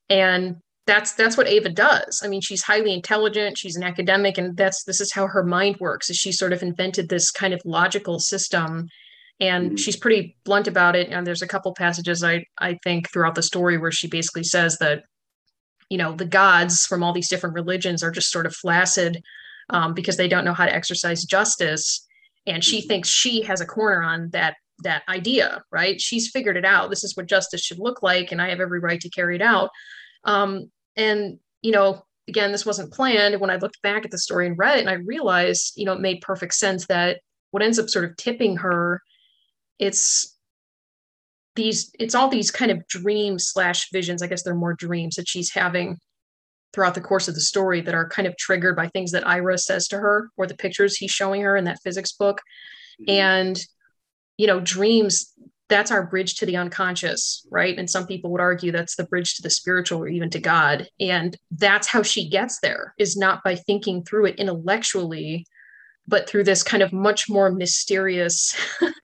and 0.09 0.57
that's 0.87 1.12
that's 1.12 1.37
what 1.37 1.49
Ava 1.49 1.68
does. 1.68 2.21
I 2.25 2.29
mean, 2.29 2.40
she's 2.40 2.62
highly 2.62 2.92
intelligent, 2.92 3.59
she's 3.59 3.77
an 3.77 3.85
academic, 3.85 4.38
and 4.38 4.57
that's 4.57 4.85
this 4.85 5.01
is 5.01 5.12
how 5.12 5.27
her 5.27 5.45
mind 5.45 5.77
works. 5.79 6.11
Is 6.11 6.16
she 6.16 6.33
sort 6.33 6.53
of 6.53 6.62
invented 6.62 7.09
this 7.09 7.31
kind 7.31 7.55
of 7.55 7.62
logical 7.64 8.18
system 8.18 8.88
and 9.42 9.66
mm-hmm. 9.66 9.76
she's 9.76 9.96
pretty 9.96 10.37
blunt 10.44 10.68
about 10.68 10.94
it. 10.94 11.11
And 11.11 11.26
there's 11.26 11.42
a 11.42 11.48
couple 11.48 11.74
passages 11.74 12.24
i 12.24 12.46
i 12.59 12.78
think 12.85 13.11
throughout 13.11 13.35
the 13.35 13.42
story 13.42 13.76
where 13.76 13.92
she 13.92 14.07
basically 14.07 14.44
says 14.44 14.78
that 14.78 15.05
you 15.90 15.98
know 15.98 16.12
the 16.14 16.24
gods 16.24 16.87
from 16.87 17.02
all 17.02 17.12
these 17.12 17.28
different 17.28 17.55
religions 17.55 18.02
are 18.02 18.11
just 18.11 18.31
sort 18.31 18.46
of 18.46 18.55
flaccid 18.55 19.22
um, 19.70 19.92
because 19.94 20.16
they 20.16 20.28
don't 20.28 20.44
know 20.44 20.55
how 20.55 20.64
to 20.64 20.74
exercise 20.74 21.24
justice. 21.24 22.07
And 22.46 22.64
she 22.64 22.81
mm-hmm. 22.81 22.88
thinks 22.88 23.09
she 23.09 23.42
has 23.42 23.61
a 23.61 23.66
corner 23.66 24.02
on 24.02 24.31
that 24.31 24.55
that 24.85 25.02
idea 25.09 25.62
right? 25.70 26.00
She's 26.00 26.31
figured 26.31 26.57
it 26.57 26.64
out. 26.64 26.90
This 26.90 27.05
is 27.05 27.16
what 27.16 27.26
justice 27.26 27.62
should 27.62 27.78
look 27.78 28.02
like 28.02 28.33
and 28.33 28.40
i 28.40 28.48
have 28.48 28.61
every 28.61 28.81
right 28.81 29.00
to 29.00 29.11
carry 29.11 29.37
it 29.37 29.42
out. 29.42 29.70
Um, 30.24 30.70
and 30.96 31.38
you 31.62 31.72
know 31.72 32.05
again 32.28 32.52
this 32.52 32.66
wasn't 32.66 32.92
planned. 32.92 33.40
When 33.40 33.50
i 33.50 33.57
looked 33.57 33.83
back 33.83 34.05
at 34.05 34.12
the 34.12 34.18
story 34.18 34.46
and 34.46 34.59
read 34.59 34.78
it 34.78 34.81
and 34.83 34.90
i 34.90 34.94
realized 35.14 35.72
you 35.76 35.85
know 35.85 35.94
it 35.94 36.00
made 36.00 36.20
perfect 36.20 36.55
sense 36.55 36.87
that 36.87 37.20
what 37.50 37.62
ends 37.62 37.78
up 37.78 37.88
sort 37.88 38.05
of 38.05 38.16
tipping 38.16 38.57
her 38.57 39.02
it's 39.83 40.38
these 41.57 41.90
it's 41.99 42.14
all 42.14 42.29
these 42.29 42.53
kind 42.53 42.71
of 42.71 42.87
dreams 42.87 43.49
slash 43.49 43.90
visions. 43.92 44.23
I 44.23 44.29
guess 44.29 44.45
they're 44.45 44.55
more 44.55 44.75
dreams 44.75 45.16
that 45.16 45.29
she's 45.29 45.53
having 45.53 45.99
throughout 46.73 46.95
the 46.95 47.01
course 47.01 47.27
of 47.27 47.35
the 47.35 47.40
story 47.40 47.81
that 47.81 47.95
are 47.95 48.09
kind 48.09 48.29
of 48.29 48.37
triggered 48.37 48.77
by 48.77 48.88
things 48.88 49.11
that 49.11 49.27
ira 49.27 49.59
says 49.59 49.88
to 49.88 49.99
her 49.99 50.31
or 50.38 50.47
the 50.47 50.57
pictures 50.57 50.97
he's 50.97 51.11
showing 51.11 51.42
her 51.42 51.57
in 51.57 51.64
that 51.64 51.83
physics 51.83 52.12
book. 52.12 52.40
Mm-hmm. 53.01 53.11
and 53.11 53.61
you 54.37 54.47
know 54.47 54.61
dreams 54.61 55.33
that's 55.68 55.90
our 55.90 56.07
bridge 56.07 56.35
to 56.37 56.47
the 56.47 56.57
unconscious 56.57 57.47
right? 57.51 57.77
And 57.79 57.90
some 57.90 58.07
people 58.07 58.31
would 58.31 58.40
argue 58.40 58.71
that's 58.71 58.97
the 58.97 59.05
bridge 59.05 59.35
to 59.35 59.42
the 59.42 59.51
spiritual 59.51 60.01
or 60.01 60.09
even 60.09 60.31
to 60.31 60.38
god. 60.38 60.87
And 61.01 61.37
that's 61.51 61.88
how 61.88 62.03
she 62.03 62.29
gets 62.29 62.61
there 62.61 62.95
is 62.99 63.16
not 63.16 63.42
by 63.42 63.57
thinking 63.57 64.05
through 64.05 64.27
it 64.27 64.38
intellectually 64.38 65.47
but 66.07 66.29
through 66.29 66.45
this 66.45 66.62
kind 66.62 66.83
of 66.83 66.93
much 66.93 67.29
more 67.29 67.51
mysterious 67.51 68.55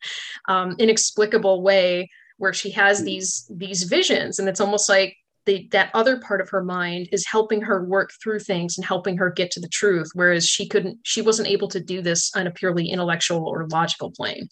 um, 0.49 0.75
inexplicable 0.79 1.63
way 1.63 2.09
where 2.39 2.53
she 2.53 2.71
has 2.71 2.99
hmm. 2.99 3.05
these 3.07 3.51
these 3.51 3.85
visions 3.85 4.39
and 4.39 4.49
it's 4.49 4.61
almost 4.61 4.89
like 4.89 5.17
the, 5.47 5.67
that 5.73 5.91
other 5.95 6.21
part 6.21 6.43
of 6.43 6.51
her 6.51 6.63
mind 6.63 7.09
is 7.11 7.27
helping 7.27 7.63
her 7.63 7.83
work 7.83 8.11
through 8.23 8.39
things 8.39 8.77
and 8.77 8.85
helping 8.85 9.17
her 9.17 9.31
get 9.31 9.51
to 9.51 9.61
the 9.61 9.69
truth 9.69 10.11
whereas 10.15 10.47
she 10.47 10.69
couldn't 10.69 10.99
she 11.05 11.23
wasn't 11.23 11.49
able 11.49 11.69
to 11.69 11.81
do 11.81 12.03
this 12.03 12.31
on 12.37 12.47
a 12.47 12.51
purely 12.51 12.89
intellectual 12.89 13.47
or 13.47 13.67
logical 13.69 14.11
plane 14.11 14.49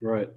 right 0.00 0.30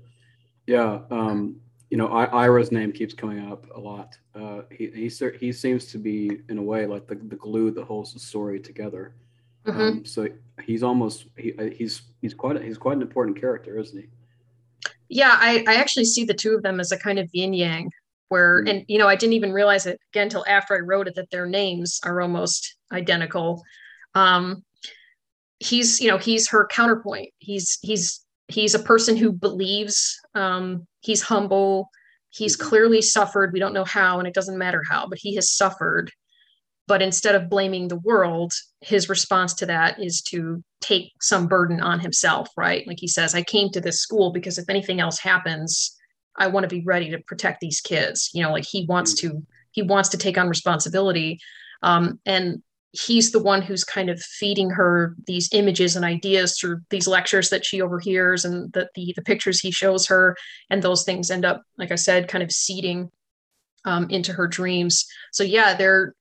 yeah 0.67 0.99
um 1.09 1.59
you 1.89 1.97
know, 1.97 2.07
I, 2.07 2.25
Ira's 2.25 2.71
name 2.71 2.91
keeps 2.91 3.13
coming 3.13 3.49
up 3.49 3.65
a 3.73 3.79
lot. 3.79 4.17
Uh, 4.35 4.63
he 4.71 4.87
he 4.87 5.29
he 5.39 5.51
seems 5.53 5.85
to 5.85 5.97
be 5.97 6.41
in 6.49 6.57
a 6.57 6.61
way 6.61 6.85
like 6.85 7.07
the, 7.07 7.15
the 7.15 7.37
glue 7.37 7.71
that 7.71 7.85
holds 7.85 8.13
the 8.13 8.19
story 8.19 8.59
together. 8.59 9.15
Mm-hmm. 9.67 9.81
Um, 9.81 10.05
so 10.05 10.29
he's 10.63 10.83
almost 10.83 11.25
he, 11.37 11.53
uh, 11.57 11.65
he's 11.65 12.01
he's 12.21 12.33
quite 12.33 12.61
he's 12.61 12.77
quite 12.77 12.95
an 12.95 13.01
important 13.01 13.39
character, 13.39 13.77
isn't 13.77 13.99
he? 14.01 14.07
Yeah, 15.09 15.35
I 15.37 15.63
I 15.67 15.75
actually 15.75 16.05
see 16.05 16.23
the 16.23 16.33
two 16.33 16.55
of 16.55 16.63
them 16.63 16.79
as 16.79 16.91
a 16.91 16.97
kind 16.97 17.19
of 17.19 17.29
yin 17.33 17.53
yang, 17.53 17.91
where 18.29 18.59
mm-hmm. 18.59 18.69
and 18.69 18.85
you 18.87 18.97
know 18.97 19.07
I 19.07 19.15
didn't 19.15 19.33
even 19.33 19.51
realize 19.51 19.85
it 19.85 19.99
again 20.11 20.23
until 20.23 20.45
after 20.47 20.75
I 20.75 20.79
wrote 20.79 21.07
it 21.07 21.15
that 21.15 21.29
their 21.31 21.45
names 21.45 21.99
are 22.03 22.21
almost 22.21 22.75
identical. 22.91 23.63
Um, 24.15 24.63
he's 25.59 25.99
you 25.99 26.07
know 26.07 26.17
he's 26.17 26.47
her 26.49 26.67
counterpoint. 26.67 27.29
He's 27.39 27.77
he's 27.81 28.21
he's 28.47 28.73
a 28.73 28.79
person 28.79 29.17
who 29.17 29.31
believes 29.31 30.17
um, 30.33 30.87
he's 31.01 31.21
humble 31.21 31.89
he's 32.29 32.57
mm-hmm. 32.57 32.69
clearly 32.69 33.01
suffered 33.01 33.53
we 33.53 33.59
don't 33.59 33.73
know 33.73 33.83
how 33.83 34.19
and 34.19 34.27
it 34.27 34.33
doesn't 34.33 34.57
matter 34.57 34.83
how 34.89 35.07
but 35.07 35.17
he 35.17 35.35
has 35.35 35.49
suffered 35.49 36.11
but 36.87 37.01
instead 37.01 37.35
of 37.35 37.49
blaming 37.49 37.87
the 37.87 37.99
world 37.99 38.53
his 38.81 39.09
response 39.09 39.53
to 39.53 39.65
that 39.65 40.01
is 40.01 40.21
to 40.21 40.63
take 40.81 41.11
some 41.21 41.47
burden 41.47 41.81
on 41.81 41.99
himself 41.99 42.49
right? 42.57 42.87
Like 42.87 42.99
he 42.99 43.07
says 43.07 43.35
i 43.35 43.43
came 43.43 43.69
to 43.71 43.81
this 43.81 44.01
school 44.01 44.31
because 44.31 44.57
if 44.57 44.69
anything 44.69 44.99
else 44.99 45.19
happens 45.19 45.95
i 46.37 46.47
want 46.47 46.63
to 46.63 46.75
be 46.75 46.83
ready 46.83 47.09
to 47.09 47.19
protect 47.19 47.59
these 47.59 47.81
kids. 47.81 48.29
You 48.33 48.43
know 48.43 48.51
like 48.51 48.65
he 48.65 48.85
wants 48.85 49.19
mm-hmm. 49.19 49.37
to 49.37 49.45
he 49.71 49.83
wants 49.83 50.09
to 50.09 50.17
take 50.17 50.37
on 50.37 50.49
responsibility. 50.49 51.39
Um, 51.83 52.19
and 52.25 52.63
he's 52.91 53.31
the 53.31 53.43
one 53.43 53.61
who's 53.61 53.83
kind 53.83 54.09
of 54.09 54.19
feeding 54.19 54.71
her 54.71 55.15
these 55.27 55.49
images 55.51 55.95
and 55.95 56.03
ideas 56.03 56.57
through 56.57 56.79
these 56.89 57.07
lectures 57.07 57.49
that 57.49 57.63
she 57.63 57.79
overhears 57.81 58.43
and 58.43 58.73
the, 58.73 58.89
the, 58.95 59.13
the 59.15 59.21
pictures 59.21 59.59
he 59.59 59.69
shows 59.69 60.07
her. 60.07 60.35
And 60.71 60.81
those 60.81 61.03
things 61.03 61.29
end 61.29 61.45
up 61.45 61.61
like 61.77 61.91
i 61.91 61.95
said 61.95 62.27
kind 62.27 62.43
of 62.43 62.51
seeding 62.51 63.11
um, 63.85 64.07
into 64.09 64.33
her 64.33 64.47
dreams. 64.47 65.05
So 65.31 65.43
yeah 65.43 65.75
they're 65.75 66.15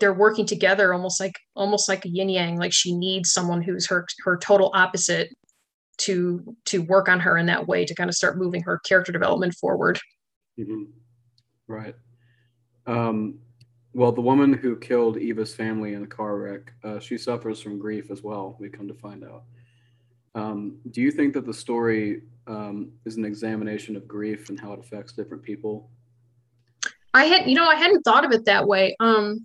they're 0.00 0.14
working 0.14 0.46
together 0.46 0.92
almost 0.92 1.20
like 1.20 1.34
almost 1.54 1.88
like 1.88 2.04
a 2.04 2.08
yin 2.08 2.28
yang 2.28 2.58
like 2.58 2.72
she 2.72 2.96
needs 2.96 3.32
someone 3.32 3.62
who's 3.62 3.86
her 3.86 4.06
her 4.24 4.36
total 4.38 4.70
opposite 4.74 5.30
to 5.98 6.56
to 6.64 6.82
work 6.82 7.08
on 7.08 7.20
her 7.20 7.36
in 7.36 7.46
that 7.46 7.68
way 7.68 7.84
to 7.84 7.94
kind 7.94 8.08
of 8.08 8.16
start 8.16 8.38
moving 8.38 8.62
her 8.62 8.78
character 8.80 9.12
development 9.12 9.54
forward 9.54 10.00
mm-hmm. 10.58 10.84
right 11.68 11.94
um 12.86 13.38
well, 13.92 14.12
the 14.12 14.20
woman 14.20 14.52
who 14.52 14.76
killed 14.76 15.18
Eva's 15.18 15.54
family 15.54 15.94
in 15.94 16.04
a 16.04 16.06
car 16.06 16.36
wreck, 16.36 16.72
uh, 16.84 17.00
she 17.00 17.18
suffers 17.18 17.60
from 17.60 17.78
grief 17.78 18.10
as 18.10 18.22
well. 18.22 18.56
We 18.60 18.68
come 18.68 18.86
to 18.86 18.94
find 18.94 19.24
out. 19.24 19.42
Um, 20.36 20.78
do 20.92 21.00
you 21.00 21.10
think 21.10 21.34
that 21.34 21.44
the 21.44 21.54
story 21.54 22.22
um, 22.46 22.92
is 23.04 23.16
an 23.16 23.24
examination 23.24 23.96
of 23.96 24.06
grief 24.06 24.48
and 24.48 24.60
how 24.60 24.72
it 24.72 24.78
affects 24.78 25.12
different 25.12 25.42
people? 25.42 25.90
I 27.12 27.24
had, 27.24 27.48
you 27.48 27.56
know, 27.56 27.66
I 27.66 27.74
hadn't 27.74 28.02
thought 28.02 28.24
of 28.24 28.30
it 28.30 28.44
that 28.44 28.68
way. 28.68 28.94
Um, 29.00 29.44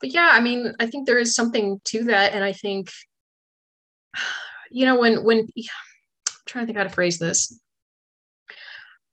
but 0.00 0.12
yeah, 0.12 0.30
I 0.32 0.40
mean, 0.40 0.74
I 0.78 0.86
think 0.86 1.06
there 1.06 1.18
is 1.18 1.34
something 1.34 1.80
to 1.86 2.04
that, 2.04 2.32
and 2.32 2.44
I 2.44 2.52
think, 2.52 2.90
you 4.70 4.86
know, 4.86 4.98
when 4.98 5.24
when 5.24 5.38
I'm 5.38 5.64
trying 6.46 6.64
to 6.64 6.66
think 6.66 6.78
how 6.78 6.84
to 6.84 6.90
phrase 6.90 7.18
this, 7.18 7.58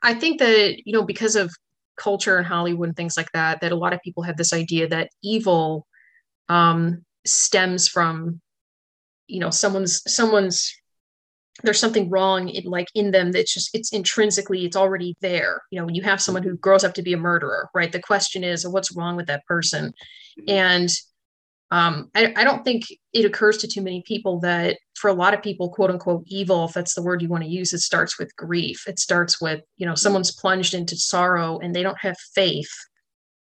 I 0.02 0.14
think 0.14 0.40
that 0.40 0.86
you 0.86 0.94
know 0.94 1.04
because 1.04 1.36
of 1.36 1.52
culture 1.98 2.38
and 2.38 2.46
Hollywood 2.46 2.90
and 2.90 2.98
things 2.98 3.18
like 3.18 3.32
that, 3.34 3.62
that 3.62 3.72
a 3.72 3.76
lot 3.76 3.94
of 3.94 4.02
people 4.02 4.24
have 4.24 4.38
this 4.38 4.54
idea 4.54 4.88
that 4.88 5.10
evil 5.24 5.88
um, 6.50 7.04
stems 7.26 7.88
from, 7.88 8.42
you 9.28 9.40
know, 9.40 9.50
someone's 9.50 10.02
someone's 10.12 10.74
there's 11.64 11.80
something 11.80 12.10
wrong 12.10 12.50
in 12.50 12.66
like 12.66 12.90
in 12.96 13.12
them 13.12 13.32
that's 13.32 13.54
just 13.54 13.70
it's 13.74 13.94
intrinsically 13.94 14.66
it's 14.66 14.76
already 14.76 15.16
there. 15.22 15.62
You 15.72 15.80
know 15.80 15.86
when 15.86 15.96
you 15.96 16.04
have 16.04 16.22
someone 16.22 16.44
who 16.44 16.58
grows 16.58 16.84
up 16.84 16.94
to 16.96 17.02
be 17.02 17.14
a 17.14 17.18
murderer 17.18 17.70
right? 17.74 17.92
The 17.92 18.02
question 18.02 18.44
is 18.44 18.68
what's 18.68 18.96
wrong 18.96 19.16
with 19.16 19.28
that 19.28 19.46
person. 19.46 19.94
And 20.48 20.90
um, 21.72 22.10
I, 22.14 22.32
I, 22.36 22.44
don't 22.44 22.64
think 22.64 22.84
it 23.12 23.26
occurs 23.26 23.58
to 23.58 23.68
too 23.68 23.82
many 23.82 24.04
people 24.06 24.40
that 24.42 24.78
for 24.96 25.10
a 25.10 25.14
lot 25.14 25.34
of 25.34 25.42
people 25.42 25.70
quote 25.70 25.90
unquote 25.90 26.24
evil 26.28 26.66
if 26.66 26.74
that's 26.74 26.94
the 26.94 27.02
word 27.02 27.22
you 27.22 27.28
want 27.28 27.44
to 27.44 27.50
use 27.50 27.74
it 27.74 27.80
starts 27.80 28.20
with 28.20 28.36
grief. 28.36 28.88
It 28.88 29.00
starts 29.00 29.42
with 29.42 29.62
you 29.78 29.86
know 29.86 29.96
someone's 29.96 30.32
plunged 30.32 30.74
into 30.74 30.96
sorrow 30.96 31.58
and 31.60 31.76
they 31.76 31.84
don't 31.84 32.00
have 32.00 32.18
faith 32.36 32.72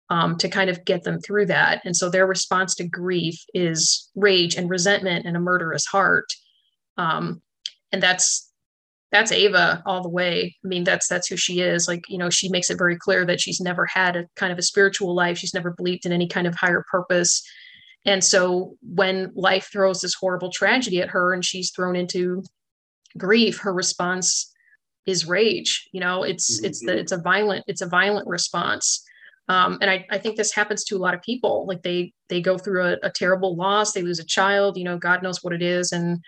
um, 0.08 0.36
to 0.38 0.48
kind 0.48 0.70
of 0.70 0.84
get 0.84 1.02
them 1.02 1.20
through 1.20 1.46
that. 1.46 1.82
And 1.84 1.96
so 1.96 2.08
their 2.08 2.26
response 2.26 2.74
to 2.76 2.88
grief 2.88 3.38
is 3.54 4.10
rage 4.14 4.54
and 4.56 4.70
resentment 4.70 5.26
and 5.26 5.36
a 5.36 5.40
murderous 5.40 5.84
heart. 5.84 6.26
Um, 6.96 7.42
and 7.92 8.02
that's 8.02 8.50
that's 9.12 9.32
ava 9.32 9.82
all 9.86 10.02
the 10.02 10.08
way 10.08 10.54
i 10.64 10.68
mean 10.68 10.84
that's 10.84 11.08
that's 11.08 11.28
who 11.28 11.36
she 11.36 11.60
is 11.60 11.86
like 11.88 12.02
you 12.08 12.18
know 12.18 12.30
she 12.30 12.48
makes 12.48 12.70
it 12.70 12.78
very 12.78 12.96
clear 12.96 13.24
that 13.24 13.40
she's 13.40 13.60
never 13.60 13.86
had 13.86 14.16
a 14.16 14.26
kind 14.36 14.52
of 14.52 14.58
a 14.58 14.62
spiritual 14.62 15.14
life 15.14 15.38
she's 15.38 15.54
never 15.54 15.70
believed 15.70 16.04
in 16.06 16.12
any 16.12 16.26
kind 16.26 16.46
of 16.46 16.54
higher 16.54 16.84
purpose 16.90 17.42
and 18.06 18.22
so 18.22 18.76
when 18.82 19.32
life 19.34 19.68
throws 19.72 20.00
this 20.00 20.14
horrible 20.14 20.50
tragedy 20.50 21.02
at 21.02 21.10
her 21.10 21.34
and 21.34 21.44
she's 21.44 21.72
thrown 21.72 21.96
into 21.96 22.44
grief, 23.18 23.58
her 23.58 23.74
response 23.74 24.52
is 25.06 25.26
rage. 25.26 25.88
You 25.92 26.00
know, 26.00 26.22
it's 26.22 26.56
mm-hmm. 26.56 26.66
it's 26.66 26.80
the 26.80 26.96
it's 26.96 27.12
a 27.12 27.18
violent 27.18 27.64
it's 27.66 27.82
a 27.82 27.88
violent 27.88 28.28
response. 28.28 29.02
Um, 29.48 29.78
and 29.80 29.90
I, 29.90 30.06
I 30.10 30.18
think 30.18 30.36
this 30.36 30.52
happens 30.52 30.84
to 30.84 30.96
a 30.96 30.98
lot 30.98 31.14
of 31.14 31.22
people. 31.22 31.66
Like 31.66 31.82
they 31.82 32.12
they 32.28 32.40
go 32.40 32.58
through 32.58 32.84
a, 32.84 32.96
a 33.02 33.10
terrible 33.10 33.56
loss, 33.56 33.92
they 33.92 34.02
lose 34.02 34.20
a 34.20 34.24
child, 34.24 34.76
you 34.76 34.84
know, 34.84 34.98
God 34.98 35.22
knows 35.22 35.42
what 35.42 35.52
it 35.52 35.62
is. 35.62 35.90
And 35.90 36.18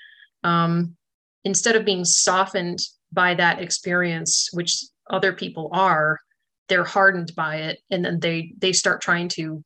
um, 0.42 0.96
instead 1.44 1.76
of 1.76 1.84
being 1.84 2.04
softened 2.04 2.78
by 3.12 3.34
that 3.34 3.60
experience, 3.60 4.48
which 4.52 4.84
other 5.10 5.32
people 5.32 5.70
are, 5.72 6.18
they're 6.68 6.84
hardened 6.84 7.32
by 7.34 7.56
it, 7.56 7.78
and 7.90 8.04
then 8.04 8.20
they 8.20 8.52
they 8.58 8.72
start 8.72 9.00
trying 9.00 9.28
to 9.28 9.64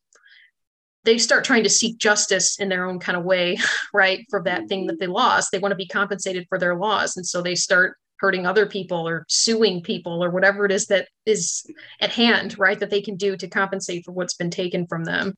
they 1.03 1.17
start 1.17 1.43
trying 1.43 1.63
to 1.63 1.69
seek 1.69 1.97
justice 1.97 2.59
in 2.59 2.69
their 2.69 2.85
own 2.85 2.99
kind 2.99 3.17
of 3.17 3.25
way, 3.25 3.57
right? 3.93 4.25
For 4.29 4.41
that 4.43 4.67
thing 4.67 4.87
that 4.87 4.99
they 4.99 5.07
lost. 5.07 5.49
They 5.51 5.59
want 5.59 5.71
to 5.71 5.77
be 5.77 5.87
compensated 5.87 6.45
for 6.47 6.57
their 6.57 6.75
loss. 6.75 7.17
And 7.17 7.25
so 7.25 7.41
they 7.41 7.55
start 7.55 7.97
hurting 8.19 8.45
other 8.45 8.65
people 8.65 9.05
or 9.07 9.25
suing 9.27 9.81
people 9.81 10.23
or 10.23 10.29
whatever 10.29 10.65
it 10.65 10.71
is 10.71 10.87
that 10.87 11.09
is 11.25 11.65
at 11.99 12.11
hand, 12.11 12.57
right? 12.57 12.79
That 12.79 12.89
they 12.89 13.01
can 13.01 13.17
do 13.17 13.35
to 13.35 13.47
compensate 13.49 14.05
for 14.05 14.13
what's 14.13 14.35
been 14.35 14.49
taken 14.49 14.87
from 14.87 15.03
them. 15.03 15.35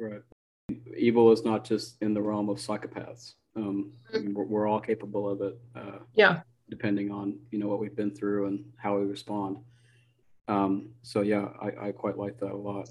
Right. 0.00 0.22
Evil 0.96 1.30
is 1.32 1.44
not 1.44 1.64
just 1.64 1.96
in 2.02 2.14
the 2.14 2.22
realm 2.22 2.48
of 2.48 2.58
psychopaths. 2.58 3.34
Um, 3.58 3.92
mm-hmm. 4.14 4.34
we're, 4.34 4.44
we're, 4.44 4.68
all 4.68 4.80
capable 4.80 5.28
of 5.28 5.42
it. 5.42 5.58
Uh, 5.74 5.98
yeah. 6.14 6.40
Depending 6.70 7.10
on 7.10 7.38
you 7.50 7.58
know 7.58 7.66
what 7.66 7.80
we've 7.80 7.96
been 7.96 8.14
through 8.14 8.46
and 8.46 8.64
how 8.76 8.98
we 8.98 9.04
respond. 9.04 9.58
Um, 10.46 10.90
so 11.02 11.22
yeah, 11.22 11.48
I, 11.60 11.88
I 11.88 11.92
quite 11.92 12.16
like 12.16 12.38
that 12.40 12.52
a 12.52 12.56
lot. 12.56 12.88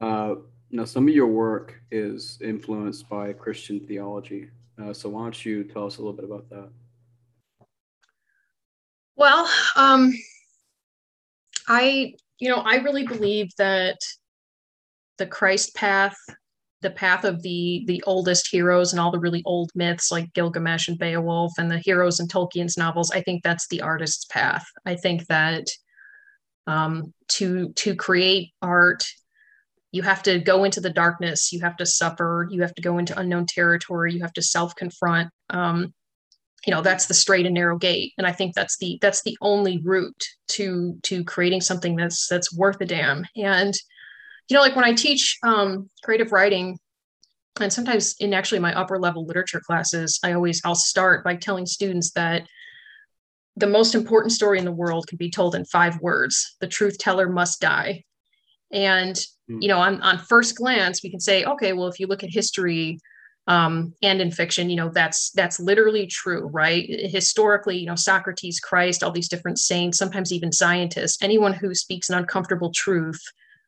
Uh, 0.00 0.06
uh, 0.06 0.34
now, 0.70 0.86
some 0.86 1.06
of 1.06 1.14
your 1.14 1.26
work 1.26 1.80
is 1.90 2.38
influenced 2.42 3.08
by 3.08 3.34
Christian 3.34 3.78
theology. 3.80 4.48
Uh, 4.82 4.92
so, 4.92 5.10
why 5.10 5.22
don't 5.22 5.44
you 5.44 5.64
tell 5.64 5.86
us 5.86 5.98
a 5.98 6.00
little 6.00 6.14
bit 6.14 6.24
about 6.24 6.48
that? 6.48 6.70
Well, 9.16 9.48
um, 9.76 10.14
I, 11.68 12.14
you 12.38 12.48
know, 12.48 12.56
I 12.56 12.76
really 12.76 13.06
believe 13.06 13.50
that 13.58 13.98
the 15.18 15.26
Christ 15.26 15.74
path, 15.74 16.16
the 16.82 16.90
path 16.90 17.24
of 17.24 17.42
the 17.42 17.84
the 17.86 18.02
oldest 18.06 18.48
heroes 18.50 18.92
and 18.92 19.00
all 19.00 19.10
the 19.10 19.18
really 19.18 19.42
old 19.46 19.70
myths 19.74 20.10
like 20.10 20.32
Gilgamesh 20.34 20.88
and 20.88 20.98
Beowulf 20.98 21.52
and 21.58 21.70
the 21.70 21.78
heroes 21.78 22.20
in 22.20 22.28
Tolkien's 22.28 22.76
novels, 22.76 23.10
I 23.10 23.22
think 23.22 23.42
that's 23.42 23.68
the 23.68 23.80
artist's 23.80 24.26
path. 24.26 24.64
I 24.84 24.96
think 24.96 25.26
that 25.28 25.66
um, 26.66 27.12
to 27.28 27.72
to 27.74 27.94
create 27.94 28.50
art 28.60 29.04
you 29.90 30.02
have 30.02 30.22
to 30.22 30.38
go 30.38 30.64
into 30.64 30.80
the 30.80 30.90
darkness 30.90 31.52
you 31.52 31.60
have 31.60 31.76
to 31.76 31.86
suffer 31.86 32.46
you 32.50 32.62
have 32.62 32.74
to 32.74 32.82
go 32.82 32.98
into 32.98 33.18
unknown 33.18 33.46
territory 33.46 34.14
you 34.14 34.20
have 34.20 34.32
to 34.32 34.42
self 34.42 34.74
confront 34.76 35.28
um, 35.50 35.92
you 36.66 36.72
know 36.72 36.82
that's 36.82 37.06
the 37.06 37.14
straight 37.14 37.46
and 37.46 37.54
narrow 37.54 37.76
gate 37.76 38.12
and 38.18 38.26
i 38.26 38.32
think 38.32 38.54
that's 38.54 38.78
the 38.78 38.98
that's 39.00 39.22
the 39.22 39.36
only 39.40 39.80
route 39.84 40.24
to 40.48 40.96
to 41.02 41.24
creating 41.24 41.60
something 41.60 41.96
that's 41.96 42.28
that's 42.28 42.56
worth 42.56 42.80
a 42.80 42.86
damn 42.86 43.26
and 43.36 43.74
you 44.48 44.56
know 44.56 44.62
like 44.62 44.76
when 44.76 44.84
i 44.84 44.92
teach 44.92 45.38
um, 45.42 45.88
creative 46.02 46.32
writing 46.32 46.78
and 47.60 47.72
sometimes 47.72 48.14
in 48.20 48.32
actually 48.32 48.58
my 48.58 48.74
upper 48.74 48.98
level 48.98 49.24
literature 49.24 49.60
classes 49.64 50.18
i 50.24 50.32
always 50.32 50.60
i'll 50.64 50.74
start 50.74 51.24
by 51.24 51.36
telling 51.36 51.66
students 51.66 52.12
that 52.12 52.42
the 53.56 53.66
most 53.66 53.94
important 53.94 54.32
story 54.32 54.58
in 54.58 54.64
the 54.64 54.72
world 54.72 55.06
can 55.06 55.18
be 55.18 55.30
told 55.30 55.54
in 55.54 55.64
five 55.66 56.00
words. 56.00 56.56
The 56.60 56.68
truth 56.68 56.98
teller 56.98 57.28
must 57.28 57.60
die. 57.60 58.04
And 58.72 59.18
Hmm. 59.48 59.60
you 59.60 59.66
know 59.66 59.78
on, 59.78 60.00
on 60.02 60.18
first 60.18 60.56
glance 60.56 61.02
we 61.02 61.10
can 61.10 61.18
say 61.18 61.44
okay 61.44 61.72
well 61.72 61.88
if 61.88 61.98
you 61.98 62.06
look 62.06 62.22
at 62.22 62.30
history 62.32 62.96
um, 63.48 63.92
and 64.00 64.20
in 64.20 64.30
fiction 64.30 64.70
you 64.70 64.76
know 64.76 64.88
that's 64.88 65.30
that's 65.32 65.58
literally 65.58 66.06
true 66.06 66.48
right? 66.52 66.86
Historically 66.88 67.76
you 67.76 67.86
know 67.86 67.96
socrates 67.96 68.60
christ 68.60 69.02
all 69.02 69.10
these 69.10 69.28
different 69.28 69.58
saints 69.58 69.98
sometimes 69.98 70.32
even 70.32 70.52
scientists 70.52 71.18
anyone 71.20 71.52
who 71.52 71.74
speaks 71.74 72.08
an 72.08 72.16
uncomfortable 72.16 72.70
truth 72.72 73.20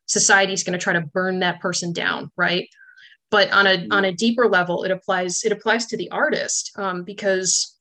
society 0.05 0.53
is 0.53 0.63
going 0.63 0.77
to 0.77 0.83
try 0.83 0.93
to 0.93 1.01
burn 1.01 1.39
that 1.39 1.59
person 1.59 1.93
down 1.93 2.31
right 2.35 2.67
but 3.31 3.51
on 3.51 3.67
a 3.67 3.87
on 3.91 4.05
a 4.05 4.13
deeper 4.13 4.47
level 4.47 4.83
it 4.83 4.91
applies 4.91 5.43
it 5.43 5.51
applies 5.51 5.85
to 5.87 5.97
the 5.97 6.09
artist 6.11 6.71
um, 6.77 7.03
because 7.03 7.75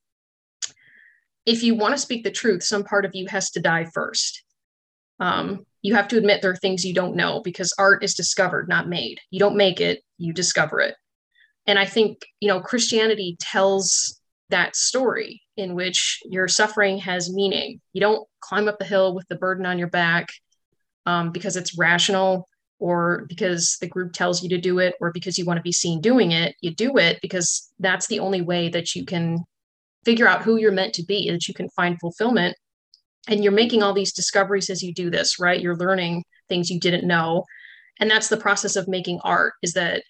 if 1.47 1.63
you 1.63 1.75
want 1.75 1.95
to 1.95 1.99
speak 1.99 2.25
the 2.25 2.31
truth, 2.31 2.63
some 2.63 2.85
part 2.85 3.05
of 3.05 3.15
you 3.15 3.27
has 3.29 3.51
to 3.51 3.61
die 3.61 3.87
first. 3.93 4.43
Um, 5.21 5.67
you 5.83 5.95
have 5.95 6.09
to 6.09 6.17
admit 6.17 6.41
there 6.41 6.51
are 6.51 6.57
things 6.57 6.85
you 6.85 6.95
don't 6.95 7.17
know 7.17 7.41
because 7.43 7.75
art 7.79 8.03
is 8.03 8.15
discovered, 8.15 8.69
not 8.69 8.89
made. 8.89 9.21
You 9.31 9.39
don't 9.39 9.57
make 9.57 9.81
it, 9.81 10.03
you 10.19 10.33
discover 10.33 10.81
it. 10.81 10.95
And 11.67 11.79
I 11.79 11.85
think, 11.85 12.27
you 12.41 12.49
know, 12.49 12.61
Christianity 12.61 13.37
tells 13.39 14.21
that 14.51 14.77
story 14.77 15.43
in 15.57 15.75
which 15.75 16.21
your 16.25 16.49
suffering 16.49 16.99
has 16.99 17.33
meaning. 17.33 17.81
You 17.93 18.01
don't 18.01 18.27
climb 18.41 18.69
up 18.69 18.79
the 18.79 18.85
hill 18.85 19.15
with 19.15 19.27
the 19.29 19.37
burden 19.37 19.67
on 19.67 19.79
your 19.79 19.89
back 19.89 20.29
um, 21.07 21.31
because 21.33 21.57
it's 21.57 21.79
rational 21.79 22.49
or 22.79 23.27
because 23.29 23.77
the 23.81 23.87
group 23.87 24.13
tells 24.13 24.43
you 24.43 24.49
to 24.49 24.61
do 24.61 24.79
it 24.79 24.95
or 25.01 25.13
because 25.13 25.39
you 25.39 25.45
want 25.45 25.57
to 25.59 25.63
be 25.63 25.73
seen 25.73 26.01
doing 26.01 26.33
it. 26.33 26.55
You 26.61 26.75
do 26.75 26.99
it 26.99 27.19
because 27.23 27.73
that's 27.79 28.07
the 28.09 28.21
only 28.21 28.43
way 28.43 28.69
that 28.69 28.95
you 28.95 29.05
can 29.05 29.45
figure 30.05 30.29
out 30.29 30.43
who 30.43 30.57
you're 30.57 30.73
meant 30.73 30.95
to 30.95 31.05
be, 31.05 31.31
that 31.31 31.49
you 31.49 31.55
can 31.55 31.69
find 31.71 31.99
fulfillment. 31.99 32.57
And 33.27 33.43
you're 33.43 33.53
making 33.53 33.83
all 33.83 33.95
these 33.95 34.13
discoveries 34.13 34.69
as 34.69 34.83
you 34.83 34.93
do 34.93 35.11
this, 35.11 35.39
right? 35.39 35.61
You're 35.61 35.77
learning 35.77 36.25
things 36.49 36.71
you 36.71 36.79
didn't 36.79 37.07
know. 37.07 37.45
And 38.01 38.11
that's 38.11 38.29
the 38.29 38.37
process 38.37 38.77
of 38.77 38.89
making 38.89 39.21
art 39.25 39.55
is 39.63 39.73
that 39.75 40.03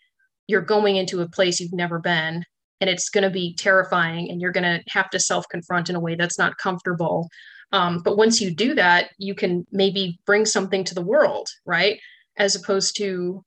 you're 0.48 0.62
going 0.62 0.96
into 0.96 1.20
a 1.20 1.28
place 1.28 1.60
you've 1.60 1.72
never 1.72 1.98
been 1.98 2.44
and 2.80 2.90
it's 2.90 3.08
going 3.08 3.22
to 3.22 3.30
be 3.30 3.54
terrifying 3.54 4.30
and 4.30 4.40
you're 4.40 4.52
going 4.52 4.64
to 4.64 4.82
have 4.88 5.10
to 5.10 5.20
self 5.20 5.46
confront 5.48 5.90
in 5.90 5.96
a 5.96 6.00
way 6.00 6.16
that's 6.16 6.38
not 6.38 6.58
comfortable 6.58 7.28
um, 7.72 8.00
but 8.04 8.16
once 8.16 8.40
you 8.40 8.50
do 8.50 8.74
that 8.74 9.10
you 9.18 9.34
can 9.34 9.66
maybe 9.72 10.18
bring 10.26 10.44
something 10.44 10.84
to 10.84 10.94
the 10.94 11.02
world 11.02 11.48
right? 11.64 11.98
As 12.36 12.56
opposed 12.56 12.96
to 12.98 13.44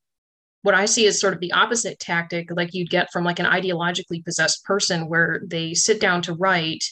what 0.62 0.74
i 0.74 0.86
see 0.86 1.06
as 1.06 1.20
sort 1.20 1.34
of 1.34 1.40
the 1.40 1.52
opposite 1.52 2.00
tactic 2.00 2.50
like 2.50 2.74
you'd 2.74 2.90
get 2.90 3.10
from 3.12 3.22
like 3.22 3.38
an 3.38 3.46
ideologically 3.46 4.24
possessed 4.24 4.64
person 4.64 5.08
where 5.08 5.40
they 5.46 5.72
sit 5.72 6.00
down 6.00 6.20
to 6.20 6.34
write 6.34 6.82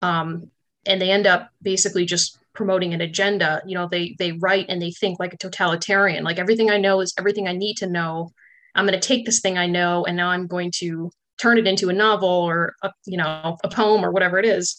um, 0.00 0.50
and 0.86 1.00
they 1.00 1.10
end 1.10 1.26
up 1.26 1.50
basically 1.62 2.04
just 2.04 2.38
promoting 2.54 2.94
an 2.94 3.00
agenda. 3.00 3.62
You 3.66 3.74
know 3.74 3.88
they 3.90 4.14
they 4.18 4.32
write 4.32 4.66
and 4.68 4.80
they 4.80 4.92
think 4.92 5.18
like 5.18 5.34
a 5.34 5.38
totalitarian 5.38 6.24
like 6.24 6.38
everything 6.38 6.70
i 6.70 6.78
know 6.78 7.00
is 7.00 7.14
everything 7.18 7.48
i 7.48 7.52
need 7.52 7.76
to 7.78 7.88
know. 7.88 8.30
I'm 8.74 8.86
going 8.86 8.98
to 8.98 9.08
take 9.08 9.24
this 9.24 9.40
thing 9.40 9.58
i 9.58 9.66
know 9.66 10.04
and 10.04 10.16
now 10.16 10.30
i'm 10.30 10.46
going 10.46 10.72
to 10.76 11.10
turn 11.36 11.58
it 11.58 11.66
into 11.66 11.88
a 11.88 11.92
novel 11.92 12.28
or 12.28 12.74
a, 12.82 12.90
you 13.06 13.16
know 13.16 13.56
a 13.64 13.68
poem 13.68 14.04
or 14.04 14.10
whatever 14.10 14.38
it 14.38 14.46
is. 14.46 14.76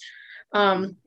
Um, 0.54 0.98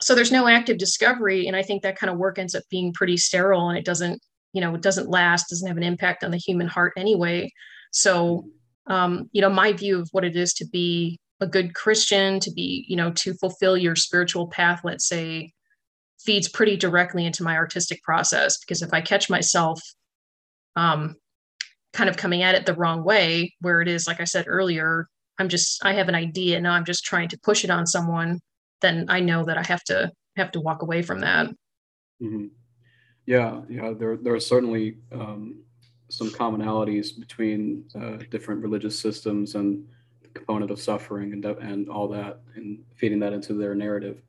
so 0.00 0.14
there's 0.14 0.32
no 0.32 0.46
active 0.46 0.78
discovery 0.78 1.46
and 1.46 1.56
i 1.56 1.62
think 1.62 1.82
that 1.82 1.98
kind 1.98 2.10
of 2.10 2.18
work 2.18 2.38
ends 2.38 2.54
up 2.54 2.62
being 2.70 2.92
pretty 2.92 3.16
sterile 3.16 3.68
and 3.68 3.78
it 3.78 3.84
doesn't 3.84 4.20
you 4.52 4.60
know 4.60 4.74
it 4.74 4.82
doesn't 4.82 5.08
last 5.08 5.48
doesn't 5.50 5.68
have 5.68 5.76
an 5.76 5.82
impact 5.82 6.24
on 6.24 6.30
the 6.30 6.36
human 6.36 6.66
heart 6.66 6.92
anyway. 6.96 7.50
So 7.92 8.46
um, 8.86 9.28
you 9.32 9.40
know 9.40 9.50
my 9.50 9.72
view 9.72 10.00
of 10.00 10.08
what 10.12 10.24
it 10.24 10.36
is 10.36 10.52
to 10.54 10.66
be 10.66 11.18
a 11.40 11.46
good 11.46 11.72
christian 11.72 12.40
to 12.40 12.50
be 12.50 12.84
you 12.88 12.96
know 12.96 13.12
to 13.12 13.32
fulfill 13.34 13.76
your 13.76 13.94
spiritual 13.94 14.48
path 14.48 14.80
let's 14.82 15.06
say 15.06 15.52
feeds 16.18 16.48
pretty 16.48 16.76
directly 16.76 17.24
into 17.24 17.44
my 17.44 17.56
artistic 17.56 18.02
process 18.02 18.58
because 18.58 18.82
if 18.82 18.92
i 18.92 19.00
catch 19.00 19.30
myself 19.30 19.80
um, 20.74 21.14
kind 21.92 22.10
of 22.10 22.16
coming 22.16 22.42
at 22.42 22.56
it 22.56 22.66
the 22.66 22.74
wrong 22.74 23.04
way 23.04 23.54
where 23.60 23.80
it 23.80 23.86
is 23.86 24.08
like 24.08 24.20
i 24.20 24.24
said 24.24 24.46
earlier 24.48 25.06
i'm 25.38 25.48
just 25.48 25.84
i 25.84 25.92
have 25.92 26.08
an 26.08 26.16
idea 26.16 26.60
now 26.60 26.72
i'm 26.72 26.84
just 26.84 27.04
trying 27.04 27.28
to 27.28 27.38
push 27.38 27.62
it 27.62 27.70
on 27.70 27.86
someone 27.86 28.40
then 28.80 29.06
i 29.08 29.20
know 29.20 29.44
that 29.44 29.58
i 29.58 29.62
have 29.62 29.82
to 29.84 30.10
have 30.36 30.52
to 30.52 30.60
walk 30.60 30.82
away 30.82 31.02
from 31.02 31.20
that. 31.20 31.46
Mm-hmm. 32.22 32.46
yeah 33.26 33.60
yeah 33.68 33.92
there, 33.98 34.16
there 34.16 34.34
are 34.34 34.40
certainly 34.40 34.98
um, 35.12 35.62
some 36.08 36.30
commonalities 36.30 37.18
between 37.18 37.84
uh, 37.94 38.16
different 38.30 38.62
religious 38.62 38.98
systems 38.98 39.54
and 39.54 39.86
the 40.22 40.28
component 40.28 40.70
of 40.70 40.80
suffering 40.80 41.32
and, 41.32 41.44
and 41.44 41.88
all 41.88 42.08
that 42.08 42.40
and 42.54 42.78
feeding 42.96 43.20
that 43.20 43.32
into 43.32 43.54
their 43.54 43.74
narrative. 43.74 44.22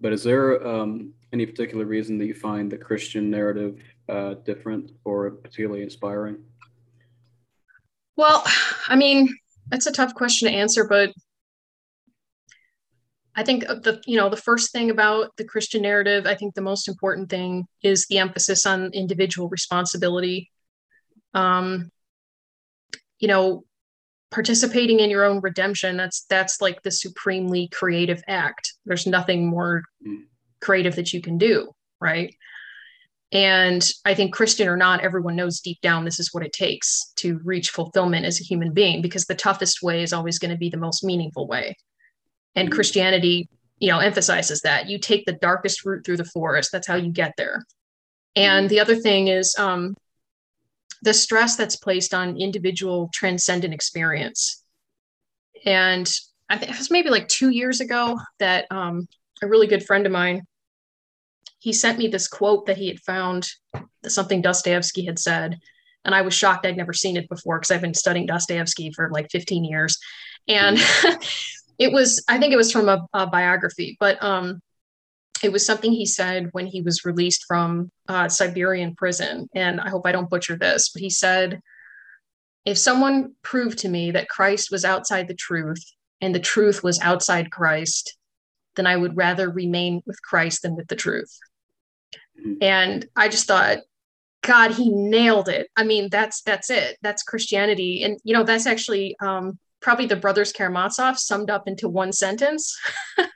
But 0.00 0.12
is 0.12 0.22
there 0.22 0.64
um, 0.66 1.12
any 1.32 1.46
particular 1.46 1.84
reason 1.84 2.18
that 2.18 2.26
you 2.26 2.34
find 2.34 2.70
the 2.70 2.78
christian 2.78 3.30
narrative 3.30 3.82
uh, 4.08 4.34
different 4.44 4.92
or 5.04 5.30
particularly 5.30 5.82
inspiring? 5.82 6.38
Well, 8.16 8.44
I 8.88 8.96
mean, 8.96 9.28
that's 9.68 9.86
a 9.86 9.92
tough 9.92 10.14
question 10.14 10.48
to 10.48 10.54
answer, 10.54 10.86
but 10.86 11.12
I 13.36 13.42
think 13.42 13.66
the 13.66 14.02
you 14.06 14.16
know 14.16 14.30
the 14.30 14.36
first 14.36 14.72
thing 14.72 14.90
about 14.90 15.36
the 15.36 15.44
Christian 15.44 15.82
narrative, 15.82 16.26
I 16.26 16.34
think 16.34 16.54
the 16.54 16.62
most 16.62 16.88
important 16.88 17.28
thing 17.28 17.66
is 17.82 18.06
the 18.06 18.18
emphasis 18.18 18.64
on 18.64 18.92
individual 18.92 19.48
responsibility. 19.50 20.50
Um, 21.34 21.90
you 23.18 23.28
know, 23.28 23.64
participating 24.30 25.00
in 25.00 25.10
your 25.10 25.24
own 25.24 25.40
redemption 25.40 25.96
that's 25.96 26.24
that's 26.30 26.62
like 26.62 26.82
the 26.82 26.90
supremely 26.90 27.68
creative 27.68 28.22
act. 28.26 28.72
There's 28.86 29.06
nothing 29.06 29.46
more 29.46 29.82
mm. 30.06 30.22
creative 30.60 30.96
that 30.96 31.12
you 31.12 31.20
can 31.20 31.36
do, 31.36 31.72
right? 32.00 32.34
And 33.32 33.86
I 34.04 34.14
think 34.14 34.32
Christian 34.34 34.68
or 34.68 34.76
not, 34.76 35.00
everyone 35.00 35.36
knows 35.36 35.60
deep 35.60 35.80
down 35.82 36.04
this 36.04 36.20
is 36.20 36.32
what 36.32 36.44
it 36.44 36.52
takes 36.52 37.12
to 37.16 37.38
reach 37.44 37.70
fulfillment 37.70 38.24
as 38.24 38.40
a 38.40 38.44
human 38.44 38.72
being 38.72 39.02
because 39.02 39.26
the 39.26 39.34
toughest 39.34 39.82
way 39.82 40.02
is 40.02 40.12
always 40.12 40.38
going 40.38 40.52
to 40.52 40.56
be 40.56 40.70
the 40.70 40.76
most 40.76 41.04
meaningful 41.04 41.46
way. 41.46 41.76
And 42.56 42.68
mm-hmm. 42.68 42.74
Christianity, 42.74 43.48
you 43.78 43.88
know, 43.88 43.98
emphasizes 43.98 44.62
that 44.62 44.88
you 44.88 44.98
take 44.98 45.24
the 45.24 45.34
darkest 45.34 45.84
route 45.84 46.04
through 46.04 46.16
the 46.16 46.24
forest. 46.24 46.72
That's 46.72 46.88
how 46.88 46.96
you 46.96 47.12
get 47.12 47.34
there. 47.36 47.64
And 48.34 48.64
mm-hmm. 48.64 48.68
the 48.68 48.80
other 48.80 48.96
thing 48.96 49.28
is 49.28 49.54
um, 49.58 49.94
the 51.02 51.14
stress 51.14 51.56
that's 51.56 51.76
placed 51.76 52.12
on 52.12 52.40
individual 52.40 53.10
transcendent 53.14 53.72
experience. 53.72 54.64
And 55.64 56.12
I 56.48 56.58
think 56.58 56.72
it 56.72 56.78
was 56.78 56.90
maybe 56.90 57.10
like 57.10 57.28
two 57.28 57.50
years 57.50 57.80
ago 57.80 58.18
that 58.40 58.66
um, 58.70 59.06
a 59.42 59.46
really 59.46 59.68
good 59.68 59.84
friend 59.84 60.06
of 60.06 60.12
mine 60.12 60.42
he 61.66 61.72
sent 61.72 61.98
me 61.98 62.06
this 62.06 62.28
quote 62.28 62.66
that 62.66 62.76
he 62.76 62.86
had 62.86 63.00
found 63.00 63.48
that 63.72 64.10
something 64.10 64.40
Dostoevsky 64.40 65.04
had 65.04 65.18
said. 65.18 65.58
And 66.04 66.14
I 66.14 66.22
was 66.22 66.32
shocked 66.32 66.64
I'd 66.64 66.76
never 66.76 66.92
seen 66.92 67.16
it 67.16 67.28
before 67.28 67.58
because 67.58 67.72
I've 67.72 67.80
been 67.80 67.92
studying 67.92 68.26
Dostoevsky 68.26 68.92
for 68.92 69.10
like 69.10 69.28
15 69.32 69.64
years. 69.64 69.98
And 70.46 70.78
it 71.78 71.92
was, 71.92 72.24
I 72.28 72.38
think 72.38 72.52
it 72.52 72.56
was 72.56 72.72
from 72.72 72.88
a, 72.88 73.06
a, 73.12 73.26
biography, 73.26 73.96
but 74.00 74.22
um, 74.22 74.60
it 75.42 75.52
was 75.52 75.66
something 75.66 75.92
he 75.92 76.06
said 76.06 76.48
when 76.52 76.66
he 76.66 76.82
was 76.82 77.04
released 77.04 77.44
from 77.46 77.90
uh, 78.08 78.28
Siberian 78.28 78.94
prison. 78.94 79.48
And 79.54 79.80
I 79.80 79.90
hope 79.90 80.06
I 80.06 80.12
don't 80.12 80.30
butcher 80.30 80.56
this, 80.56 80.90
but 80.90 81.00
he 81.00 81.10
said, 81.10 81.60
if 82.64 82.78
someone 82.78 83.34
proved 83.42 83.78
to 83.78 83.88
me 83.88 84.10
that 84.12 84.28
Christ 84.28 84.70
was 84.70 84.84
outside 84.84 85.28
the 85.28 85.34
truth 85.34 85.84
and 86.20 86.34
the 86.34 86.40
truth 86.40 86.82
was 86.82 87.00
outside 87.00 87.50
Christ, 87.50 88.16
then 88.74 88.86
I 88.86 88.96
would 88.96 89.16
rather 89.16 89.50
remain 89.50 90.02
with 90.06 90.20
Christ 90.22 90.62
than 90.62 90.76
with 90.76 90.88
the 90.88 90.96
truth. 90.96 91.32
Mm-hmm. 92.38 92.62
And 92.62 93.06
I 93.14 93.28
just 93.28 93.46
thought, 93.46 93.78
God, 94.42 94.72
he 94.72 94.90
nailed 94.90 95.48
it. 95.48 95.68
I 95.76 95.84
mean, 95.84 96.08
that's 96.10 96.42
that's 96.42 96.70
it. 96.70 96.98
That's 97.02 97.22
Christianity, 97.22 98.04
and 98.04 98.18
you 98.22 98.32
know, 98.32 98.44
that's 98.44 98.66
actually 98.66 99.16
um, 99.20 99.58
probably 99.80 100.06
the 100.06 100.16
brothers 100.16 100.52
Karamazov 100.52 101.18
summed 101.18 101.50
up 101.50 101.68
into 101.68 101.88
one 101.88 102.12
sentence. 102.12 102.76
Mm. 103.18 103.28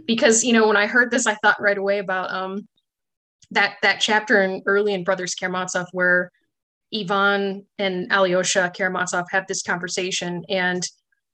because 0.06 0.44
you 0.44 0.52
know, 0.52 0.66
when 0.66 0.76
I 0.76 0.86
heard 0.86 1.10
this, 1.10 1.26
I 1.26 1.34
thought 1.36 1.60
right 1.60 1.78
away 1.78 1.98
about 1.98 2.30
um, 2.32 2.66
that 3.50 3.76
that 3.82 4.00
chapter 4.00 4.42
in 4.42 4.62
early 4.66 4.94
in 4.94 5.04
Brothers 5.04 5.34
Karamazov 5.34 5.88
where 5.92 6.30
Ivan 6.94 7.66
and 7.78 8.12
Alyosha 8.12 8.70
Karamazov 8.74 9.26
have 9.30 9.46
this 9.46 9.62
conversation, 9.62 10.44
and 10.48 10.86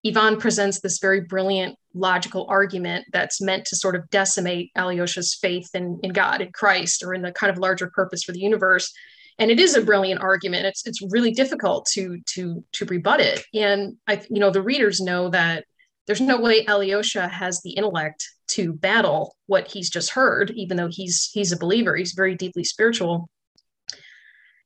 Ivan 0.07 0.39
presents 0.39 0.81
this 0.81 0.99
very 0.99 1.23
brilliant 1.23 1.77
logical 1.95 2.47
argument 2.49 3.05
that's 3.13 3.41
meant 3.41 3.65
to 3.67 3.77
sort 3.77 3.97
of 3.97 4.09
decimate 4.11 4.71
Alyosha's 4.77 5.35
faith 5.35 5.69
in, 5.75 5.99
in 6.03 6.13
God, 6.13 6.41
in 6.41 6.53
Christ, 6.53 7.03
or 7.03 7.13
in 7.13 7.23
the 7.23 7.33
kind 7.33 7.51
of 7.51 7.59
larger 7.59 7.91
purpose 7.93 8.23
for 8.23 8.33
the 8.33 8.41
universe. 8.41 8.93
And 9.39 9.51
it 9.51 9.61
is 9.61 9.77
a 9.77 9.83
brilliant 9.83 10.21
argument. 10.21 10.67
It's 10.67 10.87
it's 10.87 11.03
really 11.03 11.33
difficult 11.33 11.87
to 11.93 12.21
to 12.35 12.65
to 12.73 12.85
rebut 12.87 13.21
it. 13.21 13.45
And 13.55 13.97
I, 14.07 14.23
you 14.29 14.41
know, 14.41 14.51
the 14.51 14.63
readers 14.63 15.01
know 15.01 15.29
that 15.31 15.65
there's 16.07 16.21
no 16.21 16.41
way 16.41 16.65
Alyosha 16.67 17.29
has 17.29 17.61
the 17.63 17.71
intellect 17.71 18.27
to 18.49 18.73
battle 18.73 19.37
what 19.47 19.69
he's 19.69 19.91
just 19.91 20.11
heard, 20.11 20.51
even 20.53 20.77
though 20.77 20.89
he's 20.91 21.31
he's 21.33 21.53
a 21.53 21.59
believer. 21.59 21.95
He's 21.97 22.13
very 22.13 22.35
deeply 22.35 22.65
spiritual 22.65 23.29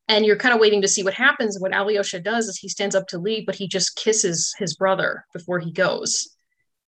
and 0.09 0.27
you're 0.27 0.37
kind 0.37 0.55
of 0.55 0.61
waiting 0.61 0.83
to 0.83 0.89
see 0.89 1.03
what 1.03 1.15
happens. 1.15 1.59
What 1.59 1.75
Alyosha 1.75 2.21
does 2.21 2.47
is 2.47 2.59
he 2.59 2.69
stands 2.69 2.95
up 2.95 3.07
to 3.09 3.19
leave, 3.19 3.47
but 3.47 3.55
he 3.55 3.69
just 3.69 3.97
kisses 3.97 4.55
his 4.59 4.77
brother 4.77 5.25
before 5.33 5.59
he 5.59 5.73
goes. 5.73 6.29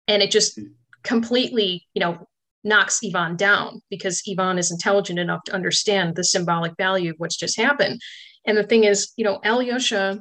And 0.08 0.22
it 0.22 0.30
just 0.30 0.58
hmm. 0.58 0.72
completely, 1.02 1.86
you 1.94 2.00
know, 2.00 2.26
knocks 2.64 3.00
Ivan 3.04 3.36
down 3.36 3.82
because 3.90 4.22
Ivan 4.30 4.58
is 4.58 4.70
intelligent 4.70 5.18
enough 5.18 5.42
to 5.44 5.54
understand 5.54 6.14
the 6.14 6.24
symbolic 6.24 6.76
value 6.76 7.10
of 7.10 7.16
what's 7.18 7.36
just 7.36 7.56
happened. 7.56 8.00
And 8.44 8.56
the 8.56 8.64
thing 8.64 8.84
is, 8.84 9.12
you 9.16 9.24
know, 9.24 9.40
Alyosha, 9.44 10.20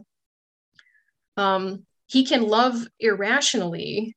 um, 1.37 1.85
he 2.07 2.25
can 2.25 2.43
love 2.43 2.87
irrationally 2.99 4.15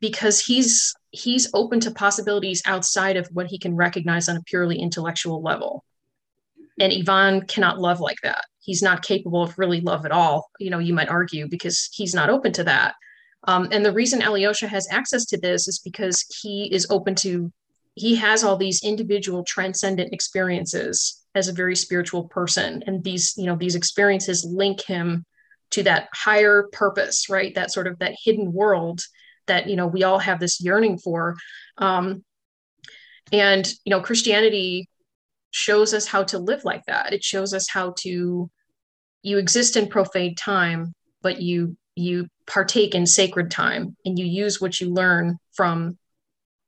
because 0.00 0.44
he's 0.44 0.92
he's 1.10 1.50
open 1.54 1.78
to 1.80 1.90
possibilities 1.90 2.62
outside 2.66 3.16
of 3.16 3.28
what 3.32 3.46
he 3.46 3.58
can 3.58 3.76
recognize 3.76 4.28
on 4.28 4.36
a 4.36 4.42
purely 4.42 4.78
intellectual 4.78 5.42
level 5.42 5.84
and 6.80 6.92
Ivan 6.92 7.42
cannot 7.46 7.78
love 7.78 8.00
like 8.00 8.18
that. 8.22 8.44
He's 8.60 8.82
not 8.82 9.02
capable 9.02 9.42
of 9.42 9.58
really 9.58 9.80
love 9.80 10.04
at 10.04 10.12
all, 10.12 10.50
you 10.58 10.70
know, 10.70 10.78
you 10.78 10.94
might 10.94 11.08
argue, 11.08 11.48
because 11.48 11.88
he's 11.92 12.14
not 12.14 12.30
open 12.30 12.52
to 12.54 12.64
that. 12.64 12.94
Um, 13.44 13.68
and 13.72 13.84
the 13.84 13.92
reason 13.92 14.22
Alyosha 14.22 14.68
has 14.68 14.88
access 14.90 15.24
to 15.26 15.38
this 15.38 15.66
is 15.66 15.80
because 15.80 16.24
he 16.42 16.72
is 16.72 16.86
open 16.90 17.14
to, 17.16 17.52
he 17.94 18.14
has 18.16 18.44
all 18.44 18.56
these 18.56 18.84
individual 18.84 19.42
transcendent 19.44 20.12
experiences 20.12 21.24
as 21.34 21.48
a 21.48 21.52
very 21.52 21.74
spiritual 21.74 22.28
person. 22.28 22.84
And 22.86 23.02
these, 23.02 23.34
you 23.36 23.46
know, 23.46 23.56
these 23.56 23.74
experiences 23.74 24.44
link 24.44 24.82
him 24.82 25.24
to 25.70 25.82
that 25.84 26.08
higher 26.14 26.68
purpose, 26.72 27.28
right? 27.28 27.54
That 27.54 27.72
sort 27.72 27.86
of 27.86 27.98
that 27.98 28.14
hidden 28.22 28.52
world 28.52 29.00
that, 29.46 29.68
you 29.68 29.76
know, 29.76 29.86
we 29.86 30.04
all 30.04 30.18
have 30.18 30.38
this 30.38 30.60
yearning 30.60 30.98
for. 30.98 31.36
Um, 31.78 32.24
and, 33.32 33.66
you 33.84 33.90
know, 33.90 34.00
Christianity 34.00 34.88
shows 35.50 35.94
us 35.94 36.06
how 36.06 36.22
to 36.24 36.38
live 36.38 36.64
like 36.64 36.84
that. 36.86 37.12
It 37.12 37.24
shows 37.24 37.52
us 37.54 37.68
how 37.68 37.94
to, 38.00 38.50
you 39.22 39.38
exist 39.38 39.76
in 39.76 39.88
profane 39.88 40.34
time, 40.34 40.94
but 41.22 41.40
you 41.40 41.76
you 41.94 42.26
partake 42.52 42.94
in 42.94 43.06
sacred 43.06 43.50
time 43.50 43.96
and 44.04 44.18
you 44.18 44.26
use 44.26 44.60
what 44.60 44.80
you 44.80 44.92
learn 44.92 45.38
from 45.52 45.96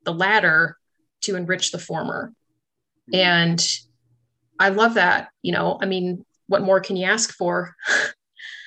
the 0.04 0.14
latter 0.14 0.78
to 1.20 1.36
enrich 1.36 1.72
the 1.72 1.78
former. 1.78 2.32
Mm-hmm. 3.12 3.20
And 3.20 3.66
I 4.58 4.70
love 4.70 4.94
that. 4.94 5.28
You 5.42 5.52
know, 5.52 5.78
I 5.80 5.86
mean, 5.86 6.24
what 6.46 6.62
more 6.62 6.80
can 6.80 6.96
you 6.96 7.06
ask 7.06 7.32
for? 7.32 7.74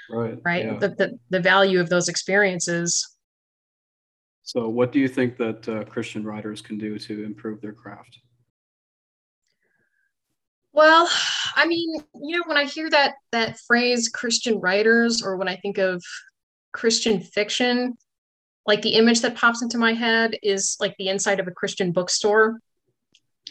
Right. 0.10 0.40
right. 0.46 0.66
Yeah. 0.66 0.78
The, 0.78 0.88
the, 0.88 1.20
the 1.32 1.40
value 1.42 1.82
of 1.82 1.90
those 1.90 2.08
experiences. 2.08 3.06
So, 4.44 4.70
what 4.70 4.94
do 4.94 5.00
you 5.02 5.10
think 5.10 5.36
that 5.36 5.68
uh, 5.68 5.84
Christian 5.84 6.24
writers 6.24 6.62
can 6.62 6.78
do 6.78 6.98
to 6.98 7.26
improve 7.26 7.60
their 7.60 7.74
craft? 7.74 8.18
Well, 10.72 11.10
I 11.58 11.68
mean, 11.68 11.96
you 12.24 12.38
know, 12.38 12.44
when 12.46 12.56
I 12.56 12.64
hear 12.64 12.90
that 12.90 13.16
that 13.34 13.60
phrase 13.68 14.08
Christian 14.08 14.62
writers 14.62 15.22
or 15.22 15.36
when 15.36 15.50
I 15.50 15.58
think 15.58 15.78
of 15.78 16.02
Christian 16.78 17.20
fiction, 17.20 17.98
like 18.68 18.84
the 18.84 18.94
image 18.94 19.22
that 19.22 19.36
pops 19.36 19.64
into 19.64 19.80
my 19.80 19.94
head 19.94 20.36
is 20.44 20.78
like 20.80 20.96
the 20.98 21.10
inside 21.10 21.40
of 21.40 21.48
a 21.48 21.52
Christian 21.52 21.92
bookstore, 21.92 22.60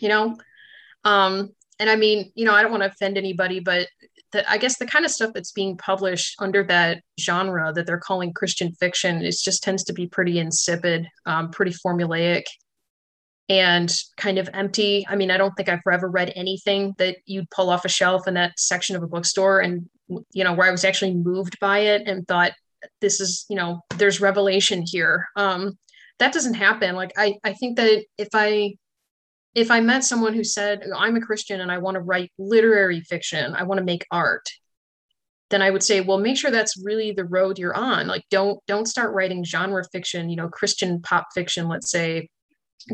you 0.00 0.08
know? 0.08 0.36
Um, 1.04 1.50
and 1.80 1.90
I 1.90 1.96
mean, 1.96 2.30
you 2.36 2.44
know, 2.44 2.54
I 2.54 2.62
don't 2.62 2.70
want 2.70 2.84
to 2.84 2.88
offend 2.88 3.18
anybody, 3.18 3.58
but 3.58 3.88
the, 4.32 4.48
I 4.48 4.58
guess 4.58 4.78
the 4.78 4.86
kind 4.86 5.04
of 5.04 5.10
stuff 5.10 5.32
that's 5.34 5.50
being 5.50 5.76
published 5.76 6.36
under 6.38 6.62
that 6.64 7.02
genre 7.18 7.72
that 7.72 7.84
they're 7.86 7.98
calling 7.98 8.32
Christian 8.32 8.72
fiction 8.72 9.22
is 9.22 9.42
just 9.42 9.62
tends 9.62 9.82
to 9.84 9.92
be 9.92 10.06
pretty 10.06 10.38
insipid, 10.38 11.08
um, 11.26 11.50
pretty 11.50 11.72
formulaic, 11.72 12.44
and 13.48 13.92
kind 14.16 14.38
of 14.38 14.48
empty. 14.52 15.04
I 15.08 15.16
mean, 15.16 15.30
I 15.30 15.36
don't 15.36 15.54
think 15.56 15.68
I've 15.68 15.80
ever 15.90 16.08
read 16.08 16.32
anything 16.36 16.94
that 16.98 17.16
you'd 17.26 17.50
pull 17.50 17.70
off 17.70 17.84
a 17.84 17.88
shelf 17.88 18.28
in 18.28 18.34
that 18.34 18.58
section 18.58 18.94
of 18.94 19.02
a 19.02 19.08
bookstore 19.08 19.60
and 19.60 19.88
you 20.32 20.44
know 20.44 20.52
where 20.52 20.68
I 20.68 20.70
was 20.70 20.84
actually 20.84 21.14
moved 21.14 21.58
by 21.60 21.78
it 21.80 22.06
and 22.06 22.26
thought, 22.26 22.52
this 23.00 23.20
is 23.20 23.44
you 23.48 23.56
know 23.56 23.80
there's 23.96 24.20
revelation 24.20 24.82
here. 24.86 25.26
Um 25.36 25.78
that 26.18 26.32
doesn't 26.32 26.54
happen. 26.54 26.94
Like 26.94 27.12
i 27.16 27.34
i 27.44 27.52
think 27.52 27.76
that 27.76 28.04
if 28.18 28.28
i 28.34 28.74
if 29.54 29.70
i 29.70 29.80
met 29.80 30.04
someone 30.04 30.34
who 30.34 30.44
said 30.44 30.82
i'm 30.94 31.16
a 31.16 31.20
christian 31.20 31.62
and 31.62 31.72
i 31.72 31.78
want 31.78 31.94
to 31.94 32.00
write 32.00 32.30
literary 32.38 33.00
fiction 33.00 33.54
i 33.54 33.62
want 33.62 33.78
to 33.78 33.84
make 33.84 34.06
art 34.10 34.46
then 35.50 35.62
i 35.62 35.70
would 35.70 35.82
say 35.82 36.00
well 36.00 36.18
make 36.18 36.36
sure 36.36 36.50
that's 36.50 36.82
really 36.84 37.12
the 37.12 37.24
road 37.24 37.58
you're 37.58 37.76
on. 37.76 38.06
Like 38.06 38.24
don't 38.30 38.58
don't 38.66 38.86
start 38.86 39.14
writing 39.14 39.44
genre 39.44 39.84
fiction 39.92 40.28
you 40.28 40.36
know 40.36 40.48
christian 40.48 41.00
pop 41.02 41.28
fiction 41.34 41.68
let's 41.68 41.90
say. 41.90 42.28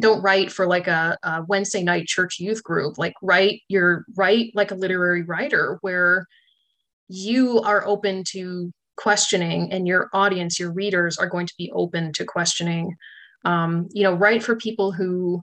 Don't 0.01 0.23
write 0.23 0.51
for 0.51 0.67
like 0.67 0.87
a, 0.87 1.19
a 1.23 1.45
wednesday 1.49 1.83
night 1.83 2.07
church 2.07 2.39
youth 2.39 2.63
group. 2.63 2.97
Like 2.97 3.15
write 3.21 3.61
your 3.69 4.05
write 4.17 4.53
like 4.55 4.71
a 4.71 4.75
literary 4.75 5.23
writer 5.23 5.79
where 5.83 6.27
you 7.09 7.61
are 7.61 7.87
open 7.87 8.25
to 8.29 8.73
questioning 8.97 9.73
and 9.73 9.87
your 9.87 10.09
audience 10.13 10.59
your 10.59 10.73
readers 10.73 11.19
are 11.19 11.29
going 11.29 11.47
to 11.47 11.55
be 11.59 11.71
open 11.75 12.13
to 12.15 12.25
questioning. 12.25 12.95
Um, 13.45 13.89
you 13.93 14.03
know 14.03 14.15
write 14.15 14.43
for 14.43 14.57
people 14.57 14.93
who 14.93 15.41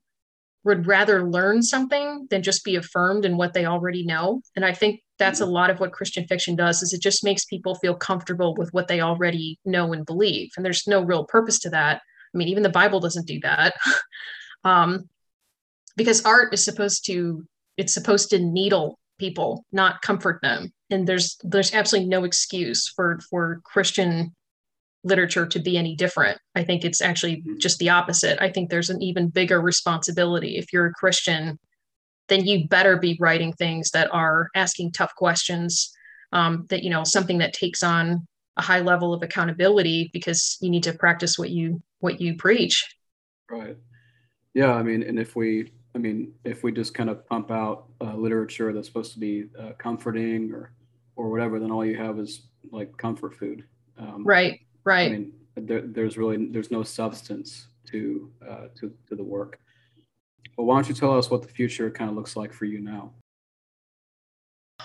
would 0.65 0.87
rather 0.87 1.29
learn 1.29 1.61
something 1.61 2.27
than 2.29 2.43
just 2.43 2.63
be 2.63 2.75
affirmed 2.75 3.25
in 3.25 3.37
what 3.37 3.53
they 3.53 3.65
already 3.65 4.05
know. 4.05 4.41
And 4.55 4.65
i 4.65 4.73
think 4.73 5.01
that's 5.17 5.41
a 5.41 5.43
mm-hmm. 5.43 5.53
lot 5.53 5.69
of 5.69 5.79
what 5.79 5.91
christian 5.91 6.25
fiction 6.27 6.55
does 6.55 6.81
is 6.81 6.93
it 6.93 7.01
just 7.01 7.23
makes 7.23 7.45
people 7.45 7.75
feel 7.75 7.95
comfortable 7.95 8.55
with 8.55 8.69
what 8.73 8.87
they 8.87 9.01
already 9.01 9.59
know 9.65 9.93
and 9.93 10.05
believe. 10.05 10.49
And 10.55 10.65
there's 10.65 10.87
no 10.87 11.01
real 11.01 11.25
purpose 11.25 11.59
to 11.59 11.69
that. 11.71 12.01
I 12.33 12.37
mean 12.37 12.47
even 12.47 12.63
the 12.63 12.69
bible 12.69 12.99
doesn't 12.99 13.27
do 13.27 13.39
that. 13.41 13.73
Um, 14.65 15.07
because 15.95 16.25
art 16.25 16.53
is 16.53 16.63
supposed 16.63 17.05
to 17.05 17.45
it's 17.77 17.93
supposed 17.93 18.29
to 18.31 18.39
needle 18.39 18.99
people 19.19 19.65
not 19.71 20.01
comfort 20.01 20.39
them 20.41 20.73
and 20.89 21.07
there's 21.07 21.37
there's 21.43 21.73
absolutely 21.73 22.09
no 22.09 22.23
excuse 22.23 22.87
for 22.87 23.19
for 23.29 23.61
christian 23.63 24.35
literature 25.05 25.45
to 25.45 25.59
be 25.59 25.77
any 25.77 25.95
different. 25.95 26.37
I 26.55 26.65
think 26.65 26.83
it's 26.83 27.01
actually 27.01 27.37
mm-hmm. 27.37 27.57
just 27.57 27.79
the 27.79 27.89
opposite. 27.89 28.37
I 28.43 28.49
think 28.49 28.69
there's 28.69 28.89
an 28.89 29.01
even 29.01 29.29
bigger 29.29 29.61
responsibility. 29.61 30.57
If 30.57 30.73
you're 30.73 30.87
a 30.87 30.93
christian 30.93 31.57
then 32.29 32.45
you 32.45 32.67
better 32.67 32.95
be 32.95 33.17
writing 33.19 33.51
things 33.51 33.91
that 33.91 34.07
are 34.13 34.49
asking 34.55 34.91
tough 34.93 35.13
questions 35.15 35.91
um, 36.31 36.65
that 36.69 36.83
you 36.83 36.89
know 36.89 37.03
something 37.03 37.39
that 37.39 37.53
takes 37.53 37.83
on 37.83 38.25
a 38.55 38.61
high 38.61 38.79
level 38.79 39.13
of 39.13 39.23
accountability 39.23 40.09
because 40.13 40.57
you 40.61 40.69
need 40.69 40.83
to 40.83 40.93
practice 40.93 41.37
what 41.37 41.49
you 41.49 41.81
what 41.99 42.21
you 42.21 42.35
preach. 42.37 42.85
Right. 43.49 43.75
Yeah 44.53 44.73
i 44.73 44.83
mean 44.83 45.03
and 45.03 45.19
if 45.19 45.35
we 45.35 45.71
i 45.95 45.97
mean 45.97 46.33
if 46.43 46.63
we 46.63 46.71
just 46.71 46.93
kind 46.93 47.09
of 47.09 47.27
pump 47.27 47.51
out 47.51 47.85
uh, 48.01 48.15
literature 48.15 48.73
that's 48.73 48.87
supposed 48.87 49.13
to 49.13 49.19
be 49.19 49.45
uh, 49.59 49.71
comforting 49.77 50.51
or 50.51 50.71
or 51.19 51.29
whatever, 51.29 51.59
then 51.59 51.69
all 51.69 51.85
you 51.85 51.97
have 51.97 52.17
is 52.17 52.43
like 52.71 52.95
comfort 52.95 53.35
food. 53.35 53.65
Um, 53.97 54.23
right. 54.25 54.61
Right. 54.85 55.07
I 55.07 55.09
mean, 55.09 55.33
there, 55.57 55.81
there's 55.81 56.17
really 56.17 56.47
there's 56.49 56.71
no 56.71 56.81
substance 56.81 57.67
to 57.87 58.31
uh, 58.49 58.67
to 58.77 58.93
to 59.09 59.15
the 59.15 59.23
work. 59.23 59.59
But 60.55 60.63
why 60.63 60.75
don't 60.75 60.87
you 60.87 60.95
tell 60.95 61.17
us 61.17 61.29
what 61.29 61.41
the 61.41 61.49
future 61.49 61.91
kind 61.91 62.09
of 62.09 62.15
looks 62.15 62.37
like 62.37 62.53
for 62.53 62.63
you 62.63 62.79
now? 62.79 63.11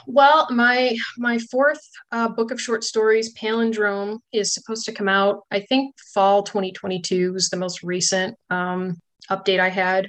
Well, 0.08 0.48
my 0.50 0.96
my 1.16 1.38
fourth 1.38 1.88
uh, 2.10 2.28
book 2.28 2.50
of 2.50 2.60
short 2.60 2.82
stories, 2.82 3.32
Palindrome, 3.34 4.18
is 4.32 4.52
supposed 4.52 4.84
to 4.86 4.92
come 4.92 5.08
out. 5.08 5.42
I 5.52 5.60
think 5.60 5.94
fall 6.12 6.42
2022 6.42 7.32
was 7.32 7.48
the 7.48 7.56
most 7.56 7.84
recent 7.84 8.36
um, 8.50 8.98
update 9.30 9.60
I 9.60 9.68
had, 9.68 10.08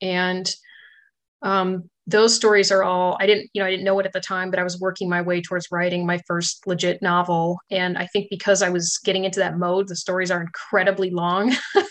and 0.00 0.52
um, 1.42 1.88
those 2.06 2.34
stories 2.34 2.72
are 2.72 2.82
all 2.82 3.16
i 3.20 3.26
didn't 3.26 3.48
you 3.52 3.62
know 3.62 3.66
i 3.66 3.70
didn't 3.70 3.84
know 3.84 3.98
it 3.98 4.06
at 4.06 4.12
the 4.12 4.20
time 4.20 4.50
but 4.50 4.58
i 4.58 4.64
was 4.64 4.80
working 4.80 5.08
my 5.08 5.22
way 5.22 5.40
towards 5.40 5.68
writing 5.70 6.04
my 6.04 6.18
first 6.26 6.66
legit 6.66 7.00
novel. 7.00 7.58
And 7.70 7.96
i 7.96 8.06
think 8.06 8.28
because 8.28 8.62
i 8.62 8.68
was 8.68 8.98
getting 9.04 9.24
into 9.24 9.40
that 9.40 9.58
mode 9.58 9.88
the 9.88 9.96
stories 9.96 10.30
are 10.30 10.40
incredibly 10.40 11.10
long. 11.10 11.54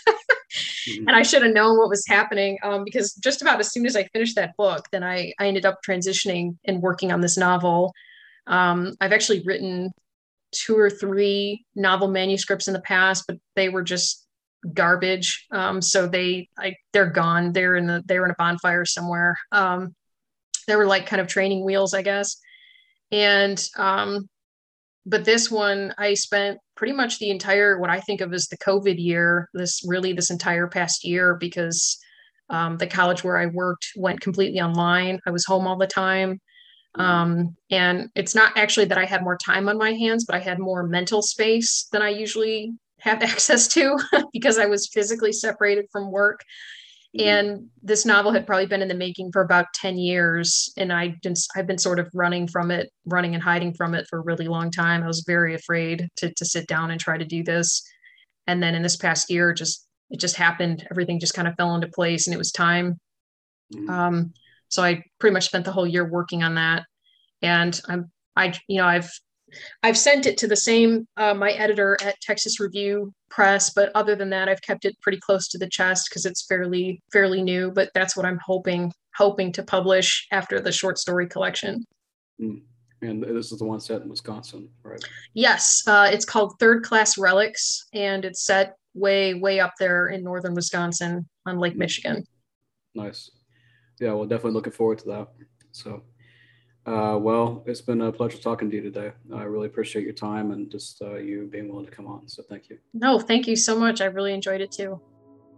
Mm-hmm. 0.86 1.08
and 1.08 1.16
i 1.16 1.22
should 1.22 1.42
have 1.42 1.54
known 1.54 1.78
what 1.78 1.88
was 1.88 2.04
happening 2.06 2.58
um, 2.62 2.84
because 2.84 3.14
just 3.14 3.40
about 3.40 3.60
as 3.60 3.72
soon 3.72 3.86
as 3.86 3.96
i 3.96 4.04
finished 4.12 4.34
that 4.34 4.54
book 4.58 4.86
then 4.90 5.02
i, 5.02 5.32
I 5.38 5.46
ended 5.46 5.64
up 5.64 5.78
transitioning 5.86 6.58
and 6.66 6.82
working 6.82 7.12
on 7.12 7.20
this 7.20 7.38
novel. 7.38 7.94
Um, 8.48 8.92
i've 9.00 9.12
actually 9.12 9.42
written 9.46 9.92
two 10.50 10.76
or 10.76 10.90
three 10.90 11.64
novel 11.74 12.08
manuscripts 12.08 12.66
in 12.66 12.74
the 12.74 12.82
past 12.82 13.24
but 13.26 13.38
they 13.54 13.70
were 13.70 13.82
just 13.82 14.21
garbage 14.74 15.46
um, 15.50 15.82
so 15.82 16.06
they 16.06 16.48
I, 16.58 16.74
they're 16.92 17.10
gone 17.10 17.52
they're 17.52 17.76
in 17.76 17.86
the 17.86 18.02
they're 18.06 18.24
in 18.24 18.30
a 18.30 18.36
bonfire 18.38 18.84
somewhere 18.84 19.36
um, 19.50 19.94
they 20.66 20.76
were 20.76 20.86
like 20.86 21.06
kind 21.06 21.20
of 21.20 21.26
training 21.26 21.64
wheels, 21.64 21.94
I 21.94 22.02
guess. 22.02 22.36
And 23.10 23.62
um, 23.76 24.28
but 25.04 25.24
this 25.24 25.50
one, 25.50 25.94
I 25.98 26.14
spent 26.14 26.58
pretty 26.76 26.92
much 26.92 27.18
the 27.18 27.30
entire 27.30 27.78
what 27.78 27.90
I 27.90 28.00
think 28.00 28.20
of 28.20 28.32
as 28.32 28.46
the 28.46 28.56
COVID 28.58 29.02
year, 29.02 29.48
this 29.52 29.82
really 29.86 30.12
this 30.12 30.30
entire 30.30 30.66
past 30.66 31.04
year, 31.04 31.34
because 31.34 31.98
um, 32.50 32.78
the 32.78 32.86
college 32.86 33.24
where 33.24 33.38
I 33.38 33.46
worked 33.46 33.88
went 33.96 34.20
completely 34.20 34.60
online. 34.60 35.20
I 35.26 35.30
was 35.30 35.44
home 35.44 35.66
all 35.66 35.76
the 35.76 35.86
time. 35.86 36.40
Um, 36.94 37.56
and 37.70 38.10
it's 38.14 38.34
not 38.34 38.52
actually 38.54 38.84
that 38.86 38.98
I 38.98 39.06
had 39.06 39.22
more 39.22 39.38
time 39.38 39.66
on 39.70 39.78
my 39.78 39.92
hands, 39.94 40.26
but 40.26 40.36
I 40.36 40.40
had 40.40 40.58
more 40.58 40.82
mental 40.82 41.22
space 41.22 41.88
than 41.90 42.02
I 42.02 42.10
usually 42.10 42.74
have 43.02 43.22
access 43.22 43.68
to 43.68 43.98
because 44.32 44.58
I 44.58 44.66
was 44.66 44.88
physically 44.88 45.32
separated 45.32 45.86
from 45.92 46.10
work. 46.10 46.40
Mm-hmm. 47.14 47.28
and 47.28 47.68
this 47.82 48.06
novel 48.06 48.32
had 48.32 48.46
probably 48.46 48.64
been 48.64 48.80
in 48.80 48.88
the 48.88 48.94
making 48.94 49.32
for 49.32 49.42
about 49.42 49.66
10 49.74 49.98
years 49.98 50.72
and 50.78 50.90
i 50.90 51.14
just 51.22 51.50
i've 51.54 51.66
been 51.66 51.76
sort 51.76 51.98
of 51.98 52.08
running 52.14 52.48
from 52.48 52.70
it 52.70 52.90
running 53.04 53.34
and 53.34 53.42
hiding 53.42 53.74
from 53.74 53.94
it 53.94 54.06
for 54.08 54.18
a 54.18 54.22
really 54.22 54.48
long 54.48 54.70
time 54.70 55.02
i 55.02 55.06
was 55.06 55.22
very 55.26 55.54
afraid 55.54 56.08
to, 56.16 56.32
to 56.32 56.46
sit 56.46 56.66
down 56.66 56.90
and 56.90 56.98
try 56.98 57.18
to 57.18 57.26
do 57.26 57.44
this 57.44 57.86
and 58.46 58.62
then 58.62 58.74
in 58.74 58.80
this 58.80 58.96
past 58.96 59.30
year 59.30 59.52
just 59.52 59.86
it 60.08 60.20
just 60.20 60.36
happened 60.36 60.86
everything 60.90 61.20
just 61.20 61.34
kind 61.34 61.46
of 61.46 61.54
fell 61.56 61.74
into 61.74 61.86
place 61.88 62.26
and 62.26 62.32
it 62.32 62.38
was 62.38 62.50
time 62.50 62.98
mm-hmm. 63.74 63.90
um, 63.90 64.32
so 64.70 64.82
i 64.82 65.02
pretty 65.18 65.34
much 65.34 65.44
spent 65.44 65.66
the 65.66 65.72
whole 65.72 65.86
year 65.86 66.08
working 66.08 66.42
on 66.42 66.54
that 66.54 66.82
and 67.42 67.78
i'm 67.90 68.10
i 68.36 68.54
you 68.68 68.78
know 68.78 68.86
i've 68.86 69.10
I've 69.82 69.98
sent 69.98 70.26
it 70.26 70.36
to 70.38 70.46
the 70.46 70.56
same 70.56 71.06
uh, 71.16 71.34
my 71.34 71.52
editor 71.52 71.96
at 72.02 72.20
Texas 72.20 72.60
Review 72.60 73.12
Press, 73.30 73.70
but 73.70 73.90
other 73.94 74.14
than 74.14 74.30
that, 74.30 74.48
I've 74.48 74.62
kept 74.62 74.84
it 74.84 75.00
pretty 75.00 75.18
close 75.18 75.48
to 75.48 75.58
the 75.58 75.68
chest 75.68 76.08
because 76.08 76.26
it's 76.26 76.46
fairly 76.46 77.00
fairly 77.12 77.42
new. 77.42 77.70
But 77.70 77.90
that's 77.94 78.16
what 78.16 78.26
I'm 78.26 78.40
hoping 78.44 78.92
hoping 79.16 79.52
to 79.52 79.62
publish 79.62 80.26
after 80.32 80.60
the 80.60 80.72
short 80.72 80.98
story 80.98 81.26
collection. 81.26 81.84
Mm. 82.40 82.62
And 83.02 83.22
this 83.22 83.50
is 83.50 83.58
the 83.58 83.64
one 83.64 83.80
set 83.80 84.02
in 84.02 84.08
Wisconsin, 84.08 84.68
right? 84.84 85.02
Yes, 85.34 85.82
uh, 85.88 86.08
it's 86.12 86.24
called 86.24 86.54
Third 86.60 86.84
Class 86.84 87.18
Relics, 87.18 87.86
and 87.92 88.24
it's 88.24 88.44
set 88.44 88.76
way, 88.94 89.34
way 89.34 89.58
up 89.58 89.74
there 89.80 90.08
in 90.08 90.22
northern 90.22 90.54
Wisconsin 90.54 91.28
on 91.44 91.58
Lake 91.58 91.76
Michigan. 91.76 92.24
Nice. 92.94 93.28
Yeah, 94.00 94.12
well, 94.12 94.26
definitely 94.26 94.52
looking 94.52 94.72
forward 94.72 94.98
to 94.98 95.04
that. 95.06 95.28
So, 95.72 96.02
uh, 96.86 97.16
well, 97.20 97.62
it's 97.66 97.80
been 97.80 98.00
a 98.02 98.12
pleasure 98.12 98.38
talking 98.38 98.70
to 98.70 98.76
you 98.76 98.82
today. 98.82 99.12
I 99.34 99.44
really 99.44 99.66
appreciate 99.66 100.04
your 100.04 100.14
time 100.14 100.50
and 100.50 100.70
just 100.70 101.00
uh, 101.00 101.16
you 101.16 101.48
being 101.50 101.68
willing 101.68 101.86
to 101.86 101.92
come 101.92 102.06
on. 102.06 102.28
So, 102.28 102.42
thank 102.42 102.68
you. 102.68 102.78
No, 102.92 103.18
thank 103.18 103.46
you 103.46 103.56
so 103.56 103.78
much. 103.78 104.00
I 104.00 104.06
really 104.06 104.34
enjoyed 104.34 104.60
it 104.60 104.72
too. 104.72 105.00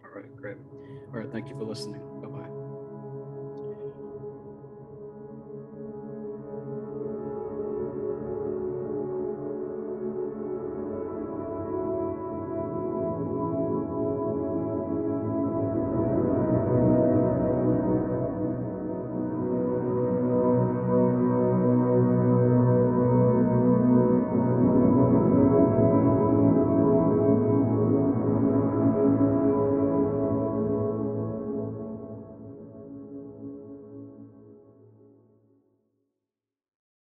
All 0.05 0.11
right, 0.15 0.37
great. 0.37 0.57
All 1.13 1.21
right, 1.21 1.31
thank 1.31 1.49
you 1.49 1.57
for 1.57 1.65
listening. 1.65 2.14